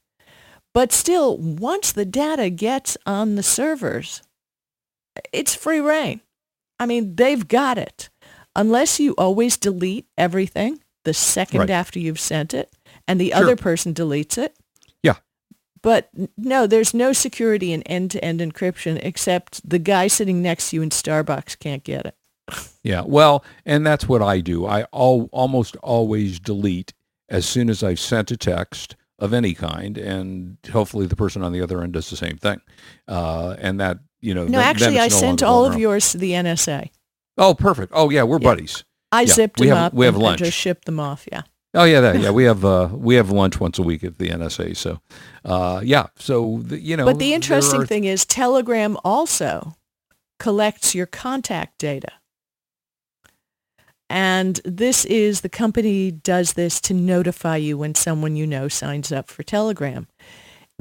But 0.74 0.92
still, 0.92 1.38
once 1.38 1.92
the 1.92 2.06
data 2.06 2.50
gets 2.50 2.98
on 3.06 3.36
the 3.36 3.44
servers, 3.44 4.22
it's 5.34 5.54
free 5.56 5.80
reign. 5.82 6.22
I 6.80 6.86
mean, 6.86 7.16
they've 7.16 7.48
got 7.48 7.78
it. 7.78 8.10
Unless 8.56 9.00
you 9.00 9.14
always 9.18 9.58
delete 9.58 10.08
everything 10.18 10.80
the 11.04 11.14
second 11.14 11.62
Right. 11.62 11.70
after 11.70 12.00
you've 12.00 12.20
sent 12.20 12.54
it 12.54 12.74
and 13.08 13.20
the 13.20 13.30
Sure. 13.30 13.38
other 13.44 13.56
person 13.56 13.94
deletes 13.94 14.38
it. 14.38 14.56
Yeah. 15.04 15.16
But 15.82 16.10
no, 16.38 16.68
there's 16.68 16.94
no 16.94 17.12
security 17.14 17.72
in 17.74 17.82
end-to-end 17.84 18.40
encryption 18.40 19.00
except 19.02 19.68
the 19.68 19.80
guy 19.80 20.08
sitting 20.08 20.42
next 20.42 20.70
to 20.70 20.76
you 20.76 20.82
in 20.82 20.90
Starbucks 20.90 21.58
can't 21.60 21.84
get 21.84 22.06
it. 22.06 22.16
Yeah, 22.84 23.04
well, 23.06 23.46
and 23.64 23.86
that's 23.86 24.08
what 24.10 24.24
I 24.24 24.40
do. 24.40 24.66
I 24.66 24.82
al- 24.92 25.30
almost 25.32 25.76
always 25.84 26.40
delete 26.40 26.94
as 27.30 27.46
soon 27.46 27.70
as 27.70 27.84
I've 27.84 28.00
sent 28.00 28.32
a 28.32 28.38
text 28.38 28.96
of 29.20 29.34
any 29.36 29.54
kind, 29.54 30.00
and 30.00 30.58
hopefully 30.72 31.06
the 31.06 31.16
person 31.16 31.44
on 31.44 31.52
the 31.54 31.62
other 31.62 31.84
end 31.84 31.94
does 31.94 32.10
the 32.10 32.16
same 32.18 32.38
thing. 32.38 32.60
Uh, 33.08 33.56
and 33.60 33.80
that, 33.80 34.00
you 34.20 34.34
know, 34.34 34.46
No, 34.46 34.58
then 34.58 34.62
actually, 34.68 34.98
I 35.00 35.04
no 35.10 35.16
sent 35.16 35.44
all 35.44 35.64
of 35.64 35.78
yours 35.78 36.12
to 36.14 36.18
the 36.18 36.32
NSA. 36.32 36.90
Oh, 37.38 37.54
perfect. 37.54 37.92
Oh, 37.96 38.10
yeah, 38.10 38.24
we're 38.24 38.40
Yeah. 38.40 38.50
buddies. 38.50 38.84
I 39.12 39.22
Yeah, 39.22 39.34
zipped 39.34 39.60
we 39.60 39.68
them 39.68 39.76
have- 39.78 39.86
up 39.88 39.94
we 39.94 40.06
have 40.06 40.16
and, 40.16 40.22
and 40.24 40.30
lunch. 40.30 40.40
just 40.40 40.58
shipped 40.58 40.86
them 40.86 41.00
off. 41.00 41.28
Yeah. 41.32 41.42
Oh 41.74 41.86
yeah, 41.86 42.02
that, 42.02 42.20
yeah. 42.20 42.32
We 42.32 42.44
have 42.44 42.66
uh, 42.66 42.90
we 42.94 43.16
have 43.16 43.30
lunch 43.32 43.60
once 43.60 43.80
a 43.80 43.82
week 43.84 44.04
at 44.04 44.18
the 44.18 44.30
NSA. 44.30 44.76
So, 44.76 45.00
uh, 45.46 45.80
yeah. 45.84 46.08
So 46.18 46.60
the, 46.64 46.80
you 46.80 46.98
know, 46.98 47.06
But 47.06 47.20
the 47.20 47.34
interesting 47.34 47.82
are- 47.82 47.86
thing 47.86 48.04
is 48.04 48.26
Telegram 48.26 48.98
also 49.06 49.76
collects 50.40 50.94
your 50.96 51.06
contact 51.06 51.78
data. 51.78 52.12
And 54.10 54.60
this 54.66 55.06
is 55.06 55.42
the 55.42 55.50
company 55.50 56.12
does 56.12 56.54
this 56.54 56.82
to 56.82 56.94
notify 56.94 57.56
you 57.58 57.78
when 57.78 57.96
someone 57.96 58.36
you 58.36 58.46
know 58.46 58.68
signs 58.68 59.12
up 59.12 59.30
for 59.30 59.44
Telegram. 59.44 60.08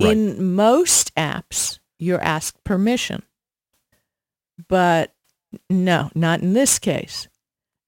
Right. 0.01 0.11
In 0.17 0.55
most 0.55 1.15
apps, 1.15 1.79
you're 1.99 2.21
asked 2.21 2.65
permission. 2.65 3.23
But 4.69 5.15
no, 5.69 6.11
not 6.15 6.41
in 6.41 6.53
this 6.53 6.79
case. 6.79 7.29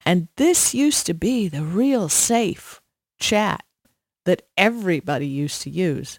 And 0.04 0.28
this 0.36 0.74
used 0.74 1.06
to 1.06 1.14
be 1.14 1.48
the 1.48 1.62
real 1.62 2.08
safe 2.08 2.80
chat 3.20 3.62
that 4.24 4.42
everybody 4.56 5.26
used 5.26 5.62
to 5.62 5.70
use. 5.70 6.18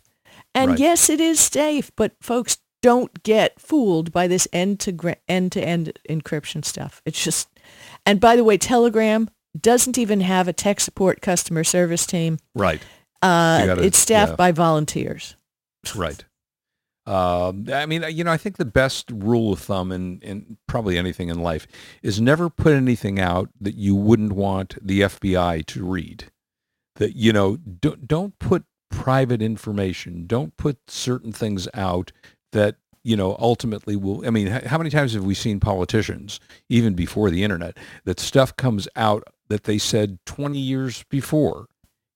And 0.55 0.71
Right. 0.71 0.79
yes, 0.79 1.09
it 1.09 1.19
is 1.19 1.39
safe, 1.39 1.91
but 1.95 2.13
folks 2.21 2.57
don't 2.81 3.23
get 3.23 3.59
fooled 3.59 4.11
by 4.11 4.27
this 4.27 4.47
end 4.53 4.79
to 4.81 5.15
end 5.27 5.51
to 5.53 5.61
end 5.61 5.97
encryption 6.09 6.63
stuff. 6.65 7.01
It's 7.05 7.21
just, 7.23 7.47
and 8.05 8.19
by 8.19 8.35
the 8.35 8.43
way, 8.43 8.57
Telegram 8.57 9.29
doesn't 9.59 9.97
even 9.97 10.21
have 10.21 10.47
a 10.47 10.53
tech 10.53 10.79
support 10.79 11.21
customer 11.21 11.63
service 11.63 12.05
team. 12.05 12.39
right, 12.55 12.81
Uh, 13.21 13.65
gotta- 13.65 13.83
it's 13.83 13.97
staffed 13.97 14.31
yeah. 14.33 14.35
by 14.35 14.51
volunteers. 14.51 15.35
right. 15.95 16.23
Um, 17.05 17.65
I 17.71 17.85
mean, 17.85 18.05
you 18.11 18.23
know, 18.23 18.31
I 18.31 18.37
think 18.37 18.57
the 18.57 18.65
best 18.65 19.11
rule 19.11 19.51
of 19.51 19.59
thumb 19.59 19.91
in, 19.91 20.19
in 20.21 20.57
probably 20.67 20.97
anything 20.97 21.29
in 21.29 21.41
life 21.41 21.67
is 22.01 22.21
never 22.21 22.49
put 22.49 22.73
anything 22.73 23.19
out 23.19 23.49
that 23.59 23.75
you 23.75 23.95
wouldn't 23.95 24.33
want 24.33 24.77
the 24.81 25.01
FBI 25.01 25.65
to 25.65 25.85
read. 25.85 26.31
That 26.95 27.15
you 27.15 27.33
know, 27.33 27.57
don't 27.57 28.07
don't 28.07 28.37
put 28.39 28.63
private 28.89 29.41
information. 29.41 30.27
Don't 30.27 30.55
put 30.55 30.77
certain 30.87 31.31
things 31.31 31.67
out 31.73 32.11
that 32.53 32.75
you 33.03 33.17
know 33.17 33.35
ultimately 33.37 33.97
will. 33.97 34.25
I 34.25 34.29
mean, 34.29 34.47
how 34.47 34.77
many 34.77 34.89
times 34.89 35.13
have 35.13 35.25
we 35.25 35.33
seen 35.33 35.59
politicians, 35.59 36.39
even 36.69 36.93
before 36.93 37.29
the 37.29 37.43
internet, 37.43 37.77
that 38.05 38.19
stuff 38.19 38.55
comes 38.55 38.87
out 38.95 39.23
that 39.49 39.65
they 39.65 39.77
said 39.77 40.19
20 40.25 40.57
years 40.57 41.03
before? 41.09 41.67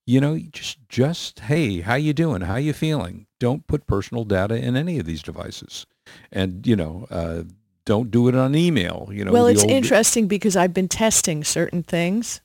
You 0.08 0.20
know 0.20 0.39
just 0.52 0.80
just 0.89 1.41
hey 1.41 1.82
how 1.82 1.93
you 1.96 2.13
doing? 2.13 2.41
How 2.41 2.56
you 2.56 2.74
feeling? 2.74 3.28
Don't 3.39 3.67
put 3.67 3.86
personal 3.86 4.24
data 4.24 4.56
in 4.56 4.76
any 4.76 4.98
of 4.98 5.06
these 5.06 5.22
devices. 5.22 5.86
And 6.32 6.65
you 6.65 6.76
know 6.76 7.06
uh, 7.12 7.43
don't 7.86 8.10
do 8.10 8.28
it 8.28 8.36
on 8.36 8.56
email 8.56 9.10
you 9.12 9.24
know 9.24 9.32
well, 9.32 9.46
it's 9.46 9.62
old- 9.62 9.72
interesting 9.72 10.28
because 10.28 10.56
I've 10.58 10.74
been 10.74 10.88
testing 10.88 11.43
certain 11.43 11.84
things 11.84 12.41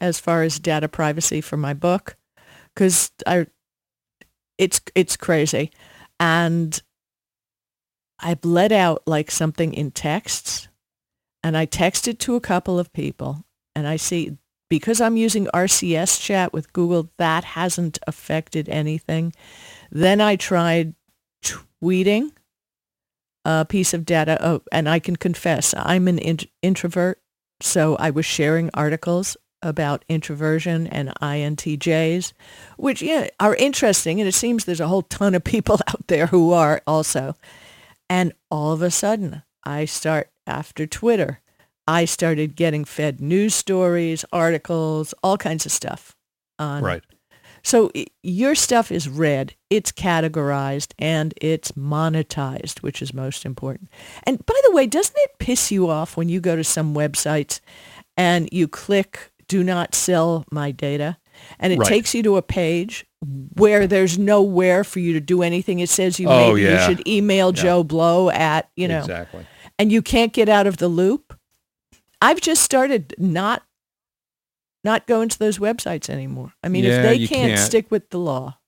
as 0.00 0.20
far 0.20 0.42
as 0.42 0.58
data 0.58 0.88
privacy 0.88 1.40
for 1.40 1.56
my 1.56 1.74
book 1.74 2.16
because 2.74 3.10
I 3.26 3.46
it's 4.58 4.80
it's 4.94 5.16
crazy. 5.16 5.70
And 6.18 6.80
I've 8.18 8.44
let 8.44 8.72
out 8.72 9.02
like 9.06 9.30
something 9.30 9.74
in 9.74 9.90
texts 9.90 10.68
and 11.42 11.56
I 11.56 11.66
texted 11.66 12.18
to 12.20 12.34
a 12.34 12.40
couple 12.40 12.78
of 12.78 12.92
people 12.92 13.44
and 13.74 13.86
I 13.86 13.96
see 13.96 14.38
because 14.68 15.00
I'm 15.00 15.16
using 15.16 15.46
RCS 15.46 16.20
chat 16.20 16.52
with 16.52 16.72
Google 16.72 17.10
that 17.18 17.44
hasn't 17.44 17.98
affected 18.06 18.68
anything. 18.68 19.32
Then 19.90 20.20
I 20.20 20.36
tried 20.36 20.94
tweeting 21.44 22.30
a 23.44 23.64
piece 23.64 23.94
of 23.94 24.04
data 24.04 24.38
oh, 24.40 24.62
and 24.72 24.88
I 24.88 24.98
can 24.98 25.16
confess 25.16 25.74
I'm 25.76 26.08
an 26.08 26.18
int- 26.18 26.50
introvert 26.62 27.20
so 27.60 27.96
I 27.96 28.10
was 28.10 28.26
sharing 28.26 28.70
articles 28.74 29.36
about 29.62 30.04
introversion 30.08 30.86
and 30.86 31.12
INTJs, 31.20 32.32
which 32.76 33.02
yeah, 33.02 33.28
are 33.40 33.54
interesting. 33.54 34.20
And 34.20 34.28
it 34.28 34.32
seems 34.32 34.64
there's 34.64 34.80
a 34.80 34.88
whole 34.88 35.02
ton 35.02 35.34
of 35.34 35.44
people 35.44 35.78
out 35.88 36.06
there 36.08 36.26
who 36.26 36.52
are 36.52 36.82
also. 36.86 37.34
And 38.08 38.32
all 38.50 38.72
of 38.72 38.82
a 38.82 38.90
sudden, 38.90 39.42
I 39.64 39.84
start 39.86 40.30
after 40.46 40.86
Twitter, 40.86 41.40
I 41.86 42.04
started 42.04 42.56
getting 42.56 42.84
fed 42.84 43.20
news 43.20 43.54
stories, 43.54 44.24
articles, 44.32 45.14
all 45.22 45.36
kinds 45.36 45.66
of 45.66 45.72
stuff. 45.72 46.14
On. 46.58 46.82
Right. 46.82 47.02
So 47.62 47.90
your 48.22 48.54
stuff 48.54 48.92
is 48.92 49.08
read, 49.08 49.54
it's 49.70 49.90
categorized, 49.90 50.92
and 51.00 51.34
it's 51.40 51.72
monetized, 51.72 52.78
which 52.82 53.02
is 53.02 53.12
most 53.12 53.44
important. 53.44 53.88
And 54.22 54.44
by 54.46 54.54
the 54.64 54.70
way, 54.72 54.86
doesn't 54.86 55.16
it 55.18 55.32
piss 55.40 55.72
you 55.72 55.90
off 55.90 56.16
when 56.16 56.28
you 56.28 56.40
go 56.40 56.54
to 56.54 56.62
some 56.64 56.94
websites 56.94 57.60
and 58.16 58.48
you 58.52 58.68
click 58.68 59.32
"Do 59.48 59.64
not 59.64 59.94
sell 59.94 60.44
my 60.52 60.70
data"? 60.70 61.18
And 61.58 61.72
it 61.72 61.78
Right. 61.80 61.88
takes 61.88 62.14
you 62.14 62.22
to 62.22 62.36
a 62.36 62.42
page 62.42 63.04
where 63.56 63.86
there's 63.86 64.16
nowhere 64.16 64.84
for 64.84 65.00
you 65.00 65.12
to 65.12 65.20
do 65.20 65.42
anything. 65.42 65.80
It 65.80 65.90
says 65.90 66.18
you 66.18 66.28
Oh, 66.28 66.48
maybe 66.54 66.62
yeah. 66.62 66.88
you 66.88 66.96
should 66.96 67.06
email 67.06 67.52
Joe 67.52 67.82
Blow 67.82 68.30
at, 68.30 68.70
you 68.76 68.88
know, 68.88 69.00
Exactly. 69.00 69.44
and 69.78 69.92
you 69.92 70.00
can't 70.02 70.32
get 70.32 70.48
out 70.48 70.66
of 70.66 70.78
the 70.78 70.88
loop. 70.88 71.35
I've 72.20 72.40
just 72.40 72.62
started 72.62 73.14
not 73.18 73.62
not 74.84 75.06
going 75.06 75.28
to 75.28 75.38
those 75.38 75.58
websites 75.58 76.08
anymore. 76.08 76.52
I 76.62 76.68
mean, 76.68 76.84
Yeah, 76.84 76.90
if 76.98 77.02
they 77.02 77.18
can't, 77.26 77.48
can't. 77.54 77.60
stick 77.60 77.90
with 77.90 78.10
the 78.10 78.18
law. 78.18 78.58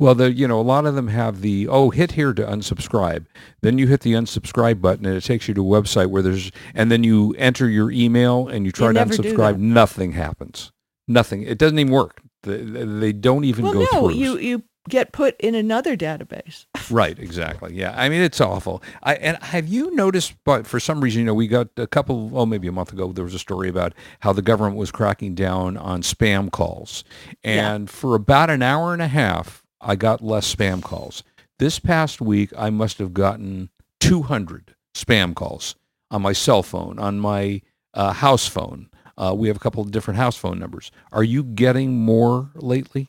Well, 0.00 0.14
the 0.14 0.32
you 0.32 0.46
know 0.46 0.60
a 0.60 0.62
lot 0.62 0.86
of 0.86 0.94
them 0.94 1.08
have 1.08 1.40
the 1.40 1.66
oh 1.66 1.90
hit 1.90 2.12
here 2.12 2.32
to 2.32 2.42
unsubscribe. 2.42 3.26
Then 3.62 3.78
you 3.78 3.88
hit 3.88 4.02
the 4.02 4.12
unsubscribe 4.12 4.80
button 4.80 5.04
and 5.06 5.16
it 5.16 5.24
takes 5.24 5.48
you 5.48 5.54
to 5.54 5.60
a 5.74 5.82
website 5.82 6.06
where 6.06 6.22
there's 6.22 6.52
and 6.72 6.90
then 6.92 7.02
you 7.02 7.34
enter 7.36 7.68
your 7.68 7.90
email 7.90 8.46
and 8.46 8.64
you 8.64 8.70
try 8.70 8.92
to 8.92 9.00
unsubscribe. 9.04 9.58
Nothing 9.58 10.12
happens. 10.12 10.70
Nothing. 11.08 11.42
It 11.42 11.58
doesn't 11.58 11.78
even 11.78 11.92
work. 11.92 12.20
They, 12.44 12.58
they 12.58 13.12
don't 13.12 13.42
even 13.44 13.64
Well, 13.64 13.72
go 13.72 13.80
no, 13.80 14.08
through. 14.08 14.10
you 14.14 14.38
you 14.38 14.62
get 14.88 15.10
put 15.10 15.34
in 15.40 15.56
another 15.56 15.96
database. 15.96 16.66
Right, 16.90 17.18
exactly. 17.18 17.74
Yeah, 17.74 17.94
I 17.96 18.08
mean 18.08 18.20
it's 18.22 18.40
awful. 18.40 18.82
I 19.02 19.14
and 19.16 19.36
have 19.42 19.66
you 19.68 19.94
noticed? 19.94 20.34
But 20.44 20.66
for 20.66 20.78
some 20.80 21.00
reason, 21.00 21.20
you 21.20 21.26
know, 21.26 21.34
we 21.34 21.46
got 21.48 21.68
a 21.76 21.86
couple, 21.86 22.30
oh, 22.34 22.46
maybe 22.46 22.68
a 22.68 22.72
month 22.72 22.92
ago, 22.92 23.12
there 23.12 23.24
was 23.24 23.34
a 23.34 23.38
story 23.38 23.68
about 23.68 23.92
how 24.20 24.32
the 24.32 24.42
government 24.42 24.76
was 24.76 24.90
cracking 24.90 25.34
down 25.34 25.76
on 25.76 26.02
spam 26.02 26.50
calls, 26.50 27.04
Yeah. 27.44 27.72
and 27.74 27.90
for 27.90 28.14
about 28.14 28.50
an 28.50 28.62
hour 28.62 28.92
and 28.92 29.02
a 29.02 29.08
half, 29.08 29.62
I 29.80 29.96
got 29.96 30.22
less 30.22 30.52
spam 30.54 30.82
calls. 30.82 31.22
This 31.58 31.78
past 31.78 32.20
week, 32.20 32.52
I 32.56 32.70
must 32.70 32.98
have 32.98 33.12
gotten 33.12 33.70
200 34.00 34.74
spam 34.94 35.34
calls 35.34 35.74
on 36.10 36.22
my 36.22 36.32
cell 36.32 36.62
phone, 36.62 36.98
on 36.98 37.18
my 37.20 37.62
uh, 37.94 38.12
house 38.12 38.46
phone. 38.46 38.88
Uh, 39.16 39.34
we 39.36 39.48
have 39.48 39.56
a 39.56 39.60
couple 39.60 39.82
of 39.82 39.90
different 39.90 40.18
house 40.18 40.36
phone 40.36 40.58
numbers. 40.58 40.90
Are 41.10 41.24
you 41.24 41.42
getting 41.42 41.98
more 41.98 42.50
lately? 42.54 43.08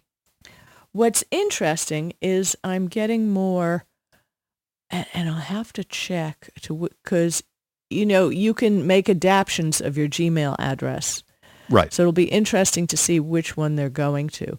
What's 0.91 1.23
interesting 1.31 2.13
is 2.21 2.55
I'm 2.63 2.87
getting 2.87 3.29
more, 3.29 3.85
and, 4.89 5.05
and 5.13 5.29
I'll 5.29 5.35
have 5.35 5.71
to 5.73 5.83
check 5.83 6.49
to 6.61 6.89
because 7.03 7.43
you 7.89 8.05
know 8.05 8.29
you 8.29 8.53
can 8.53 8.87
make 8.87 9.07
adaptions 9.09 9.81
of 9.81 9.97
your 9.97 10.07
Gmail 10.07 10.55
address, 10.59 11.23
Right. 11.69 11.93
so 11.93 12.03
it'll 12.03 12.11
be 12.13 12.25
interesting 12.25 12.87
to 12.87 12.97
see 12.97 13.19
which 13.19 13.55
one 13.55 13.75
they're 13.75 13.89
going 13.89 14.29
to. 14.29 14.57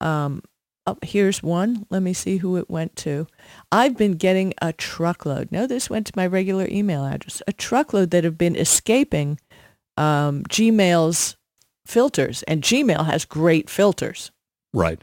Um, 0.00 0.42
oh, 0.86 0.98
here's 1.02 1.42
one. 1.42 1.86
Let 1.90 2.02
me 2.02 2.14
see 2.14 2.38
who 2.38 2.56
it 2.56 2.68
went 2.68 2.96
to. 2.96 3.26
I've 3.70 3.96
been 3.96 4.12
getting 4.12 4.54
a 4.60 4.72
truckload. 4.72 5.52
No, 5.52 5.66
this 5.66 5.88
went 5.88 6.06
to 6.08 6.12
my 6.16 6.26
regular 6.26 6.66
email 6.68 7.04
address. 7.04 7.42
A 7.46 7.52
truckload 7.52 8.10
that 8.10 8.24
have 8.24 8.38
been 8.38 8.56
escaping 8.56 9.38
um, 9.96 10.42
Gmail's 10.44 11.36
filters, 11.86 12.42
and 12.44 12.62
Gmail 12.62 13.06
has 13.06 13.24
great 13.24 13.70
filters. 13.70 14.30
Right. 14.72 15.00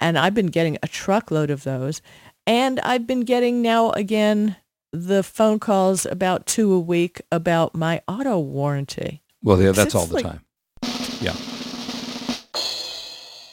And 0.00 0.18
I've 0.18 0.34
been 0.34 0.46
getting 0.46 0.78
a 0.82 0.88
truckload 0.88 1.50
of 1.50 1.64
those. 1.64 2.02
And 2.46 2.80
I've 2.80 3.06
been 3.06 3.20
getting 3.20 3.62
now 3.62 3.90
again 3.92 4.56
the 4.92 5.22
phone 5.22 5.60
calls 5.60 6.04
about 6.06 6.46
two 6.46 6.72
a 6.72 6.80
week 6.80 7.20
about 7.30 7.74
my 7.74 8.02
auto 8.08 8.38
warranty. 8.38 9.22
Well, 9.42 9.60
yeah, 9.60 9.72
that's 9.72 9.94
all 9.94 10.06
the 10.06 10.14
like- 10.14 10.24
time. 10.24 10.40
Yeah. 11.20 11.34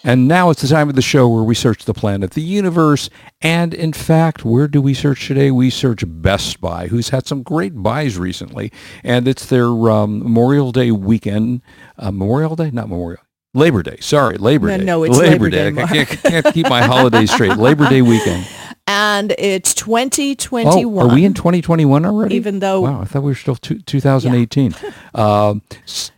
And 0.03 0.25
now 0.25 0.49
it's 0.51 0.61
the 0.61 0.69
time 0.69 0.87
of 0.87 0.95
the 0.95 1.01
show 1.01 1.27
where 1.27 1.43
we 1.43 1.53
search 1.53 1.83
the 1.83 1.93
planet, 1.93 2.31
the 2.31 2.41
universe, 2.41 3.09
and 3.41 3.73
in 3.73 3.91
fact, 3.91 4.45
where 4.45 4.69
do 4.69 4.79
we 4.81 4.93
search 4.93 5.27
today? 5.27 5.51
We 5.51 5.69
search 5.69 6.03
Best 6.07 6.61
Buy, 6.61 6.87
who's 6.87 7.09
had 7.09 7.27
some 7.27 7.43
great 7.43 7.83
buys 7.83 8.17
recently, 8.17 8.71
and 9.03 9.27
it's 9.27 9.47
their 9.47 9.67
um, 9.67 10.19
Memorial 10.19 10.71
Day 10.71 10.91
weekend. 10.91 11.61
Uh, 11.97 12.11
Memorial 12.11 12.55
Day, 12.55 12.71
not 12.71 12.87
Memorial. 12.87 13.19
Labor 13.53 13.81
Day. 13.83 13.97
Sorry, 14.01 14.37
Labor 14.37 14.67
No, 14.67 14.77
Day. 14.77 14.83
no, 14.83 15.03
it's 15.03 15.17
Labor 15.17 15.49
Day, 15.49 15.67
I 15.69 15.71
can't, 15.87 16.09
can't 16.09 16.53
keep 16.53 16.69
my 16.69 16.83
holidays 16.83 17.31
straight. 17.31 17.57
Labor 17.57 17.87
Day 17.89 18.01
weekend. 18.01 18.47
And 18.85 19.33
it's 19.37 19.71
Oh, 19.81 19.85
2021. 19.85 21.09
are 21.09 21.13
we 21.13 21.25
in 21.25 21.33
2021 21.33 22.05
already? 22.05 22.35
Even 22.35 22.59
though 22.59 22.81
wow, 22.81 23.01
I 23.01 23.05
thought 23.05 23.23
we 23.23 23.31
were 23.31 23.35
still 23.35 23.55
two, 23.55 23.79
2018. 23.79 24.75
um, 25.15 25.61
s- 25.83 26.11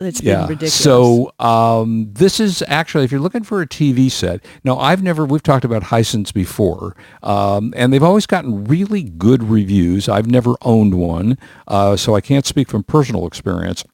it's 0.00 0.22
yeah. 0.22 0.40
been 0.40 0.48
ridiculous. 0.48 0.74
So 0.74 1.30
um, 1.38 2.08
this 2.12 2.40
is 2.40 2.62
actually, 2.66 3.04
if 3.04 3.12
you're 3.12 3.20
looking 3.20 3.42
for 3.44 3.60
a 3.60 3.66
TV 3.66 4.10
set, 4.10 4.42
now 4.64 4.78
I've 4.78 5.02
never, 5.02 5.26
we've 5.26 5.42
talked 5.42 5.64
about 5.64 5.84
Hisense 5.84 6.32
before, 6.32 6.96
um, 7.22 7.72
and 7.76 7.92
they've 7.92 8.02
always 8.02 8.24
gotten 8.26 8.64
really 8.64 9.02
good 9.02 9.42
reviews. 9.44 10.08
I've 10.08 10.30
never 10.30 10.54
owned 10.62 10.94
one, 10.94 11.36
uh, 11.68 11.96
so 11.96 12.14
I 12.14 12.22
can't 12.22 12.46
speak 12.46 12.68
from 12.70 12.82
personal 12.82 13.26
experience. 13.26 13.84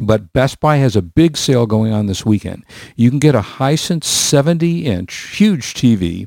But 0.00 0.32
Best 0.32 0.60
Buy 0.60 0.76
has 0.76 0.96
a 0.96 1.02
big 1.02 1.36
sale 1.36 1.66
going 1.66 1.92
on 1.92 2.06
this 2.06 2.26
weekend. 2.26 2.64
You 2.96 3.10
can 3.10 3.18
get 3.18 3.34
a 3.34 3.40
Hisense 3.40 4.04
70-inch, 4.04 5.36
huge 5.36 5.74
TV. 5.74 6.26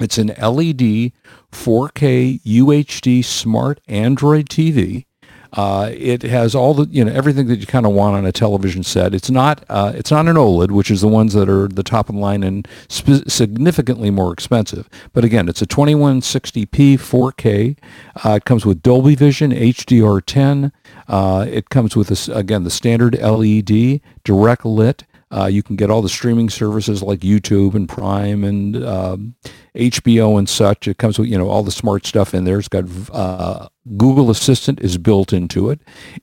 It's 0.00 0.16
an 0.18 0.28
LED 0.28 1.12
4K 1.52 2.40
UHD 2.42 3.24
smart 3.24 3.80
Android 3.88 4.48
TV. 4.48 5.04
Uh, 5.52 5.90
it 5.94 6.22
has 6.22 6.54
all 6.54 6.74
the 6.74 6.86
you 6.90 7.04
know 7.04 7.12
everything 7.12 7.46
that 7.46 7.56
you 7.56 7.66
kind 7.66 7.86
of 7.86 7.92
want 7.92 8.16
on 8.16 8.26
a 8.26 8.32
television 8.32 8.82
set. 8.82 9.14
It's 9.14 9.30
not 9.30 9.64
uh, 9.68 9.92
it's 9.94 10.10
not 10.10 10.26
an 10.28 10.36
OLED, 10.36 10.70
which 10.70 10.90
is 10.90 11.00
the 11.00 11.08
ones 11.08 11.32
that 11.34 11.48
are 11.48 11.68
the 11.68 11.82
top 11.82 12.08
of 12.08 12.14
the 12.14 12.20
line 12.20 12.42
and 12.42 12.68
sp- 12.88 13.24
significantly 13.28 14.10
more 14.10 14.32
expensive. 14.32 14.88
But 15.12 15.24
again, 15.24 15.48
it's 15.48 15.62
a 15.62 15.66
2160p 15.66 16.94
4K. 16.94 17.76
Uh, 18.24 18.34
it 18.34 18.44
comes 18.44 18.66
with 18.66 18.82
Dolby 18.82 19.14
Vision, 19.14 19.52
HDR10. 19.52 20.72
Uh, 21.06 21.46
it 21.48 21.70
comes 21.70 21.96
with 21.96 22.28
again 22.28 22.64
the 22.64 22.70
standard 22.70 23.18
LED, 23.18 24.00
direct 24.24 24.64
lit. 24.64 25.04
Uh, 25.30 25.46
you 25.46 25.62
can 25.62 25.76
get 25.76 25.90
all 25.90 26.00
the 26.00 26.08
streaming 26.08 26.48
services 26.48 27.02
like 27.02 27.20
YouTube 27.20 27.74
and 27.74 27.88
Prime 27.88 28.44
and 28.44 28.82
um, 28.84 29.34
HBO 29.74 30.38
and 30.38 30.48
such. 30.48 30.88
It 30.88 30.98
comes 30.98 31.18
with 31.18 31.28
you 31.28 31.36
know 31.36 31.48
all 31.48 31.62
the 31.62 31.70
smart 31.70 32.06
stuff 32.06 32.32
in 32.32 32.44
there. 32.44 32.58
It's 32.58 32.68
got 32.68 32.84
uh, 33.12 33.68
Google 33.96 34.30
Assistant 34.30 34.80
is 34.80 34.98
built 34.98 35.32
into 35.32 35.70
it, 35.70 35.80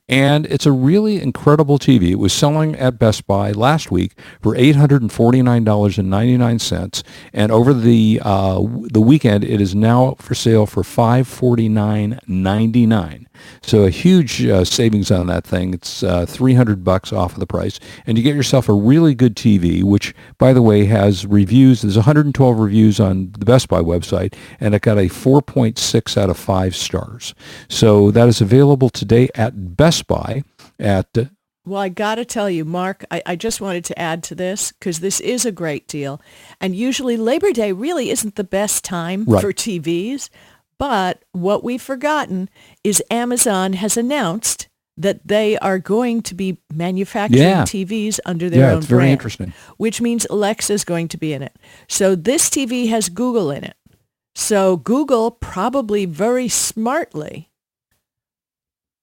and 0.08 0.46
it's 0.46 0.66
a 0.66 0.72
really 0.72 1.20
incredible 1.20 1.78
TV. 1.78 2.10
It 2.10 2.18
was 2.18 2.32
selling 2.32 2.76
at 2.76 2.98
Best 2.98 3.26
Buy 3.26 3.50
last 3.50 3.90
week 3.90 4.16
for 4.40 4.54
eight 4.54 4.76
hundred 4.76 5.02
and 5.02 5.10
over 7.50 7.74
the 7.74 8.20
uh, 8.24 8.60
the 8.92 9.00
weekend 9.00 9.42
it 9.42 9.60
is 9.60 9.74
now 9.74 10.14
for 10.18 10.34
sale 10.34 10.66
for 10.66 10.84
five 10.84 11.26
forty 11.26 11.68
nine 11.68 12.20
ninety 12.28 12.86
nine. 12.86 13.26
So 13.62 13.84
a 13.84 13.90
huge 13.90 14.44
uh, 14.44 14.64
savings 14.64 15.10
on 15.10 15.26
that 15.26 15.44
thing. 15.44 15.74
It's 15.74 16.02
uh, 16.02 16.26
300 16.26 16.84
bucks 16.84 17.12
off 17.12 17.34
of 17.34 17.40
the 17.40 17.46
price, 17.46 17.78
and 18.06 18.16
you 18.16 18.24
get 18.24 18.34
yourself 18.34 18.68
a 18.68 18.72
really 18.72 19.14
good 19.14 19.36
TV. 19.36 19.82
Which, 19.82 20.14
by 20.38 20.52
the 20.52 20.62
way, 20.62 20.86
has 20.86 21.26
reviews. 21.26 21.82
There's 21.82 21.96
112 21.96 22.58
reviews 22.58 23.00
on 23.00 23.32
the 23.38 23.44
Best 23.44 23.68
Buy 23.68 23.80
website, 23.80 24.34
and 24.60 24.74
it 24.74 24.82
got 24.82 24.98
a 24.98 25.08
4.6 25.08 26.16
out 26.16 26.30
of 26.30 26.38
five 26.38 26.74
stars. 26.74 27.34
So 27.68 28.10
that 28.10 28.28
is 28.28 28.40
available 28.40 28.88
today 28.90 29.28
at 29.34 29.76
Best 29.76 30.06
Buy 30.06 30.42
at 30.78 31.06
uh, 31.16 31.24
Well, 31.64 31.80
I 31.80 31.88
got 31.88 32.16
to 32.16 32.24
tell 32.24 32.48
you, 32.50 32.64
Marc, 32.64 33.04
I, 33.10 33.22
I 33.26 33.36
just 33.36 33.60
wanted 33.60 33.84
to 33.86 33.98
add 33.98 34.22
to 34.24 34.34
this 34.34 34.72
because 34.72 35.00
this 35.00 35.20
is 35.20 35.44
a 35.44 35.52
great 35.52 35.88
deal. 35.88 36.20
And 36.60 36.74
usually 36.76 37.16
Labor 37.16 37.52
Day 37.52 37.72
really 37.72 38.10
isn't 38.10 38.36
the 38.36 38.44
best 38.44 38.84
time 38.84 39.24
Right. 39.26 39.40
for 39.40 39.52
TVs. 39.52 40.28
But 40.78 41.24
what 41.32 41.64
we've 41.64 41.80
forgotten 41.82 42.50
is 42.84 43.02
Amazon 43.10 43.72
has 43.74 43.96
announced 43.96 44.68
that 44.98 45.26
they 45.26 45.58
are 45.58 45.78
going 45.78 46.22
to 46.22 46.34
be 46.34 46.58
manufacturing 46.72 47.42
Yeah. 47.42 47.62
TVs 47.64 48.18
under 48.24 48.48
their 48.48 48.60
yeah, 48.60 48.70
own 48.72 48.78
it's 48.78 48.86
very 48.86 49.00
brand, 49.00 49.12
interesting. 49.12 49.52
which 49.76 50.00
means 50.00 50.26
Alexa 50.30 50.72
is 50.72 50.84
going 50.84 51.08
to 51.08 51.16
be 51.18 51.32
in 51.32 51.42
it. 51.42 51.54
So 51.88 52.14
this 52.14 52.48
TV 52.48 52.88
has 52.88 53.08
Google 53.10 53.50
in 53.50 53.64
it. 53.64 53.76
So 54.38 54.76
Google 54.76 55.30
probably 55.32 56.04
very 56.06 56.48
smartly 56.48 57.50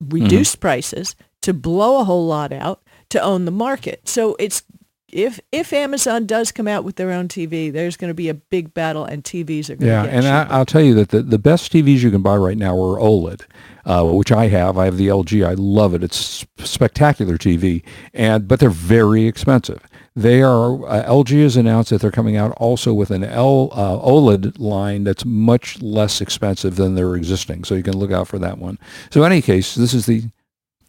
Mm-hmm. 0.03 0.15
reduced 0.23 0.59
prices 0.59 1.15
to 1.41 1.53
blow 1.53 2.01
a 2.01 2.03
whole 2.03 2.27
lot 2.27 2.51
out 2.53 2.83
to 3.09 3.21
own 3.21 3.45
the 3.45 3.51
market. 3.51 4.07
So 4.09 4.35
it's 4.37 4.63
if 5.11 5.39
if 5.51 5.71
Amazon 5.73 6.25
does 6.25 6.51
come 6.51 6.67
out 6.67 6.83
with 6.83 6.97
their 6.97 7.11
own 7.11 7.29
TV, 7.29 7.71
there's 7.71 7.95
going 7.97 8.09
to 8.09 8.13
be 8.15 8.29
a 8.29 8.33
big 8.33 8.73
battle, 8.73 9.05
and 9.05 9.23
TVs 9.23 9.69
are 9.69 9.77
going 9.77 9.91
Yeah, 9.91 10.01
to 10.03 10.07
get 10.09 10.17
and 10.17 10.27
I, 10.27 10.43
cheaper. 10.43 10.53
I'll 10.53 10.65
tell 10.65 10.81
you 10.81 10.93
that 10.95 11.09
the, 11.09 11.21
the 11.21 11.39
best 11.39 11.71
TVs 11.71 11.99
you 11.99 12.11
can 12.11 12.21
buy 12.21 12.35
right 12.35 12.57
now 12.57 12.73
are 12.75 12.99
OLED, 12.99 13.43
uh, 13.85 14.03
which 14.05 14.31
I 14.31 14.47
have. 14.49 14.77
I 14.77 14.85
have 14.85 14.97
the 14.97 15.07
LG. 15.07 15.45
I 15.47 15.53
love 15.53 15.93
it. 15.93 16.03
It's 16.03 16.45
spectacular 16.59 17.37
TV, 17.37 17.83
and 18.13 18.47
but 18.47 18.59
they're 18.59 18.69
very 18.71 19.25
expensive. 19.25 19.81
They 20.15 20.43
are 20.43 20.85
uh, 20.87 21.03
LG 21.09 21.41
has 21.41 21.57
announced 21.57 21.89
that 21.89 22.01
they're 22.01 22.11
coming 22.11 22.37
out 22.37 22.51
also 22.57 22.93
with 22.93 23.09
an 23.09 23.23
L 23.23 23.69
uh, 23.71 23.97
OLED 23.97 24.59
line 24.59 25.03
that's 25.03 25.25
much 25.25 25.81
less 25.81 26.21
expensive 26.21 26.75
than 26.75 26.93
their 26.95 27.15
existing. 27.15 27.63
So 27.63 27.73
you 27.73 27.81
can 27.83 27.97
look 27.97 28.11
out 28.11 28.27
for 28.27 28.37
that 28.39 28.59
one. 28.59 28.77
So 29.11 29.23
in 29.23 29.31
any 29.31 29.41
case, 29.41 29.73
this 29.75 29.93
is 29.93 30.05
the 30.05 30.23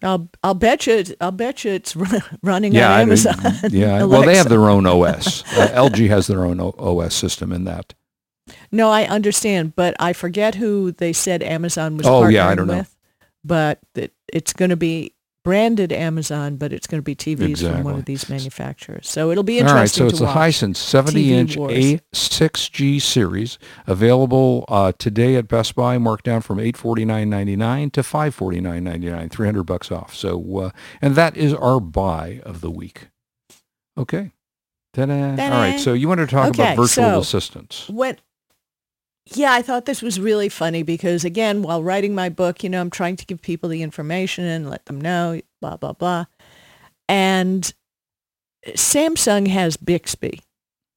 I'll 0.02 0.28
I'll 0.42 0.52
bet 0.54 0.86
you 0.86 1.02
I'll 1.22 1.30
bet 1.32 1.64
you 1.64 1.72
it's 1.72 1.96
running 2.42 2.74
yeah 2.74 2.90
on 2.92 2.98
I- 2.98 3.02
Amazon. 3.02 3.36
yeah. 3.70 4.04
Well, 4.04 4.22
they 4.22 4.36
have 4.36 4.50
their 4.50 4.68
own 4.68 4.84
OS. 4.86 5.42
uh, 5.56 5.68
LG 5.74 6.08
has 6.08 6.26
their 6.26 6.44
own 6.44 6.60
o- 6.60 6.74
OS 6.76 7.14
system 7.14 7.50
in 7.52 7.64
that. 7.64 7.94
No, 8.70 8.90
I 8.90 9.04
understand, 9.04 9.74
but 9.74 9.96
I 9.98 10.12
forget 10.12 10.56
who 10.56 10.92
they 10.92 11.14
said 11.14 11.42
Amazon 11.42 11.96
was 11.96 12.06
Oh, 12.06 12.26
yeah, 12.28 12.46
I 12.46 12.54
don't 12.54 12.66
know. 12.66 12.84
But 13.42 13.78
that 13.94 14.12
it's 14.30 14.52
going 14.52 14.68
to 14.68 14.76
be 14.76 15.14
branded 15.44 15.92
Amazon, 15.92 16.56
but 16.56 16.72
it's 16.72 16.86
going 16.86 16.98
to 16.98 17.02
be 17.04 17.14
TVs 17.14 17.60
from 17.70 17.84
one 17.84 17.94
of 17.94 18.06
these 18.06 18.28
manufacturers. 18.30 19.08
So 19.08 19.30
it'll 19.30 19.44
be 19.44 19.60
All 19.60 19.68
interesting 19.68 20.06
right, 20.06 20.10
so 20.10 20.24
it's 20.24 20.34
watch. 20.34 20.36
Hisense 20.36 20.76
70-inch. 20.76 21.56
A6G 21.56 23.00
series 23.00 23.58
available 23.86 24.64
uh, 24.68 24.92
today 24.98 25.36
at 25.36 25.46
Best 25.46 25.74
Buy, 25.74 25.98
marked 25.98 26.24
down 26.24 26.40
from 26.40 26.58
$849.99 26.58 27.92
to 27.92 28.00
$549.99, 28.02 29.30
300 29.30 29.62
bucks 29.64 29.92
off. 29.92 30.14
So, 30.14 30.58
uh, 30.58 30.70
and 31.02 31.14
that 31.14 31.36
is 31.36 31.52
our 31.54 31.78
buy 31.78 32.40
of 32.44 32.60
the 32.60 32.70
week. 32.70 33.08
Okay. 33.98 34.32
Ta-da. 34.94 35.30
All 35.30 35.36
Ta-da. 35.36 35.58
right, 35.58 35.78
so 35.80 35.92
you 35.92 36.08
want 36.08 36.20
to 36.20 36.26
talk 36.26 36.48
Okay, 36.48 36.62
about 36.62 36.76
virtual 36.76 37.04
so- 37.04 37.18
assistants. 37.20 37.88
when 37.88 38.16
yeah 39.34 39.52
i 39.52 39.62
thought 39.62 39.86
this 39.86 40.02
was 40.02 40.20
really 40.20 40.48
funny 40.48 40.82
because 40.82 41.24
again 41.24 41.62
while 41.62 41.82
writing 41.82 42.14
my 42.14 42.28
book 42.28 42.62
you 42.62 42.68
know 42.70 42.80
i'm 42.80 42.90
trying 42.90 43.16
to 43.16 43.24
give 43.26 43.40
people 43.40 43.68
the 43.70 43.82
information 43.82 44.44
and 44.44 44.68
let 44.68 44.84
them 44.86 45.00
know 45.00 45.40
blah 45.60 45.76
blah 45.76 45.92
blah. 45.92 46.24
And 47.08 47.72
samsung 48.68 49.48
has 49.48 49.76
bixby 49.76 50.40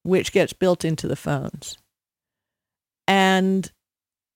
which 0.04 0.32
gets 0.32 0.54
built 0.54 0.86
into 0.86 1.08
the 1.08 1.16
phones. 1.18 1.78
And 3.08 3.72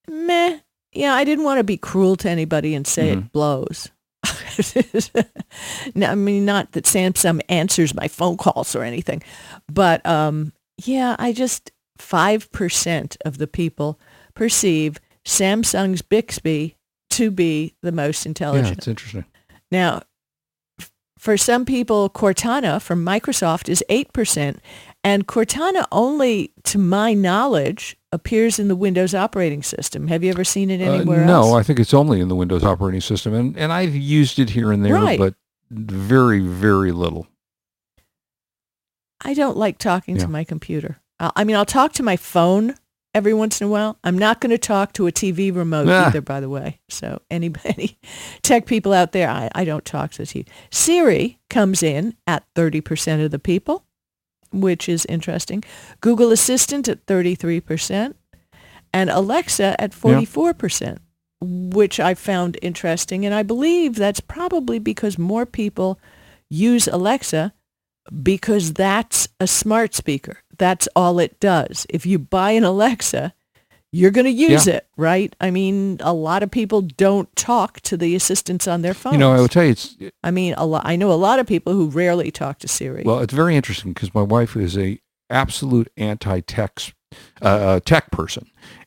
meh 0.10 0.60
yeah 0.94 1.14
i 1.14 1.24
didn't 1.24 1.46
want 1.46 1.60
to 1.60 1.64
be 1.64 1.78
cruel 1.78 2.16
to 2.18 2.30
anybody 2.30 2.76
and 2.76 2.86
say 2.88 3.10
Mhm. 3.14 3.18
it 3.28 3.32
blows. 3.32 3.90
No, 5.96 6.08
I 6.08 6.16
mean, 6.16 6.46
not 6.46 6.72
that 6.74 6.86
Samsung 6.86 7.42
answers 7.50 7.94
my 7.96 8.08
phone 8.08 8.38
calls 8.38 8.76
or 8.76 8.84
anything, 8.84 9.24
but 9.72 10.06
um, 10.06 10.54
yeah, 10.86 11.16
I 11.20 11.34
just 11.34 11.72
5% 12.02 13.18
of 13.26 13.38
the 13.38 13.48
people 13.48 14.00
perceive 14.34 14.98
Samsung's 15.26 16.02
Bixby 16.02 16.76
to 17.12 17.30
be 17.32 17.76
the 17.82 17.92
most 17.92 18.26
intelligent. 18.26 18.68
Yeah, 18.70 18.74
it's 18.78 18.88
interesting. 18.88 19.26
Now, 19.72 20.02
f- 20.80 20.92
for 21.20 21.38
some 21.38 21.66
people, 21.66 22.10
Cortana 22.10 22.82
from 22.82 23.06
Microsoft 23.06 23.70
is 23.70 23.84
8%, 23.90 24.58
and 25.04 25.28
Cortana 25.28 25.86
only, 25.92 26.54
to 26.64 26.78
my 26.78 27.14
knowledge, 27.14 27.98
appears 28.12 28.60
in 28.60 28.68
the 28.68 28.76
Windows 28.76 29.14
operating 29.14 29.64
system. 29.64 30.08
Have 30.08 30.24
you 30.24 30.30
ever 30.32 30.44
seen 30.44 30.70
it 30.70 30.82
Uh, 30.82 30.92
anywhere 30.92 31.26
no, 31.26 31.34
else? 31.42 31.48
No, 31.48 31.58
I 31.58 31.64
think 31.64 31.80
it's 31.80 31.94
only 31.94 32.20
in 32.20 32.28
the 32.28 32.36
Windows 32.36 32.64
operating 32.64 33.02
system, 33.02 33.34
and, 33.34 33.58
and 33.58 33.72
I've 33.72 33.96
used 33.96 34.40
it 34.40 34.50
here 34.52 34.72
and 34.72 34.84
there, 34.84 34.94
Right. 34.96 35.20
but 35.20 35.36
very, 35.70 36.40
very 36.40 36.92
little. 36.92 37.28
I 39.24 39.34
don't 39.34 39.58
like 39.58 39.78
talking 39.78 40.16
Yeah. 40.16 40.24
to 40.24 40.28
my 40.30 40.44
computer. 40.44 41.01
I 41.22 41.32
I 41.38 41.44
mean, 41.46 41.56
I'll 41.56 41.66
talk 41.66 41.94
to 41.94 42.04
my 42.04 42.18
phone 42.18 42.76
every 43.14 43.34
once 43.34 43.60
in 43.62 43.68
a 43.68 43.70
while. 43.70 43.98
I'm 44.04 44.18
not 44.18 44.40
going 44.42 44.52
to 44.52 44.58
talk 44.58 44.94
to 44.94 45.06
a 45.08 45.12
TV 45.12 45.54
remote 45.56 45.88
Ah. 45.90 46.08
either, 46.08 46.22
by 46.22 46.40
the 46.40 46.50
way. 46.50 46.80
So 46.90 47.22
anybody, 47.30 47.98
tech 48.42 48.66
people 48.66 48.92
out 48.94 49.12
there, 49.12 49.30
I, 49.30 49.50
I 49.54 49.66
don't 49.66 49.86
talk 49.86 50.12
to 50.14 50.18
the 50.20 50.24
TV. 50.26 50.48
Siri 50.72 51.38
comes 51.50 51.84
in 51.84 52.16
at 52.26 52.44
30% 52.56 53.24
of 53.26 53.32
the 53.32 53.40
people, 53.40 53.84
which 54.52 54.88
is 54.90 55.06
interesting. 55.08 55.64
Google 56.02 56.32
Assistant 56.32 56.88
at 56.88 57.06
33%, 57.06 58.14
and 58.94 59.10
Alexa 59.10 59.76
at 59.80 59.92
44%, 59.92 60.98
which 61.42 62.00
I 62.00 62.14
found 62.14 62.58
interesting. 62.62 63.26
And 63.26 63.34
I 63.36 63.44
believe 63.44 63.96
that's 63.96 64.20
probably 64.22 64.80
because 64.80 65.18
more 65.18 65.46
people 65.46 66.00
use 66.50 66.88
Alexa 66.88 67.54
because 68.24 68.74
that's 68.74 69.28
a 69.40 69.48
smart 69.48 69.94
speaker. 69.96 70.40
That's 70.62 70.88
all 70.96 71.18
it 71.18 71.40
does. 71.40 71.88
If 71.90 72.06
you 72.06 72.20
buy 72.20 72.52
an 72.52 72.64
Alexa, 72.64 73.34
you're 73.92 74.12
going 74.12 74.26
to 74.26 74.32
use 74.32 74.68
Yeah. 74.68 74.76
it, 74.76 74.88
right? 74.96 75.36
I 75.42 75.50
mean, 75.50 75.98
a 76.02 76.14
lot 76.14 76.44
of 76.44 76.52
people 76.52 76.82
don't 76.82 77.36
talk 77.36 77.82
to 77.82 77.98
the 77.98 78.14
assistants 78.14 78.68
on 78.68 78.84
their 78.84 78.94
phones. 78.94 79.14
You 79.14 79.18
know, 79.18 79.34
I 79.34 79.40
will 79.40 79.48
tell 79.48 79.64
you, 79.64 79.72
it's 79.72 79.98
I 80.24 80.30
mean, 80.30 80.54
a 80.60 80.68
lot. 80.68 80.84
I 80.86 80.98
know 80.98 81.12
a 81.12 81.14
lot 81.18 81.40
of 81.40 81.48
people 81.48 81.74
who 81.74 81.88
rarely 81.88 82.30
talk 82.30 82.60
to 82.60 82.68
Siri. 82.68 83.02
Well, 83.04 83.22
it's 83.22 83.34
very 83.34 83.56
interesting 83.56 83.94
because 83.94 84.14
my 84.14 84.22
wife 84.22 84.56
is 84.56 84.78
a 84.78 85.02
absolute 85.32 85.92
anti-tech 85.98 86.94
uh, 87.42 87.46
uh, 87.46 87.80
tech 87.80 88.12
person, 88.12 88.46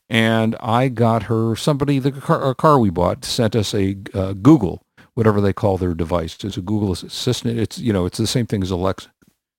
and 0.09 0.55
I 0.61 0.87
got 0.87 1.25
her 1.25 1.57
somebody 1.57 1.99
the 1.99 2.13
car, 2.13 2.51
a 2.51 2.55
car 2.55 2.79
we 2.79 2.91
bought 2.91 3.25
sent 3.25 3.57
us 3.57 3.75
a 3.75 3.97
uh, 4.15 4.35
Google 4.35 4.85
whatever 5.15 5.41
they 5.41 5.53
call 5.53 5.79
their 5.79 5.95
device. 5.95 6.37
It's 6.45 6.57
a 6.57 6.61
Google 6.61 6.93
assistant. 6.93 7.59
It's 7.59 7.79
you 7.79 7.93
know 7.93 8.07
it's 8.07 8.19
the 8.19 8.27
same 8.27 8.47
thing 8.47 8.63
as 8.63 8.71
Alexa. 8.71 9.13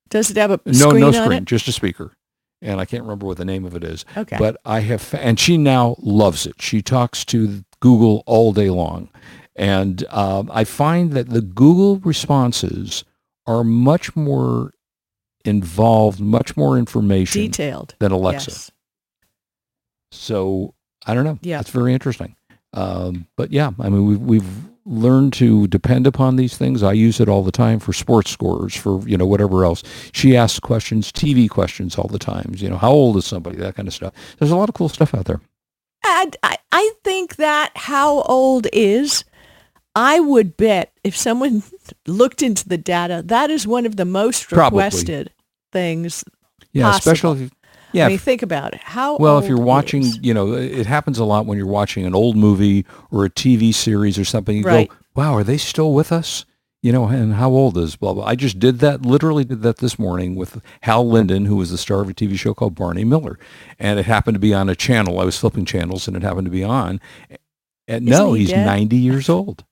Does 0.08 0.30
it 0.30 0.36
have 0.36 0.50
a 0.50 0.60
No, 0.64 0.72
screen 0.72 1.00
no 1.00 1.12
screen, 1.12 1.44
just 1.44 1.68
a 1.68 1.72
speaker. 1.72 2.12
And 2.62 2.80
I 2.80 2.84
can't 2.86 3.02
remember 3.02 3.26
what 3.26 3.36
the 3.36 3.44
name 3.44 3.64
of 3.64 3.74
it 3.76 3.84
is. 3.84 4.04
Okay. 4.16 4.36
But 4.38 4.56
I 4.64 4.80
have, 4.80 5.14
and 5.14 5.38
she 5.38 5.58
now 5.58 5.96
loves 5.98 6.46
it. 6.46 6.60
She 6.60 6.80
talks 6.80 7.24
to 7.26 7.64
Google 7.80 8.22
all 8.26 8.52
day 8.52 8.70
long. 8.70 9.10
And 9.54 10.04
um, 10.10 10.50
I 10.52 10.64
find 10.64 11.12
that 11.12 11.28
the 11.28 11.42
Google 11.42 11.98
responses 11.98 13.04
are 13.46 13.62
much 13.64 14.16
more 14.16 14.72
involved, 15.44 16.20
much 16.20 16.56
more 16.56 16.78
information 16.78 17.42
Detailed. 17.42 17.94
than 17.98 18.12
Alexa. 18.12 18.50
Yes. 18.50 18.70
So 20.12 20.74
I 21.06 21.14
don't 21.14 21.24
know. 21.24 21.38
Yeah. 21.42 21.60
It's 21.60 21.70
very 21.70 21.92
interesting. 21.92 22.36
Um, 22.72 23.26
but 23.36 23.52
yeah, 23.52 23.70
I 23.78 23.88
mean, 23.88 24.06
we've, 24.06 24.20
we've 24.20 24.68
learned 24.86 25.32
to 25.34 25.66
depend 25.66 26.06
upon 26.06 26.36
these 26.36 26.56
things. 26.56 26.82
I 26.82 26.92
use 26.92 27.18
it 27.20 27.28
all 27.28 27.42
the 27.42 27.52
time 27.52 27.80
for 27.80 27.92
sports 27.92 28.30
scores, 28.30 28.74
for, 28.74 29.06
you 29.06 29.18
know, 29.18 29.26
whatever 29.26 29.64
else. 29.64 29.82
She 30.12 30.36
asks 30.36 30.60
questions, 30.60 31.10
TV 31.10 31.50
questions 31.50 31.98
all 31.98 32.08
the 32.08 32.18
times. 32.20 32.62
You 32.62 32.70
know, 32.70 32.78
how 32.78 32.92
old 32.92 33.16
is 33.16 33.26
somebody? 33.26 33.56
That 33.56 33.74
kind 33.74 33.88
of 33.88 33.94
stuff. 33.94 34.14
There's 34.38 34.52
a 34.52 34.56
lot 34.56 34.68
of 34.68 34.74
cool 34.74 34.88
stuff 34.88 35.12
out 35.12 35.24
there. 35.24 35.40
I, 36.04 36.30
I, 36.42 36.56
I 36.70 36.92
think 37.02 37.36
that 37.36 37.72
how 37.74 38.22
old 38.22 38.68
is, 38.72 39.24
I 39.96 40.20
would 40.20 40.56
bet 40.56 40.92
if 41.02 41.16
someone 41.16 41.64
looked 42.06 42.42
into 42.42 42.68
the 42.68 42.78
data, 42.78 43.22
that 43.26 43.50
is 43.50 43.66
one 43.66 43.86
of 43.86 43.96
the 43.96 44.04
most 44.04 44.48
Probably. 44.48 44.78
requested 44.78 45.32
things. 45.72 46.22
Yeah, 46.72 46.92
Possible. 46.92 47.12
especially 47.12 47.50
yeah, 47.96 48.06
I 48.06 48.08
mean, 48.08 48.18
think 48.18 48.42
about 48.42 48.74
it. 48.74 48.80
How 48.82 49.16
Well, 49.18 49.38
if 49.38 49.48
you're 49.48 49.58
watching, 49.60 50.02
is- 50.02 50.18
you 50.22 50.32
know, 50.34 50.52
it 50.54 50.86
happens 50.86 51.18
a 51.18 51.24
lot 51.24 51.46
when 51.46 51.58
you're 51.58 51.66
watching 51.66 52.04
an 52.06 52.14
old 52.14 52.36
movie 52.36 52.84
or 53.10 53.24
a 53.24 53.30
TV 53.30 53.72
series 53.72 54.18
or 54.18 54.24
something. 54.24 54.56
You 54.56 54.62
Right. 54.64 54.88
go, 54.88 54.94
wow, 55.14 55.34
are 55.34 55.44
they 55.44 55.56
still 55.58 55.92
with 55.92 56.12
us? 56.12 56.44
You 56.82 56.92
know, 56.92 57.06
and 57.06 57.34
how 57.34 57.50
old 57.50 57.76
is 57.78 57.96
blah, 57.96 58.12
blah. 58.14 58.24
I 58.24 58.36
just 58.36 58.58
did 58.60 58.78
that, 58.78 59.02
literally 59.04 59.44
did 59.44 59.62
that 59.62 59.78
this 59.78 59.98
morning 59.98 60.36
with 60.36 60.60
Hal 60.82 61.08
Linden, 61.08 61.46
who 61.46 61.56
was 61.56 61.70
the 61.70 61.78
star 61.78 62.00
of 62.00 62.08
a 62.08 62.14
TV 62.14 62.36
show 62.38 62.54
called 62.54 62.76
Barney 62.76 63.02
Miller. 63.02 63.38
And 63.78 63.98
it 63.98 64.06
happened 64.06 64.36
to 64.36 64.38
be 64.38 64.54
on 64.54 64.68
a 64.68 64.76
channel. 64.76 65.18
I 65.18 65.24
was 65.24 65.36
flipping 65.38 65.64
channels 65.64 66.06
and 66.06 66.16
it 66.16 66.22
happened 66.22 66.44
to 66.44 66.50
be 66.50 66.62
on. 66.62 67.00
And 67.88 68.04
no, 68.04 68.34
he 68.34 68.40
he's 68.42 68.50
dead? 68.50 68.66
90 68.66 68.96
years 68.96 69.28
old. 69.28 69.64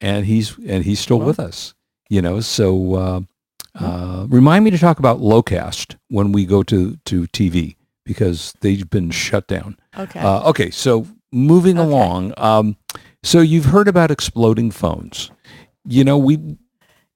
And 0.00 0.24
he's, 0.26 0.56
and 0.66 0.82
he's 0.84 0.98
still 0.98 1.18
Well. 1.18 1.26
with 1.28 1.38
us, 1.38 1.74
you 2.08 2.22
know, 2.22 2.40
so, 2.40 2.94
uh, 2.94 3.20
uh, 3.74 4.26
remind 4.28 4.64
me 4.64 4.70
to 4.70 4.78
talk 4.78 4.98
about 4.98 5.18
Locast 5.20 5.96
when 6.08 6.32
we 6.32 6.44
go 6.46 6.62
to, 6.64 6.96
to 7.04 7.22
TV 7.28 7.76
because 8.04 8.54
they've 8.60 8.88
been 8.90 9.10
shut 9.10 9.46
down. 9.46 9.76
okay. 9.96 10.20
Uh, 10.20 10.48
okay, 10.50 10.70
so 10.70 11.06
moving 11.32 11.78
Okay. 11.78 11.88
along. 11.88 12.34
Um, 12.36 12.76
so 13.22 13.40
you've 13.40 13.66
heard 13.66 13.86
about 13.88 14.10
exploding 14.10 14.70
phones. 14.70 15.30
You 15.86 16.04
know, 16.04 16.18
we, 16.18 16.56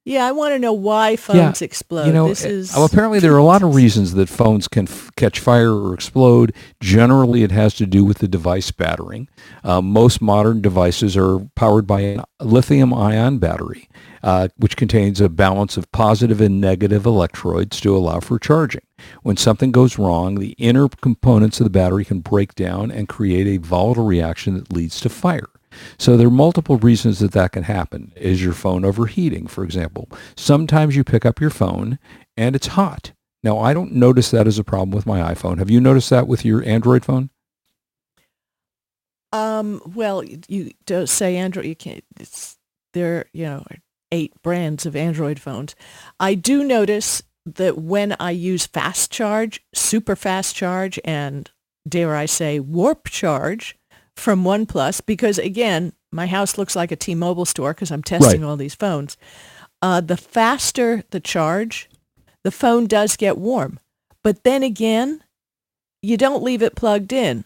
yeah, 0.04 0.26
I 0.26 0.32
want 0.32 0.52
to 0.52 0.58
know 0.58 0.72
why 0.74 1.16
phones 1.16 1.62
explode. 1.62 2.06
you 2.06 2.12
know, 2.12 2.28
this 2.28 2.44
uh, 2.44 2.48
is 2.48 2.72
well, 2.74 2.84
apparently 2.84 3.18
there 3.20 3.32
are 3.32 3.38
a 3.38 3.44
lot 3.44 3.62
of 3.62 3.74
reasons 3.74 4.12
that 4.14 4.28
phones 4.28 4.68
can 4.68 4.86
f- 4.86 5.10
catch 5.16 5.40
fire 5.40 5.72
or 5.72 5.94
explode. 5.94 6.54
Generally, 6.80 7.42
it 7.42 7.50
has 7.50 7.74
to 7.74 7.86
do 7.86 8.04
with 8.04 8.18
the 8.18 8.28
device 8.28 8.70
battering. 8.70 9.28
Uh, 9.64 9.80
most 9.80 10.20
modern 10.20 10.60
devices 10.60 11.16
are 11.16 11.38
powered 11.56 11.86
by 11.86 12.00
a 12.00 12.24
lithium-ion 12.44 13.38
battery, 13.38 13.88
uh, 14.24 14.48
which 14.56 14.76
contains 14.76 15.20
a 15.20 15.28
balance 15.28 15.76
of 15.76 15.92
positive 15.92 16.40
and 16.40 16.58
negative 16.58 17.04
electrodes 17.04 17.78
to 17.82 17.94
allow 17.94 18.20
for 18.20 18.38
charging. 18.38 18.80
When 19.22 19.36
something 19.36 19.70
goes 19.70 19.98
wrong, 19.98 20.36
the 20.36 20.52
inner 20.52 20.88
components 20.88 21.60
of 21.60 21.64
the 21.64 21.70
battery 21.70 22.06
can 22.06 22.20
break 22.20 22.54
down 22.54 22.90
and 22.90 23.06
create 23.06 23.46
a 23.46 23.58
volatile 23.58 24.06
reaction 24.06 24.54
that 24.54 24.72
leads 24.72 24.98
to 25.00 25.10
fire. 25.10 25.50
So 25.98 26.16
there 26.16 26.28
are 26.28 26.30
multiple 26.30 26.78
reasons 26.78 27.18
that 27.18 27.32
that 27.32 27.52
can 27.52 27.64
happen. 27.64 28.12
Is 28.16 28.42
your 28.42 28.54
phone 28.54 28.82
overheating, 28.84 29.46
for 29.46 29.62
example? 29.62 30.08
Sometimes 30.36 30.96
you 30.96 31.04
pick 31.04 31.26
up 31.26 31.38
your 31.38 31.50
phone 31.50 31.98
and 32.34 32.56
it's 32.56 32.68
hot. 32.68 33.12
Now, 33.42 33.58
I 33.58 33.74
don't 33.74 33.92
notice 33.92 34.30
that 34.30 34.46
as 34.46 34.58
a 34.58 34.64
problem 34.64 34.92
with 34.92 35.04
my 35.04 35.34
iPhone. 35.34 35.58
Have 35.58 35.68
you 35.68 35.82
noticed 35.82 36.08
that 36.08 36.26
with 36.26 36.46
your 36.46 36.64
Android 36.64 37.04
phone? 37.04 37.28
Um, 39.32 39.82
well, 39.94 40.24
you- 40.24 40.70
don't 40.86 41.08
say 41.10 41.36
Android. 41.36 41.66
You 41.66 41.76
can't. 41.76 42.04
It's 42.18 42.56
there. 42.94 43.26
You 43.34 43.44
know, 43.46 43.64
eight 44.14 44.32
brands 44.42 44.86
of 44.86 44.94
Android 44.96 45.38
phones. 45.40 45.74
I 46.20 46.34
do 46.34 46.62
notice 46.64 47.22
that 47.44 47.76
when 47.76 48.16
I 48.20 48.30
use 48.30 48.66
fast 48.66 49.10
charge, 49.10 49.60
super 49.74 50.16
fast 50.16 50.54
charge, 50.56 50.98
and 51.04 51.50
dare 51.86 52.14
I 52.16 52.26
say 52.26 52.60
warp 52.60 53.08
charge 53.08 53.76
from 54.16 54.44
OnePlus, 54.44 55.04
because 55.04 55.38
again, 55.38 55.92
my 56.12 56.26
house 56.26 56.56
looks 56.56 56.76
like 56.76 56.92
a 56.92 56.96
T-Mobile 56.96 57.44
store 57.44 57.74
because 57.74 57.90
I'm 57.90 58.02
testing 58.02 58.40
Right. 58.42 58.48
all 58.48 58.56
these 58.56 58.74
phones. 58.76 59.16
Uh, 59.82 60.00
the 60.00 60.16
faster 60.16 61.02
the 61.10 61.20
charge, 61.20 61.90
the 62.44 62.52
phone 62.52 62.86
does 62.86 63.16
get 63.16 63.36
warm. 63.36 63.78
But 64.22 64.44
then 64.44 64.62
again, 64.62 65.22
you 66.00 66.16
don't 66.16 66.42
leave 66.42 66.62
it 66.62 66.76
plugged 66.76 67.12
in 67.12 67.44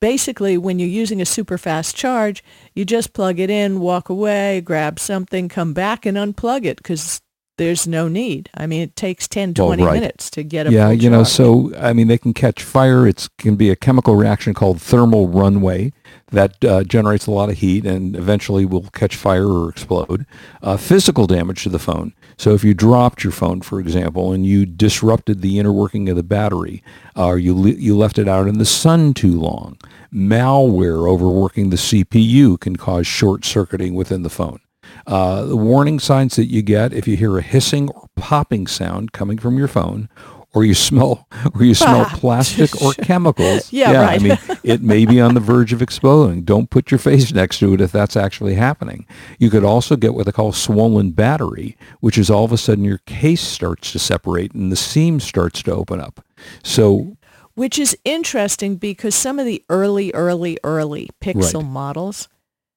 basically 0.00 0.58
when 0.58 0.78
you're 0.78 0.88
using 0.88 1.20
a 1.20 1.26
super 1.26 1.58
fast 1.58 1.94
charge, 1.94 2.42
you 2.74 2.84
just 2.84 3.12
plug 3.12 3.38
it 3.38 3.50
in, 3.50 3.80
walk 3.80 4.08
away, 4.08 4.60
grab 4.62 4.98
something, 4.98 5.48
come 5.48 5.72
back 5.72 6.06
and 6.06 6.16
unplug 6.16 6.64
it 6.64 6.78
because 6.78 7.20
there's 7.60 7.86
no 7.86 8.08
need. 8.08 8.48
I 8.54 8.66
mean, 8.66 8.80
it 8.80 8.96
takes 8.96 9.28
10, 9.28 9.52
Well, 9.58 9.66
20 9.66 9.82
right. 9.82 9.92
minutes 9.92 10.30
to 10.30 10.42
get 10.42 10.66
a 10.66 10.72
yeah, 10.72 10.90
you 10.90 11.10
know, 11.10 11.24
so 11.24 11.70
I 11.76 11.92
mean, 11.92 12.08
they 12.08 12.16
can 12.16 12.32
catch 12.32 12.62
fire. 12.62 13.06
It 13.06 13.28
can 13.36 13.54
be 13.56 13.68
a 13.68 13.76
chemical 13.76 14.16
reaction 14.16 14.54
called 14.54 14.80
thermal 14.80 15.28
runaway 15.28 15.92
that 16.32 16.64
uh, 16.64 16.84
generates 16.84 17.26
a 17.26 17.30
lot 17.30 17.50
of 17.50 17.58
heat 17.58 17.84
and 17.84 18.16
eventually 18.16 18.64
will 18.64 18.84
catch 18.94 19.14
fire 19.14 19.46
or 19.46 19.68
explode. 19.68 20.24
Uh, 20.62 20.78
physical 20.78 21.26
damage 21.26 21.62
to 21.64 21.68
the 21.68 21.78
phone. 21.78 22.14
So 22.38 22.54
if 22.54 22.64
you 22.64 22.72
dropped 22.72 23.24
your 23.24 23.32
phone, 23.32 23.60
for 23.60 23.78
example, 23.78 24.32
and 24.32 24.46
you 24.46 24.64
disrupted 24.64 25.42
the 25.42 25.58
inner 25.58 25.72
working 25.72 26.08
of 26.08 26.16
the 26.16 26.22
battery, 26.22 26.82
uh, 27.14 27.26
or 27.26 27.38
you 27.38 27.54
le- 27.54 27.72
you 27.72 27.94
left 27.94 28.18
it 28.18 28.26
out 28.26 28.48
in 28.48 28.56
the 28.56 28.64
sun 28.64 29.12
too 29.12 29.38
long, 29.38 29.76
malware 30.10 31.06
overworking 31.06 31.68
the 31.68 31.76
CPU 31.76 32.58
can 32.58 32.76
cause 32.76 33.06
short 33.06 33.44
circuiting 33.44 33.94
within 33.94 34.22
the 34.22 34.30
phone. 34.30 34.60
Uh, 35.06 35.44
the 35.44 35.56
warning 35.56 35.98
signs 35.98 36.36
that 36.36 36.46
you 36.46 36.62
get 36.62 36.92
if 36.92 37.06
you 37.08 37.16
hear 37.16 37.36
a 37.38 37.42
hissing 37.42 37.88
or 37.90 38.08
popping 38.16 38.66
sound 38.66 39.12
coming 39.12 39.38
from 39.38 39.56
your 39.58 39.68
phone, 39.68 40.08
or 40.52 40.64
you 40.64 40.74
smell 40.74 41.26
or 41.54 41.62
you 41.64 41.74
smell 41.74 42.04
plastic 42.12 42.82
or 42.82 42.92
chemicals. 43.02 43.72
Yeah, 43.72 43.92
I 43.92 44.04
right. 44.04 44.20
mean, 44.22 44.38
it 44.64 44.82
may 44.82 45.06
be 45.06 45.20
on 45.20 45.34
the 45.34 45.40
verge 45.40 45.72
of 45.72 45.80
exploding. 45.82 46.42
Don't 46.42 46.70
put 46.70 46.90
your 46.90 46.98
face 46.98 47.32
next 47.32 47.58
to 47.60 47.72
it 47.74 47.80
if 47.80 47.92
that's 47.92 48.16
actually 48.16 48.54
happening. 48.54 49.06
You 49.38 49.48
could 49.50 49.64
also 49.64 49.96
get 49.96 50.14
what 50.14 50.26
they 50.26 50.32
call 50.32 50.52
swollen 50.52 51.12
battery, 51.12 51.76
which 52.00 52.18
is 52.18 52.30
all 52.30 52.44
of 52.44 52.52
a 52.52 52.58
sudden 52.58 52.84
your 52.84 52.98
case 53.06 53.40
starts 53.42 53.92
to 53.92 53.98
separate 53.98 54.52
and 54.52 54.70
the 54.72 54.76
seam 54.76 55.20
starts 55.20 55.62
to 55.62 55.72
open 55.72 56.00
up. 56.00 56.24
So 56.64 57.16
Which 57.54 57.78
is 57.78 57.96
interesting 58.04 58.76
because 58.76 59.14
some 59.14 59.38
of 59.38 59.46
the 59.46 59.62
early, 59.68 60.12
early, 60.14 60.58
early 60.64 61.10
Pixel 61.20 61.62
Right. 61.62 61.70
models 61.70 62.28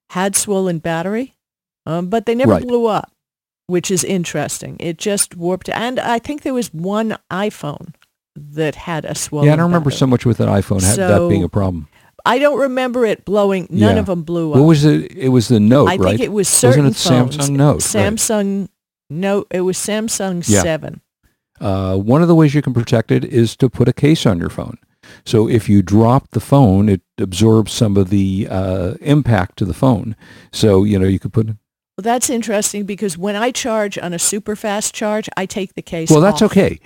had 0.10 0.36
swollen 0.36 0.78
battery, 0.78 1.34
um, 1.86 2.08
but 2.08 2.26
they 2.26 2.36
never 2.36 2.52
Right. 2.54 2.64
blew 2.68 2.86
up, 2.88 3.12
which 3.68 3.90
is 3.92 4.04
interesting. 4.04 4.78
It 4.80 4.98
just 4.98 5.36
warped. 5.36 5.70
And 5.70 6.00
I 6.00 6.20
think 6.20 6.42
there 6.42 6.54
was 6.54 6.74
one 6.74 7.18
iPhone 7.32 7.94
that 8.36 8.76
had 8.76 9.06
a 9.06 9.16
swollen 9.16 9.48
yeah, 9.48 9.54
I 9.54 9.56
don't 9.58 9.66
remember 9.66 9.90
battery. 9.90 10.00
so 10.00 10.08
much 10.08 10.26
with 10.26 10.40
an 10.40 10.50
iPhone 10.50 10.82
ha- 10.82 10.96
that 10.96 11.30
being 11.30 11.44
a 11.44 11.50
problem. 11.50 11.88
I 12.26 12.40
don't 12.40 12.58
remember 12.60 13.06
it 13.06 13.26
blowing. 13.26 13.68
None 13.70 13.96
Yeah. 13.96 14.00
of 14.00 14.06
them 14.06 14.24
blew 14.24 14.52
up. 14.54 14.58
What 14.60 14.66
was 14.66 14.86
it? 14.86 15.12
It 15.16 15.30
was 15.30 15.50
the 15.50 15.60
Note, 15.60 15.88
I 15.90 15.98
right? 15.98 16.10
think 16.12 16.22
it 16.22 16.32
was 16.32 16.48
certain 16.48 16.86
Wasn't 16.86 16.96
it 17.14 17.14
Samsung 17.14 17.36
phones. 17.38 17.50
Note, 17.50 17.74
right. 17.96 18.14
Samsung 18.14 18.68
Note. 19.10 19.48
It 19.52 19.62
was 19.62 19.78
Samsung 19.78 20.44
Yeah. 20.48 20.62
Seven. 20.62 21.02
Uh, 21.60 21.98
one 21.98 22.22
of 22.22 22.28
the 22.28 22.36
ways 22.36 22.56
you 22.56 22.62
can 22.62 22.74
protect 22.74 23.12
it 23.12 23.24
is 23.26 23.56
to 23.58 23.70
put 23.70 23.88
a 23.88 23.94
case 23.94 24.26
on 24.26 24.40
your 24.40 24.50
phone. 24.50 24.78
So 25.26 25.48
if 25.50 25.68
you 25.70 25.82
drop 25.82 26.30
the 26.32 26.40
phone, 26.40 26.88
it 26.90 27.02
absorbs 27.20 27.72
some 27.74 27.98
of 27.98 28.10
the 28.10 28.48
uh, 28.50 28.94
impact 29.02 29.58
to 29.58 29.66
the 29.66 29.74
phone. 29.74 30.16
So 30.52 30.84
you 30.86 30.98
know 30.98 31.06
you 31.06 31.20
could 31.20 31.34
put. 31.34 31.50
Well, 31.98 32.04
that's 32.04 32.30
interesting 32.30 32.86
because 32.86 33.18
when 33.18 33.36
I 33.36 33.52
charge 33.52 33.98
on 34.00 34.14
a 34.14 34.20
super 34.20 34.56
fast 34.56 34.96
charge, 34.96 35.30
I 35.38 35.46
take 35.46 35.76
the 35.76 35.82
case. 35.84 36.10
Well, 36.10 36.22
that's 36.22 36.42
okay. 36.42 36.80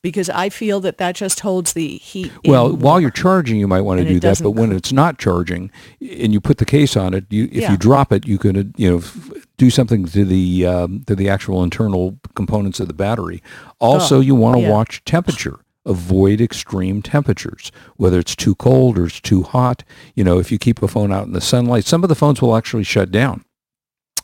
because 0.00 0.30
I 0.30 0.48
feel 0.48 0.80
that 0.80 0.96
that 0.98 1.16
just 1.16 1.40
holds 1.40 1.72
the 1.74 1.98
heat. 1.98 2.30
in 2.44 2.50
Well, 2.52 2.74
while 2.74 3.00
you're 3.00 3.10
charging, 3.10 3.58
you 3.58 3.66
might 3.68 3.80
want 3.82 4.00
to 4.00 4.06
do 4.08 4.20
that. 4.20 4.40
But 4.42 4.52
when 4.52 4.72
it's 4.72 4.92
not 4.92 5.18
charging, 5.18 5.70
and 6.00 6.32
you 6.32 6.40
put 6.40 6.58
the 6.58 6.64
case 6.64 6.96
on 6.96 7.12
it, 7.14 7.26
you 7.30 7.44
if 7.46 7.62
Yeah. 7.62 7.72
you 7.72 7.76
drop 7.76 8.10
it, 8.12 8.26
you 8.26 8.38
can 8.38 8.72
you 8.78 8.90
know 8.90 8.98
f- 8.98 9.30
do 9.58 9.68
something 9.70 10.06
to 10.06 10.24
the 10.24 10.66
um, 10.66 11.02
to 11.08 11.14
the 11.16 11.28
actual 11.28 11.62
internal 11.64 12.18
components 12.34 12.80
of 12.80 12.86
the 12.88 12.94
battery. 12.94 13.42
Also, 13.80 14.18
Oh, 14.18 14.20
you 14.20 14.34
want 14.34 14.56
to 14.56 14.62
yeah. 14.62 14.70
watch 14.70 15.04
temperature. 15.04 15.58
Avoid 15.84 16.40
extreme 16.40 17.00
temperatures, 17.02 17.72
whether 17.96 18.18
it's 18.18 18.36
too 18.36 18.54
cold 18.54 18.98
or 18.98 19.06
it's 19.06 19.20
too 19.20 19.42
hot. 19.42 19.84
You 20.14 20.22
know, 20.22 20.38
if 20.38 20.52
you 20.52 20.58
keep 20.58 20.82
a 20.82 20.88
phone 20.88 21.12
out 21.12 21.26
in 21.26 21.32
the 21.32 21.40
sunlight, 21.40 21.84
some 21.84 22.02
of 22.02 22.08
the 22.08 22.14
phones 22.14 22.40
will 22.42 22.54
actually 22.56 22.84
shut 22.84 23.10
down. 23.10 23.42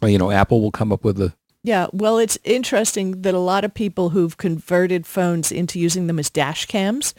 You 0.06 0.18
know, 0.18 0.30
Apple 0.30 0.60
will 0.60 0.70
come 0.70 0.92
up 0.92 1.04
with 1.04 1.20
a 1.20 1.34
yeah, 1.66 1.86
well, 1.94 2.18
it's 2.18 2.36
interesting 2.44 3.22
that 3.22 3.32
a 3.34 3.38
lot 3.38 3.64
of 3.64 3.72
people 3.72 4.10
who've 4.10 4.36
converted 4.36 5.06
phones 5.06 5.50
into 5.50 5.78
using 5.80 6.06
them 6.08 6.18
as 6.18 6.28
dash 6.28 6.66
cams, 6.66 7.14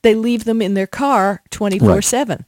they 0.00 0.14
leave 0.14 0.44
them 0.44 0.62
in 0.62 0.72
their 0.74 0.86
car 0.86 1.42
twenty 1.50 1.78
four 1.78 2.00
seven. 2.00 2.46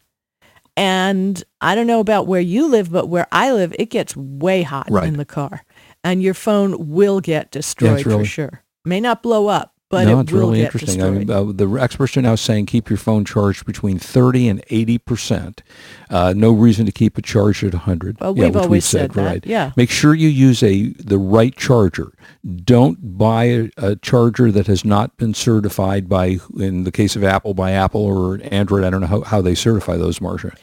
And 0.76 1.42
I 1.60 1.74
don't 1.74 1.86
know 1.86 2.00
about 2.00 2.26
where 2.26 2.40
you 2.40 2.66
live, 2.66 2.90
but 2.90 3.08
where 3.08 3.26
I 3.30 3.52
live, 3.52 3.74
it 3.78 3.90
gets 3.90 4.16
way 4.16 4.62
hot 4.62 4.86
Right. 4.90 5.06
in 5.06 5.18
the 5.18 5.26
car, 5.26 5.64
and 6.02 6.22
your 6.22 6.32
phone 6.34 6.88
will 6.88 7.20
get 7.20 7.50
destroyed 7.50 8.06
really- 8.06 8.24
for 8.24 8.30
sure. 8.30 8.62
May 8.84 8.98
not 9.00 9.22
blow 9.22 9.48
up, 9.48 9.74
but 9.92 10.06
no, 10.06 10.18
it 10.18 10.22
it's 10.22 10.32
really 10.32 10.62
interesting. 10.62 11.02
I 11.02 11.10
mean, 11.10 11.30
uh, 11.30 11.44
the 11.44 11.68
experts 11.78 12.16
are 12.16 12.22
now 12.22 12.34
saying 12.34 12.64
keep 12.64 12.88
your 12.88 12.96
phone 12.96 13.26
charged 13.26 13.66
between 13.66 13.98
30 13.98 14.48
and 14.48 14.64
80 14.70 14.96
percent. 14.96 15.62
Uh, 16.08 16.32
no 16.34 16.50
reason 16.50 16.86
to 16.86 16.92
keep 16.92 17.18
it 17.18 17.26
charged 17.26 17.62
at 17.62 17.74
100. 17.74 18.18
Well, 18.18 18.34
yeah, 18.34 18.44
we've 18.44 18.54
which 18.54 18.64
always 18.64 18.84
said 18.86 19.10
that, 19.10 19.22
right. 19.22 19.46
yeah. 19.46 19.72
Make 19.76 19.90
sure 19.90 20.14
you 20.14 20.28
use 20.28 20.62
a 20.62 20.94
the 20.94 21.18
right 21.18 21.54
charger. 21.54 22.10
Don't 22.64 23.18
buy 23.18 23.44
a, 23.44 23.70
a 23.76 23.96
charger 23.96 24.50
that 24.50 24.66
has 24.66 24.82
not 24.82 25.14
been 25.18 25.34
certified 25.34 26.08
by, 26.08 26.38
in 26.58 26.84
the 26.84 26.92
case 26.92 27.14
of 27.14 27.22
Apple, 27.22 27.52
by 27.52 27.72
Apple 27.72 28.02
or 28.02 28.40
Android. 28.44 28.84
I 28.84 28.90
don't 28.90 29.02
know 29.02 29.06
how, 29.06 29.20
how 29.20 29.42
they 29.42 29.54
certify 29.54 29.98
those, 29.98 30.20
Marsha. 30.20 30.56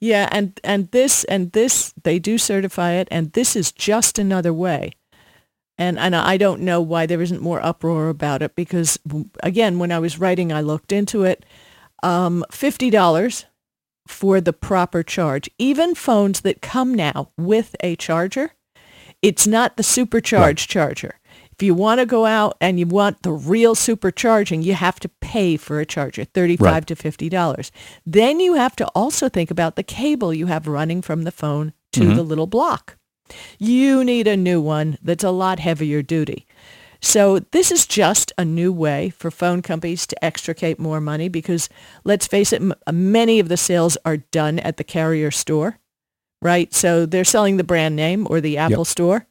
Yeah, 0.00 0.28
and 0.32 0.58
and 0.64 0.90
this 0.90 1.22
and 1.24 1.52
this 1.52 1.94
they 2.02 2.18
do 2.18 2.36
certify 2.36 2.94
it, 2.94 3.06
and 3.12 3.32
this 3.34 3.54
is 3.54 3.70
just 3.70 4.18
another 4.18 4.52
way. 4.52 4.94
And 5.78 5.98
and 5.98 6.14
I 6.14 6.36
don't 6.36 6.60
know 6.60 6.80
why 6.80 7.06
there 7.06 7.22
isn't 7.22 7.40
more 7.40 7.64
uproar 7.64 8.08
about 8.08 8.42
it 8.42 8.54
because 8.54 8.98
again, 9.42 9.78
when 9.78 9.90
I 9.90 9.98
was 9.98 10.18
writing, 10.18 10.52
I 10.52 10.60
looked 10.60 10.92
into 10.92 11.24
it. 11.24 11.44
Um, 12.02 12.44
Fifty 12.50 12.90
dollars 12.90 13.46
for 14.06 14.40
the 14.40 14.52
proper 14.52 15.02
charge. 15.02 15.48
Even 15.58 15.94
phones 15.94 16.40
that 16.42 16.60
come 16.60 16.94
now 16.94 17.30
with 17.38 17.74
a 17.80 17.96
charger, 17.96 18.52
it's 19.22 19.46
not 19.46 19.76
the 19.76 19.82
supercharged 19.82 20.68
charger. 20.68 21.18
If 21.52 21.62
you 21.62 21.74
want 21.74 22.00
to 22.00 22.06
go 22.06 22.26
out 22.26 22.56
and 22.60 22.78
you 22.80 22.86
want 22.86 23.22
the 23.22 23.32
real 23.32 23.74
supercharging, 23.74 24.64
you 24.64 24.74
have 24.74 24.98
to 25.00 25.08
pay 25.20 25.56
for 25.56 25.80
a 25.80 25.86
charger, 25.86 26.24
thirty-five 26.24 26.66
Right. 26.66 26.86
to 26.88 26.96
fifty 26.96 27.28
dollars. 27.28 27.70
Then 28.04 28.40
you 28.40 28.54
have 28.54 28.74
to 28.76 28.86
also 28.88 29.28
think 29.28 29.50
about 29.50 29.76
the 29.76 29.82
cable 29.82 30.34
you 30.34 30.46
have 30.46 30.66
running 30.66 31.00
from 31.02 31.22
the 31.22 31.30
phone 31.32 31.72
to 31.92 32.00
Mm-hmm. 32.00 32.16
the 32.16 32.22
little 32.24 32.46
block. 32.46 32.96
You 33.58 34.04
need 34.04 34.26
a 34.26 34.36
new 34.36 34.60
one 34.60 34.98
that's 35.02 35.24
a 35.24 35.30
lot 35.30 35.58
heavier 35.58 36.02
duty. 36.02 36.46
So 37.00 37.40
this 37.40 37.72
is 37.72 37.84
just 37.86 38.32
a 38.38 38.44
new 38.44 38.72
way 38.72 39.10
for 39.10 39.30
phone 39.32 39.60
companies 39.60 40.06
to 40.06 40.24
extricate 40.24 40.78
more 40.78 41.00
money 41.00 41.28
because 41.28 41.68
let's 42.04 42.28
face 42.28 42.52
it, 42.52 42.62
m- 42.62 42.74
many 42.92 43.40
of 43.40 43.48
the 43.48 43.56
sales 43.56 43.98
are 44.04 44.18
done 44.18 44.60
at 44.60 44.76
the 44.76 44.84
carrier 44.84 45.32
store, 45.32 45.80
right? 46.40 46.72
So 46.72 47.04
they're 47.04 47.24
selling 47.24 47.56
the 47.56 47.64
brand 47.64 47.96
name 47.96 48.26
or 48.30 48.40
the 48.40 48.56
Apple 48.56 48.84
store. 48.84 49.26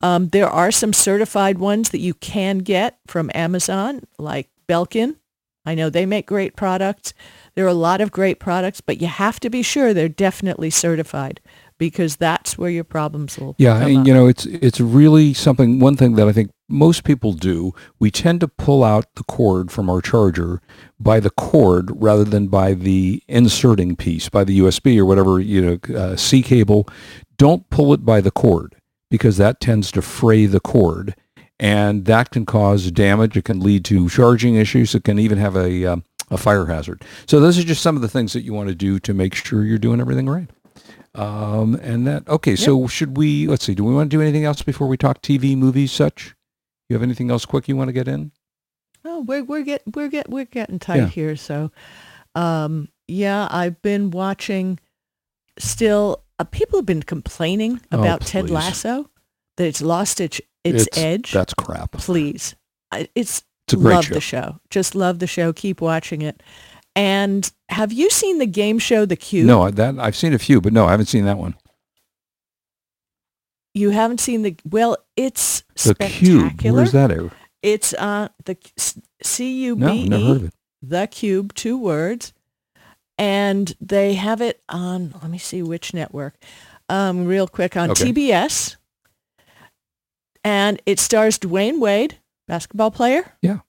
Um, 0.00 0.28
there 0.28 0.48
are 0.48 0.72
some 0.72 0.94
certified 0.94 1.58
ones 1.58 1.90
that 1.90 2.00
you 2.00 2.14
can 2.14 2.58
get 2.58 2.98
from 3.06 3.30
Amazon, 3.34 4.02
like 4.18 4.48
Belkin. 4.66 5.16
I 5.64 5.74
know 5.74 5.90
they 5.90 6.06
make 6.06 6.26
great 6.26 6.56
products. 6.56 7.12
There 7.54 7.64
are 7.64 7.68
a 7.68 7.74
lot 7.74 8.00
of 8.00 8.10
great 8.10 8.40
products, 8.40 8.80
but 8.80 9.00
you 9.00 9.06
have 9.06 9.38
to 9.40 9.50
be 9.50 9.62
sure 9.62 9.92
they're 9.92 10.08
definitely 10.08 10.70
certified 10.70 11.40
because 11.82 12.14
that's 12.14 12.56
where 12.56 12.70
your 12.70 12.84
problems 12.84 13.36
will 13.38 13.56
Yeah, 13.58 13.80
come 13.80 13.88
and 13.88 13.98
up. 13.98 14.06
you 14.06 14.14
know, 14.14 14.28
it's 14.28 14.46
it's 14.46 14.78
really 14.80 15.34
something. 15.34 15.80
One 15.80 15.96
thing 15.96 16.14
that 16.14 16.28
I 16.28 16.32
think 16.32 16.52
most 16.68 17.02
people 17.02 17.32
do, 17.32 17.72
we 17.98 18.08
tend 18.12 18.38
to 18.42 18.46
pull 18.48 18.84
out 18.84 19.06
the 19.16 19.24
cord 19.24 19.72
from 19.72 19.90
our 19.90 20.00
charger 20.00 20.60
by 21.00 21.18
the 21.18 21.30
cord 21.30 21.90
rather 21.96 22.22
than 22.22 22.46
by 22.46 22.74
the 22.74 23.20
inserting 23.26 23.96
piece, 23.96 24.28
by 24.28 24.44
the 24.44 24.60
USB 24.60 24.96
or 24.96 25.04
whatever 25.04 25.40
you 25.40 25.60
know, 25.60 25.96
uh, 25.96 26.14
C 26.14 26.40
cable. 26.40 26.86
Don't 27.36 27.68
pull 27.68 27.92
it 27.92 28.04
by 28.04 28.20
the 28.20 28.30
cord 28.30 28.76
because 29.10 29.36
that 29.38 29.58
tends 29.60 29.90
to 29.90 30.02
fray 30.02 30.46
the 30.46 30.60
cord, 30.60 31.16
and 31.58 32.04
that 32.04 32.30
can 32.30 32.46
cause 32.46 32.92
damage. 32.92 33.36
It 33.36 33.44
can 33.44 33.58
lead 33.58 33.84
to 33.86 34.08
charging 34.08 34.54
issues. 34.54 34.94
It 34.94 35.02
can 35.02 35.18
even 35.18 35.38
have 35.38 35.56
a 35.56 35.84
um, 35.86 36.04
a 36.30 36.36
fire 36.36 36.66
hazard. 36.66 37.02
So 37.26 37.40
those 37.40 37.58
are 37.58 37.64
just 37.64 37.82
some 37.82 37.96
of 37.96 38.02
the 38.02 38.08
things 38.08 38.32
that 38.34 38.42
you 38.42 38.52
want 38.54 38.68
to 38.68 38.74
do 38.76 39.00
to 39.00 39.12
make 39.12 39.34
sure 39.34 39.64
you're 39.64 39.78
doing 39.78 40.00
everything 40.00 40.28
right. 40.28 40.48
Um, 41.14 41.74
and 41.76 42.06
that 42.06 42.26
okay. 42.28 42.56
So 42.56 42.86
should 42.86 43.16
we? 43.16 43.46
Let's 43.46 43.64
see. 43.64 43.74
Do 43.74 43.84
we 43.84 43.94
want 43.94 44.10
to 44.10 44.16
do 44.16 44.22
anything 44.22 44.44
else 44.44 44.62
before 44.62 44.88
we 44.88 44.96
talk 44.96 45.20
TV, 45.22 45.56
movies, 45.56 45.92
such? 45.92 46.34
You 46.88 46.94
have 46.94 47.02
anything 47.02 47.30
else 47.30 47.44
quick 47.44 47.68
you 47.68 47.76
want 47.76 47.88
to 47.88 47.92
get 47.92 48.08
in? 48.08 48.32
Oh, 49.04 49.20
we're 49.22 49.44
we're 49.44 49.62
get 49.62 49.82
we're 49.94 50.08
get 50.08 50.30
we're 50.30 50.44
getting 50.46 50.78
tight 50.78 50.96
Yeah. 50.96 51.06
here. 51.08 51.36
So, 51.36 51.70
um, 52.34 52.88
yeah, 53.08 53.46
I've 53.50 53.80
been 53.82 54.10
watching. 54.10 54.78
Still, 55.58 56.24
uh, 56.38 56.44
people 56.44 56.78
have 56.78 56.86
been 56.86 57.02
complaining 57.02 57.80
Oh, 57.92 58.00
about 58.00 58.22
Ted. 58.22 58.48
Lasso 58.48 59.10
that 59.58 59.66
it's 59.66 59.82
lost 59.82 60.18
its 60.20 60.40
its, 60.64 60.88
edge. 60.96 61.32
That's 61.32 61.52
crap. 61.52 61.92
Please, 61.92 62.54
I, 62.90 63.08
it's 63.14 63.42
It's 63.66 63.74
a 63.74 63.76
great 63.76 63.94
love 63.96 64.04
show. 64.06 64.14
the 64.14 64.20
show. 64.20 64.60
Just 64.70 64.94
love 64.94 65.18
the 65.18 65.26
show. 65.26 65.52
Keep 65.52 65.82
watching 65.82 66.22
it. 66.22 66.42
And 66.96 67.50
have 67.72 67.92
you 67.92 68.08
seen 68.10 68.38
the 68.38 68.46
game 68.46 68.78
show 68.78 69.04
The 69.04 69.16
Cube? 69.16 69.46
No, 69.46 69.70
that 69.70 69.98
I've 69.98 70.16
seen 70.16 70.32
a 70.32 70.38
few, 70.38 70.60
but 70.60 70.72
no, 70.72 70.86
I 70.86 70.90
haven't 70.92 71.06
seen 71.06 71.24
that 71.24 71.38
one. 71.38 71.54
you 73.74 73.90
haven't 73.90 74.20
seen 74.20 74.42
the. 74.42 74.56
Well, 74.68 74.96
it's 75.16 75.62
The 75.84 75.94
Cube. 75.94 76.40
spectacular. 76.50 76.76
Where's 76.76 76.92
that? 76.92 77.10
at? 77.10 77.32
It's 77.62 77.94
uh 77.94 78.28
the 78.44 78.56
C 79.22 79.64
U 79.64 79.76
No, 79.76 79.94
never 79.94 80.24
heard 80.24 80.36
of 80.36 80.42
E 80.44 80.46
it. 80.46 80.54
The 80.82 81.06
Cube, 81.06 81.54
two 81.54 81.78
words, 81.78 82.32
and 83.18 83.74
they 83.80 84.14
have 84.14 84.40
it 84.40 84.60
on. 84.68 85.14
Let 85.22 85.30
me 85.30 85.38
see 85.38 85.62
which 85.62 85.94
network. 85.94 86.34
Um, 86.88 87.24
real 87.26 87.46
quick 87.48 87.76
on 87.76 87.90
Okay. 87.92 88.12
TBS, 88.12 88.76
and 90.44 90.82
it 90.86 90.98
stars 90.98 91.38
Dwyane 91.38 91.78
Wade, 91.78 92.18
basketball 92.48 92.90
player. 92.90 93.32
Yeah. 93.40 93.60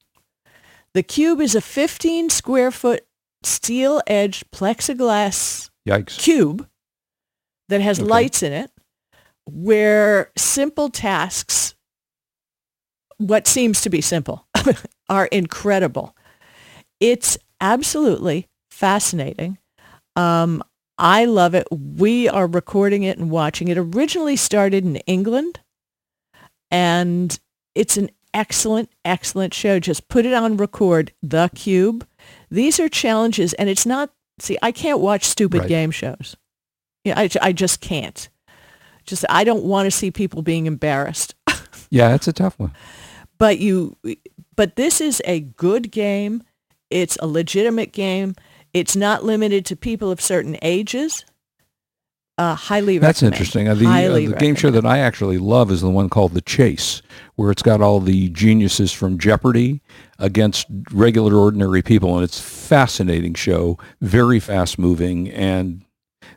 The 0.93 1.03
Cube 1.03 1.39
is 1.39 1.55
a 1.55 1.61
15 1.61 2.29
square 2.29 2.71
foot 2.71 3.05
steel 3.45 4.01
edged 4.07 4.49
plexiglass 4.51 5.69
Yikes. 5.87 6.17
cube 6.17 6.67
that 7.69 7.81
has 7.81 7.99
Okay. 7.99 8.07
lights 8.07 8.43
in 8.43 8.53
it 8.53 8.71
where 9.45 10.31
simple 10.37 10.89
tasks 10.89 11.75
what 13.17 13.47
seems 13.47 13.81
to 13.81 13.89
be 13.89 14.01
simple 14.01 14.47
are 15.09 15.27
incredible. 15.27 16.15
It's 16.99 17.37
absolutely 17.61 18.47
fascinating. 18.71 19.57
Um, 20.15 20.63
i 20.97 21.25
love 21.25 21.55
it. 21.55 21.67
We 21.71 22.29
are 22.29 22.47
recording 22.47 23.03
it 23.03 23.17
and 23.17 23.29
watching 23.31 23.67
it. 23.67 23.77
Originally 23.77 24.35
started 24.35 24.83
in 24.85 24.97
england 24.97 25.59
and 26.71 27.39
it's 27.75 27.97
an 27.97 28.09
excellent 28.33 28.89
excellent 29.05 29.53
show. 29.53 29.79
Just 29.79 30.07
put 30.07 30.25
it 30.25 30.33
on 30.33 30.57
record 30.57 31.11
the 31.21 31.49
cube 31.55 32.05
these 32.53 32.79
are 32.79 32.87
challenges 32.89 33.53
and 33.53 33.69
it's 33.69 33.85
not 33.85 34.11
see 34.39 34.57
i 34.61 34.71
can't 34.71 34.99
watch 34.99 35.23
stupid 35.25 35.59
Right. 35.61 35.67
game 35.69 35.91
shows 35.91 36.35
yeah 37.03 37.19
I, 37.19 37.29
I 37.41 37.51
just 37.51 37.81
can't 37.81 38.29
just 39.05 39.25
i 39.29 39.43
don't 39.43 39.63
want 39.63 39.85
to 39.87 39.91
see 39.91 40.11
people 40.11 40.41
being 40.41 40.65
embarrassed 40.65 41.35
Yeah, 41.89 42.15
it's 42.15 42.27
a 42.27 42.33
tough 42.33 42.57
one. 42.57 42.71
but 43.37 43.59
you 43.59 43.95
but 44.55 44.75
this 44.77 44.99
is 45.01 45.21
a 45.25 45.41
good 45.41 45.91
game 45.91 46.43
it's 46.89 47.17
a 47.21 47.27
legitimate 47.27 47.91
game 47.91 48.35
it's 48.73 48.95
not 48.95 49.23
limited 49.23 49.65
to 49.67 49.75
people 49.75 50.09
of 50.11 50.19
certain 50.21 50.57
ages 50.61 51.25
uh, 52.39 52.55
highly 52.55 52.97
That's 52.97 53.21
recommend. 53.21 53.33
interesting. 53.35 53.67
Uh, 53.67 53.75
the 53.75 53.85
uh, 53.85 54.29
the 54.31 54.35
game 54.39 54.55
show 54.55 54.71
that 54.71 54.87
I 54.87 54.97
actually 54.97 55.37
love 55.37 55.69
is 55.69 55.81
the 55.81 55.89
one 55.91 56.09
called 56.09 56.33
The 56.33 56.41
Chase, 56.41 57.03
where 57.35 57.51
it's 57.51 57.61
got 57.63 57.81
all 57.81 57.99
the 57.99 58.29
geniuses 58.29 58.91
from 58.91 59.17
Jeopardy 59.17 59.81
against 60.19 60.67
regular 60.91 61.35
ordinary 61.35 61.81
people, 61.81 62.15
and 62.15 62.23
it's 62.23 62.39
a 62.39 62.43
fascinating 62.43 63.33
show, 63.33 63.77
very 64.01 64.39
fast 64.39 64.77
moving, 64.79 65.29
and 65.29 65.83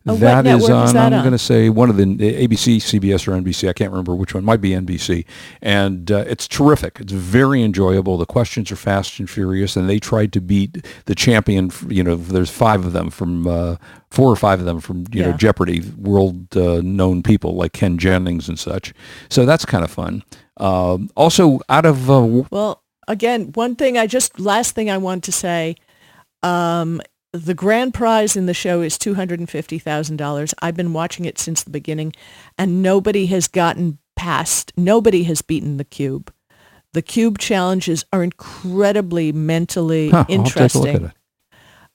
Oh, 0.08 0.14
that 0.16 0.46
is 0.46 0.62
network 0.68 0.84
is 0.84 0.88
on. 0.90 0.94
that 0.94 1.12
I'm 1.12 1.18
on? 1.18 1.24
going 1.24 1.32
to 1.32 1.38
say 1.38 1.68
one 1.68 1.90
of 1.90 1.96
the 1.96 2.04
ABC, 2.04 2.76
CBS, 2.76 3.26
or 3.26 3.32
NBC. 3.32 3.68
I 3.68 3.72
can't 3.72 3.90
remember 3.90 4.14
which 4.14 4.34
one. 4.34 4.44
Might 4.44 4.60
be 4.60 4.70
NBC, 4.70 5.24
and 5.60 6.10
uh, 6.12 6.24
it's 6.28 6.46
terrific. 6.46 6.98
It's 7.00 7.12
very 7.12 7.62
enjoyable. 7.62 8.16
The 8.16 8.26
questions 8.26 8.70
are 8.70 8.76
fast 8.76 9.18
and 9.18 9.28
furious, 9.28 9.76
and 9.76 9.88
they 9.88 9.98
tried 9.98 10.32
to 10.34 10.40
beat 10.40 10.86
the 11.06 11.14
champion. 11.16 11.72
You 11.88 12.04
know, 12.04 12.14
there's 12.14 12.50
five 12.50 12.84
of 12.84 12.92
them 12.92 13.10
from 13.10 13.48
uh, 13.48 13.76
four 14.12 14.30
or 14.30 14.36
five 14.36 14.60
of 14.60 14.64
them 14.66 14.78
from 14.80 15.06
you 15.12 15.22
know 15.24 15.32
Jeopardy, 15.32 15.80
world 15.98 16.56
uh, 16.56 16.80
known 16.82 17.22
people 17.24 17.54
like 17.56 17.72
Ken 17.72 17.98
Jennings 17.98 18.48
and 18.48 18.58
such. 18.58 18.92
So 19.28 19.44
that's 19.44 19.64
kind 19.64 19.82
of 19.84 19.90
fun. 19.90 20.22
Um, 20.58 21.10
also, 21.16 21.60
out 21.68 21.84
of 21.84 22.10
uh, 22.10 22.44
Well, 22.50 22.82
again, 23.08 23.52
one 23.54 23.76
thing 23.76 23.98
I 23.98 24.06
just 24.06 24.40
last 24.40 24.74
thing 24.74 24.90
I 24.90 24.98
want 24.98 25.24
to 25.24 25.32
say, 25.32 25.76
um, 26.42 27.00
the 27.32 27.54
grand 27.54 27.92
prize 27.92 28.36
in 28.36 28.46
the 28.46 28.54
show 28.54 28.80
is 28.80 28.96
two 28.96 29.14
hundred 29.14 29.38
and 29.38 29.50
fifty 29.50 29.78
thousand 29.78 30.16
dollars. 30.16 30.54
I've 30.62 30.76
been 30.76 30.92
watching 30.92 31.24
it 31.24 31.38
since 31.38 31.62
the 31.62 31.70
beginning, 31.70 32.14
and 32.56 32.82
nobody 32.82 33.26
has 33.26 33.48
gotten 33.48 33.98
past. 34.14 34.72
Nobody 34.76 35.24
has 35.24 35.42
beaten 35.42 35.76
the 35.76 35.84
cube. 35.84 36.32
The 36.92 37.02
cube 37.02 37.38
challenges 37.38 38.06
are 38.12 38.22
incredibly 38.22 39.30
mentally 39.32 40.08
huh, 40.08 40.18
I'll 40.18 40.24
take 40.24 40.30
a 40.30 40.38
look 40.38 40.46
interesting. 40.46 40.96
at 40.96 41.02
it. 41.02 41.12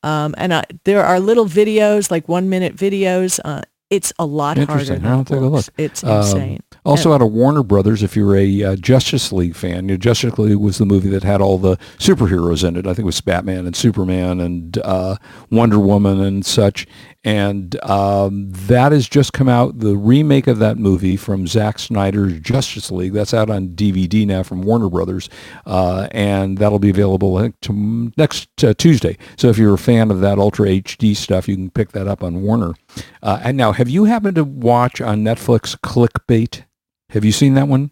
Um, 0.03 0.35
and 0.37 0.53
I, 0.53 0.63
there 0.83 1.03
are 1.03 1.19
little 1.19 1.45
videos, 1.45 2.11
like 2.11 2.27
one 2.27 2.49
minute 2.49 2.75
videos. 2.75 3.39
Uh, 3.43 3.61
it's 3.91 4.11
a 4.17 4.25
lot 4.25 4.57
harder 4.57 4.71
Interesting. 4.71 5.01
than 5.03 5.11
I'll 5.11 5.21
it 5.21 5.27
take 5.27 5.39
looks. 5.41 5.69
It's 5.77 6.03
Um, 6.03 6.17
insane. 6.21 6.63
Also, 6.83 7.13
out 7.13 7.21
of 7.21 7.31
Warner 7.31 7.61
Brothers, 7.61 8.01
if 8.01 8.15
you're 8.15 8.35
a 8.35 8.63
uh, 8.63 8.75
Justice 8.77 9.31
League 9.31 9.55
fan, 9.55 9.87
you 9.87 9.93
know, 9.93 9.97
Justice 9.97 10.39
League 10.39 10.55
was 10.57 10.79
the 10.79 10.85
movie 10.85 11.09
that 11.09 11.21
had 11.23 11.39
all 11.41 11.59
the 11.59 11.77
superheroes 11.99 12.67
in 12.67 12.75
it. 12.75 12.87
I 12.87 12.89
think 12.95 12.99
it 12.99 13.05
was 13.05 13.21
Batman 13.21 13.67
and 13.67 13.75
Superman 13.75 14.39
and 14.39 14.79
uh, 14.79 15.17
Wonder 15.51 15.77
Woman 15.77 16.19
and 16.19 16.43
such. 16.43 16.87
And 17.23 17.81
um, 17.83 18.49
that 18.51 18.91
has 18.91 19.07
just 19.07 19.33
come 19.33 19.47
out. 19.47 19.79
The 19.79 19.95
remake 19.95 20.47
of 20.47 20.57
that 20.59 20.77
movie 20.77 21.15
from 21.17 21.45
Zack 21.45 21.77
Snyder's 21.77 22.39
Justice 22.39 22.89
League. 22.89 23.13
That's 23.13 23.33
out 23.33 23.49
on 23.49 23.69
DVD 23.69 24.25
now 24.25 24.41
from 24.41 24.63
Warner 24.63 24.89
Brothers, 24.89 25.29
uh, 25.67 26.07
and 26.11 26.57
that'll 26.57 26.79
be 26.79 26.89
available 26.89 27.51
to 27.51 28.11
next 28.17 28.63
uh, 28.63 28.73
Tuesday. 28.73 29.17
So 29.37 29.49
if 29.49 29.57
you're 29.59 29.75
a 29.75 29.77
fan 29.77 30.09
of 30.09 30.21
that 30.21 30.39
Ultra 30.39 30.67
HD 30.67 31.15
stuff, 31.15 31.47
you 31.47 31.55
can 31.55 31.69
pick 31.69 31.91
that 31.91 32.07
up 32.07 32.23
on 32.23 32.41
Warner. 32.41 32.73
Uh, 33.21 33.39
and 33.43 33.55
now, 33.55 33.71
have 33.71 33.89
you 33.89 34.05
happened 34.05 34.35
to 34.35 34.43
watch 34.43 34.99
on 34.99 35.23
Netflix 35.23 35.77
Clickbait? 35.77 36.63
Have 37.11 37.23
you 37.23 37.31
seen 37.31 37.53
that 37.53 37.67
one? 37.67 37.91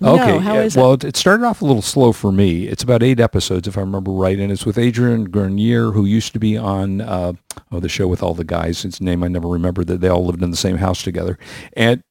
No, 0.00 0.14
Okay. 0.14 0.38
how 0.38 0.54
yeah, 0.54 0.62
is 0.62 0.76
well, 0.76 0.92
it? 0.94 1.04
it 1.04 1.16
started 1.16 1.44
off 1.44 1.62
a 1.62 1.64
little 1.64 1.82
slow 1.82 2.12
for 2.12 2.32
me. 2.32 2.66
It's 2.66 2.82
about 2.82 3.02
eight 3.02 3.20
episodes, 3.20 3.68
if 3.68 3.76
I 3.78 3.80
remember 3.80 4.10
right, 4.10 4.38
and 4.38 4.50
it's 4.50 4.66
with 4.66 4.78
Adrian 4.78 5.24
Grenier, 5.24 5.92
who 5.92 6.04
used 6.04 6.32
to 6.32 6.38
be 6.38 6.56
on 6.56 7.00
uh, 7.00 7.32
oh 7.70 7.80
the 7.80 7.88
show 7.88 8.08
with 8.08 8.22
all 8.22 8.34
the 8.34 8.44
guys. 8.44 8.82
His 8.82 9.00
name 9.00 9.22
I 9.22 9.28
never 9.28 9.48
remember. 9.48 9.84
That 9.84 10.00
they 10.00 10.08
all 10.08 10.24
lived 10.26 10.42
in 10.42 10.50
the 10.50 10.56
same 10.56 10.76
house 10.76 11.02
together. 11.02 11.38
And 11.74 12.02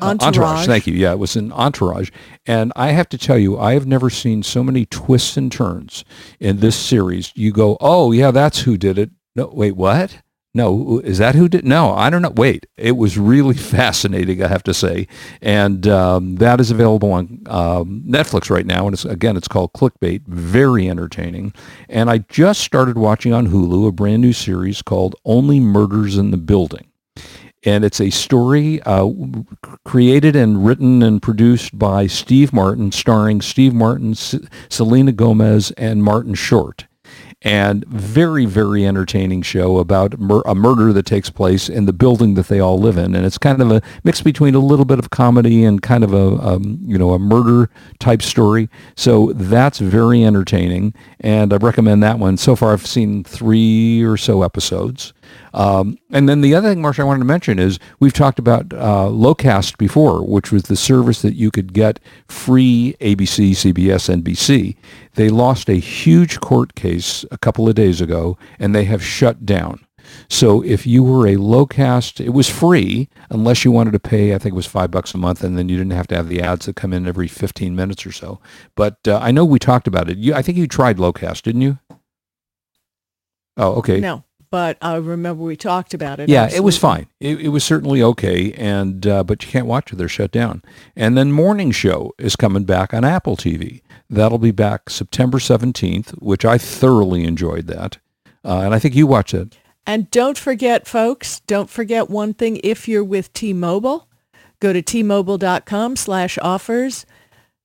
uh, 0.00 0.16
Entourage. 0.20 0.66
Thank 0.66 0.86
you. 0.86 0.94
Yeah, 0.94 1.12
it 1.12 1.18
was 1.18 1.36
an 1.36 1.52
Entourage. 1.52 2.10
And 2.46 2.72
I 2.76 2.88
have 2.92 3.08
to 3.10 3.18
tell 3.18 3.38
you, 3.38 3.58
I 3.58 3.74
have 3.74 3.86
never 3.86 4.10
seen 4.10 4.42
so 4.42 4.64
many 4.64 4.86
twists 4.86 5.36
and 5.36 5.52
turns 5.52 6.04
in 6.40 6.58
this 6.58 6.76
series. 6.76 7.32
You 7.34 7.52
go, 7.52 7.76
oh 7.80 8.12
yeah, 8.12 8.30
that's 8.30 8.60
who 8.60 8.76
did 8.76 8.98
it. 8.98 9.10
No, 9.36 9.50
wait, 9.52 9.76
what? 9.76 10.21
No, 10.54 11.00
is 11.00 11.18
that 11.18 11.34
who 11.34 11.48
did? 11.48 11.64
No, 11.64 11.92
I 11.94 12.10
don't 12.10 12.20
know. 12.20 12.32
Wait, 12.36 12.66
it 12.76 12.96
was 12.96 13.16
really 13.16 13.54
fascinating, 13.56 14.42
I 14.42 14.48
have 14.48 14.62
to 14.64 14.74
say, 14.74 15.08
and 15.40 15.86
um, 15.86 16.36
that 16.36 16.60
is 16.60 16.70
available 16.70 17.12
on 17.12 17.42
um, 17.46 18.02
Netflix 18.06 18.50
right 18.50 18.66
now. 18.66 18.86
And 18.86 18.94
it's 18.94 19.04
again, 19.04 19.36
it's 19.36 19.48
called 19.48 19.72
Clickbait. 19.72 20.26
Very 20.26 20.88
entertaining. 20.90 21.54
And 21.88 22.10
I 22.10 22.18
just 22.18 22.60
started 22.60 22.98
watching 22.98 23.32
on 23.32 23.48
Hulu 23.48 23.88
a 23.88 23.92
brand 23.92 24.20
new 24.20 24.32
series 24.34 24.82
called 24.82 25.16
Only 25.24 25.58
Murders 25.58 26.18
in 26.18 26.30
the 26.30 26.36
Building 26.36 26.86
and 27.64 27.84
it's 27.84 28.00
a 28.00 28.10
story 28.10 28.82
uh, 28.82 29.08
created 29.84 30.34
and 30.34 30.64
written 30.66 31.02
and 31.02 31.22
produced 31.22 31.78
by 31.78 32.06
Steve 32.06 32.52
Martin, 32.52 32.90
starring 32.90 33.40
Steve 33.40 33.72
Martin, 33.72 34.12
S- 34.12 34.34
Selena 34.68 35.12
Gomez, 35.12 35.70
and 35.72 36.02
Martin 36.02 36.34
Short. 36.34 36.86
And 37.44 37.84
very, 37.86 38.46
very 38.46 38.86
entertaining 38.86 39.42
show 39.42 39.78
about 39.78 40.18
mur- 40.18 40.42
a 40.46 40.54
murder 40.54 40.92
that 40.92 41.06
takes 41.06 41.28
place 41.28 41.68
in 41.68 41.86
the 41.86 41.92
building 41.92 42.34
that 42.34 42.46
they 42.46 42.60
all 42.60 42.78
live 42.78 42.96
in, 42.96 43.16
and 43.16 43.26
it's 43.26 43.38
kind 43.38 43.60
of 43.60 43.70
a 43.72 43.82
mix 44.04 44.22
between 44.22 44.54
a 44.54 44.60
little 44.60 44.84
bit 44.84 45.00
of 45.00 45.10
comedy 45.10 45.64
and 45.64 45.82
kind 45.82 46.04
of 46.04 46.14
a 46.14 46.40
um, 46.40 46.78
you 46.82 46.96
know 46.96 47.10
a 47.12 47.18
murder 47.18 47.68
type 47.98 48.22
story. 48.22 48.68
So 48.94 49.32
that's 49.34 49.78
very 49.78 50.24
entertaining, 50.24 50.94
and 51.18 51.52
I 51.52 51.56
recommend 51.56 52.02
that 52.04 52.18
one. 52.20 52.36
So 52.36 52.54
far, 52.54 52.72
I've 52.72 52.86
seen 52.86 53.24
three 53.24 54.02
or 54.02 54.16
so 54.16 54.42
episodes. 54.42 55.12
Um, 55.54 55.98
and 56.10 56.28
then 56.28 56.40
the 56.40 56.54
other 56.54 56.70
thing, 56.70 56.82
Marsha, 56.82 57.00
I 57.00 57.04
wanted 57.04 57.20
to 57.20 57.24
mention 57.26 57.58
is 57.58 57.78
we've 58.00 58.12
talked 58.12 58.38
about 58.38 58.72
uh, 58.72 59.08
Locast 59.08 59.76
before, 59.78 60.24
which 60.26 60.50
was 60.50 60.64
the 60.64 60.76
service 60.76 61.22
that 61.22 61.34
you 61.34 61.50
could 61.50 61.72
get 61.72 62.00
free 62.28 62.96
ABC, 63.00 63.50
CBS, 63.50 64.22
NBC. 64.22 64.76
They 65.14 65.28
lost 65.28 65.68
a 65.68 65.74
huge 65.74 66.40
court 66.40 66.74
case 66.74 67.24
a 67.30 67.38
couple 67.38 67.68
of 67.68 67.74
days 67.74 68.00
ago, 68.00 68.38
and 68.58 68.74
they 68.74 68.84
have 68.84 69.02
shut 69.02 69.44
down. 69.44 69.86
So 70.28 70.62
if 70.62 70.86
you 70.86 71.02
were 71.02 71.26
a 71.26 71.36
Locast, 71.36 72.24
it 72.24 72.30
was 72.30 72.48
free 72.48 73.08
unless 73.30 73.64
you 73.64 73.70
wanted 73.70 73.92
to 73.92 74.00
pay. 74.00 74.34
I 74.34 74.38
think 74.38 74.52
it 74.52 74.56
was 74.56 74.66
five 74.66 74.90
bucks 74.90 75.14
a 75.14 75.18
month, 75.18 75.42
and 75.42 75.56
then 75.56 75.68
you 75.68 75.76
didn't 75.76 75.92
have 75.92 76.08
to 76.08 76.16
have 76.16 76.28
the 76.28 76.42
ads 76.42 76.66
that 76.66 76.76
come 76.76 76.92
in 76.92 77.06
every 77.06 77.28
15 77.28 77.74
minutes 77.74 78.06
or 78.06 78.12
so. 78.12 78.40
But 78.74 78.96
uh, 79.06 79.18
I 79.22 79.30
know 79.30 79.44
we 79.44 79.58
talked 79.58 79.86
about 79.86 80.10
it. 80.10 80.18
You, 80.18 80.34
I 80.34 80.42
think 80.42 80.58
you 80.58 80.66
tried 80.66 80.98
Locast, 80.98 81.42
didn't 81.42 81.62
you? 81.62 81.78
Oh, 83.56 83.74
okay. 83.74 84.00
No, 84.00 84.24
but 84.52 84.76
I 84.82 84.96
remember 84.96 85.42
we 85.42 85.56
talked 85.56 85.94
about 85.94 86.20
it. 86.20 86.28
Yeah, 86.28 86.46
it 86.52 86.62
was 86.62 86.76
fine. 86.76 87.06
It, 87.20 87.40
it 87.40 87.48
was 87.48 87.64
certainly 87.64 88.02
okay, 88.02 88.52
and 88.52 89.04
uh, 89.06 89.24
but 89.24 89.42
you 89.42 89.50
can't 89.50 89.66
watch 89.66 89.90
it; 89.90 89.96
they're 89.96 90.08
shut 90.08 90.30
down. 90.30 90.62
And 90.94 91.16
then 91.16 91.32
Morning 91.32 91.70
Show 91.70 92.12
is 92.18 92.36
coming 92.36 92.64
back 92.64 92.92
on 92.92 93.02
Apple 93.02 93.34
TV. 93.34 93.80
That'll 94.10 94.36
be 94.36 94.50
back 94.50 94.90
September 94.90 95.40
seventeenth, 95.40 96.10
which 96.20 96.44
I 96.44 96.58
thoroughly 96.58 97.24
enjoyed 97.24 97.66
that, 97.68 97.96
uh, 98.44 98.60
and 98.60 98.74
I 98.74 98.78
think 98.78 98.94
you 98.94 99.06
watched 99.06 99.32
it. 99.32 99.56
And 99.86 100.10
don't 100.10 100.36
forget, 100.36 100.86
folks, 100.86 101.40
don't 101.40 101.70
forget 101.70 102.10
one 102.10 102.34
thing. 102.34 102.60
If 102.62 102.86
you're 102.86 103.02
with 103.02 103.32
T-Mobile, 103.32 104.06
go 104.60 104.72
to 104.74 104.82
T-Mobile.com 104.82 105.96
slash 105.96 106.38
offers 106.42 107.06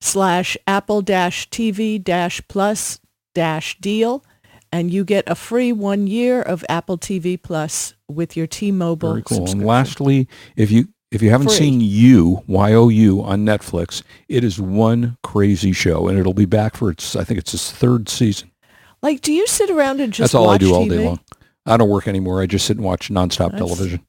slash 0.00 0.56
Apple 0.66 1.02
dash 1.02 1.50
TV 1.50 2.02
dash 2.02 2.40
plus 2.48 2.98
dash 3.34 3.78
deal. 3.78 4.24
And 4.72 4.92
you 4.92 5.04
get 5.04 5.24
a 5.26 5.34
free 5.34 5.72
one 5.72 6.06
year 6.06 6.42
of 6.42 6.64
Apple 6.68 6.98
TV 6.98 7.40
Plus 7.40 7.94
with 8.08 8.36
your 8.36 8.46
T-Mobile 8.46 9.10
Very 9.12 9.22
cool. 9.22 9.48
And 9.50 9.64
lastly, 9.64 10.28
if 10.56 10.70
you 10.70 10.88
if 11.10 11.22
you 11.22 11.30
haven't 11.30 11.48
Free. 11.48 11.56
seen 11.56 11.80
You 11.80 12.42
Y 12.46 12.74
O 12.74 12.88
U 12.88 13.22
on 13.22 13.46
Netflix, 13.46 14.02
it 14.28 14.44
is 14.44 14.60
one 14.60 15.16
crazy 15.22 15.72
show, 15.72 16.06
and 16.06 16.18
it'll 16.18 16.34
be 16.34 16.44
back 16.44 16.76
for 16.76 16.90
its 16.90 17.16
I 17.16 17.24
think 17.24 17.38
it's 17.38 17.54
its 17.54 17.70
third 17.72 18.08
season. 18.10 18.50
Like, 19.02 19.22
do 19.22 19.32
you 19.32 19.46
sit 19.46 19.70
around 19.70 20.00
and 20.00 20.12
just 20.12 20.32
That's 20.32 20.34
all 20.34 20.50
I 20.50 20.58
do 20.58 20.74
all 20.74 20.84
TV? 20.86 20.90
day 20.90 21.04
long. 21.06 21.20
I 21.64 21.76
don't 21.78 21.88
work 21.88 22.08
anymore. 22.08 22.42
I 22.42 22.46
just 22.46 22.66
sit 22.66 22.76
and 22.76 22.84
watch 22.84 23.08
nonstop 23.10 23.52
That's- 23.52 23.58
television. 23.58 24.00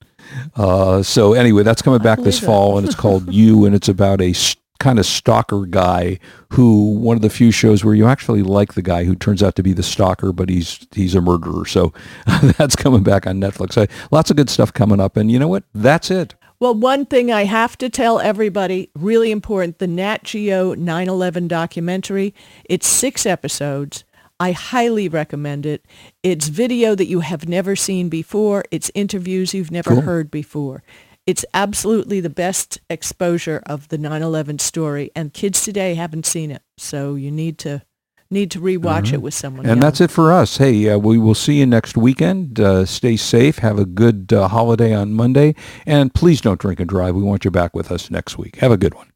Uh, 0.55 1.01
so 1.03 1.33
anyway, 1.33 1.63
that's 1.63 1.81
coming 1.81 1.99
back 2.01 2.19
this 2.19 2.39
fall, 2.39 2.77
and 2.77 2.85
it's 2.85 2.95
called 2.95 3.33
You, 3.33 3.65
and 3.65 3.73
it's 3.73 3.87
about 3.89 4.21
a 4.21 4.29
s- 4.31 4.55
kind 4.79 4.97
of 4.99 5.05
stalker 5.05 5.65
guy 5.65 6.19
who 6.53 6.91
one 6.97 7.15
of 7.15 7.21
the 7.21 7.29
few 7.29 7.51
shows 7.51 7.83
where 7.83 7.93
you 7.93 8.07
actually 8.07 8.41
like 8.41 8.73
the 8.73 8.81
guy 8.81 9.03
who 9.03 9.15
turns 9.15 9.43
out 9.43 9.55
to 9.55 9.63
be 9.63 9.73
the 9.73 9.83
stalker, 9.83 10.31
but 10.31 10.49
he's 10.49 10.87
he's 10.93 11.15
a 11.15 11.21
murderer. 11.21 11.65
So 11.65 11.93
that's 12.57 12.75
coming 12.75 13.03
back 13.03 13.27
on 13.27 13.39
Netflix. 13.39 13.77
I, 13.81 13.87
lots 14.11 14.31
of 14.31 14.37
good 14.37 14.49
stuff 14.49 14.73
coming 14.73 14.99
up, 14.99 15.17
and 15.17 15.31
you 15.31 15.37
know 15.39 15.47
what? 15.47 15.63
That's 15.73 16.09
it. 16.09 16.35
Well, 16.61 16.75
one 16.75 17.05
thing 17.05 17.31
I 17.31 17.45
have 17.45 17.77
to 17.77 17.89
tell 17.89 18.19
everybody, 18.19 18.89
really 18.93 19.31
important, 19.31 19.79
the 19.79 19.87
Nat 19.87 20.23
Geo 20.23 20.75
9/11 20.75 21.47
documentary. 21.47 22.33
It's 22.65 22.87
six 22.87 23.25
episodes. 23.25 24.03
I 24.41 24.53
highly 24.53 25.09
recommend 25.09 25.65
it. 25.65 25.85
It's 26.23 26.47
video 26.47 26.95
that 26.95 27.07
you 27.07 27.19
have 27.19 27.49
never 27.49 27.75
seen 27.75 28.07
before. 28.07 28.63
It's 28.71 28.89
interviews 28.95 29.53
you've 29.53 29.71
never 29.71 29.91
Cool. 29.95 30.01
heard 30.01 30.31
before. 30.31 30.81
It's 31.29 31.45
absolutely 31.53 32.21
the 32.21 32.29
best 32.31 32.79
exposure 32.89 33.61
of 33.67 33.87
the 33.89 33.99
9/11 33.99 34.57
story, 34.57 35.11
and 35.15 35.31
kids 35.31 35.61
today 35.61 35.93
haven't 35.93 36.25
seen 36.25 36.49
it, 36.49 36.63
so 36.75 37.13
you 37.13 37.29
need 37.29 37.59
to 37.59 37.83
need 38.31 38.49
to 38.49 38.59
rewatch 38.59 39.13
it 39.13 39.21
with 39.21 39.35
someone. 39.35 39.67
And 39.67 39.79
that's 39.79 40.01
it 40.01 40.09
for 40.09 40.31
us. 40.31 40.57
Hey, 40.57 40.89
uh, 40.89 40.97
we 40.97 41.19
will 41.19 41.35
see 41.35 41.59
you 41.59 41.67
next 41.67 41.95
weekend. 41.95 42.59
Uh, 42.59 42.83
stay 42.83 43.15
safe. 43.15 43.59
Have 43.59 43.77
a 43.77 43.85
good 43.85 44.33
uh, 44.33 44.47
holiday 44.47 44.91
on 44.91 45.13
Monday. 45.13 45.53
And 45.85 46.11
please 46.15 46.41
don't 46.41 46.59
drink 46.59 46.79
and 46.79 46.89
drive. 46.89 47.13
We 47.13 47.21
want 47.21 47.45
you 47.45 47.51
back 47.51 47.75
with 47.75 47.91
us 47.91 48.09
next 48.09 48.39
week. 48.39 48.55
Have 48.55 48.71
a 48.71 48.77
good 48.77 48.95
one. 48.95 49.11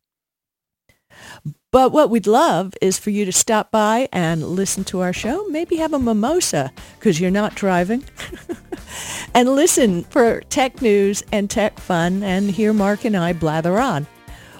But 1.72 1.92
what 1.92 2.12
we'd 2.12 2.28
love 2.28 2.76
is 2.80 3.00
for 3.00 3.10
you 3.10 3.26
to 3.26 3.32
stop 3.32 3.72
by 3.72 4.08
and 4.14 4.44
listen 4.44 4.84
to 4.84 5.00
our 5.00 5.14
show. 5.14 5.48
Maybe 5.48 5.78
have 5.78 5.94
a 5.94 6.00
mimosa 6.00 6.72
because 7.00 7.20
you're 7.20 7.32
not 7.32 7.56
driving. 7.56 8.04
and 9.34 9.50
listen 9.50 10.04
for 10.06 10.42
tech 10.50 10.82
news 10.82 11.24
and 11.32 11.50
tech 11.50 11.80
fun 11.80 12.24
and 12.24 12.52
hear 12.52 12.74
Marc 12.74 13.06
and 13.06 13.18
I 13.18 13.34
blather 13.34 13.80
on. 13.80 14.08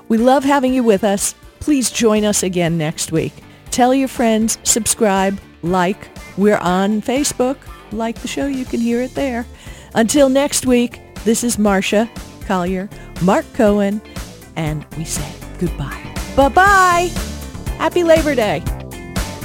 We 0.08 0.18
love 0.18 0.44
having 0.44 0.74
you 0.74 0.84
with 0.84 1.04
us. 1.04 1.36
Please 1.60 1.90
join 1.90 2.26
us 2.26 2.44
again 2.44 2.78
next 2.78 3.12
week. 3.12 3.34
Tell 3.72 3.94
your 3.94 4.08
friends, 4.08 4.58
subscribe, 4.64 5.40
like. 5.62 6.10
We're 6.38 6.58
on 6.58 7.02
Facebook. 7.02 7.58
Like 7.92 8.20
the 8.20 8.28
show, 8.28 8.48
you 8.48 8.66
can 8.66 8.80
hear 8.80 9.02
it 9.02 9.14
there. 9.16 9.46
Until 9.94 10.30
next 10.30 10.66
week, 10.66 11.00
this 11.24 11.44
is 11.44 11.58
Marsha 11.58 12.10
Collier, 12.46 12.90
Marc 13.22 13.46
Cohen, 13.54 14.02
and 14.56 14.86
we 14.98 15.06
say 15.06 15.32
goodbye. 15.60 16.04
Bye-bye. 16.36 17.12
Happy 17.78 18.04
Labor 18.04 18.36
Day. 18.36 18.83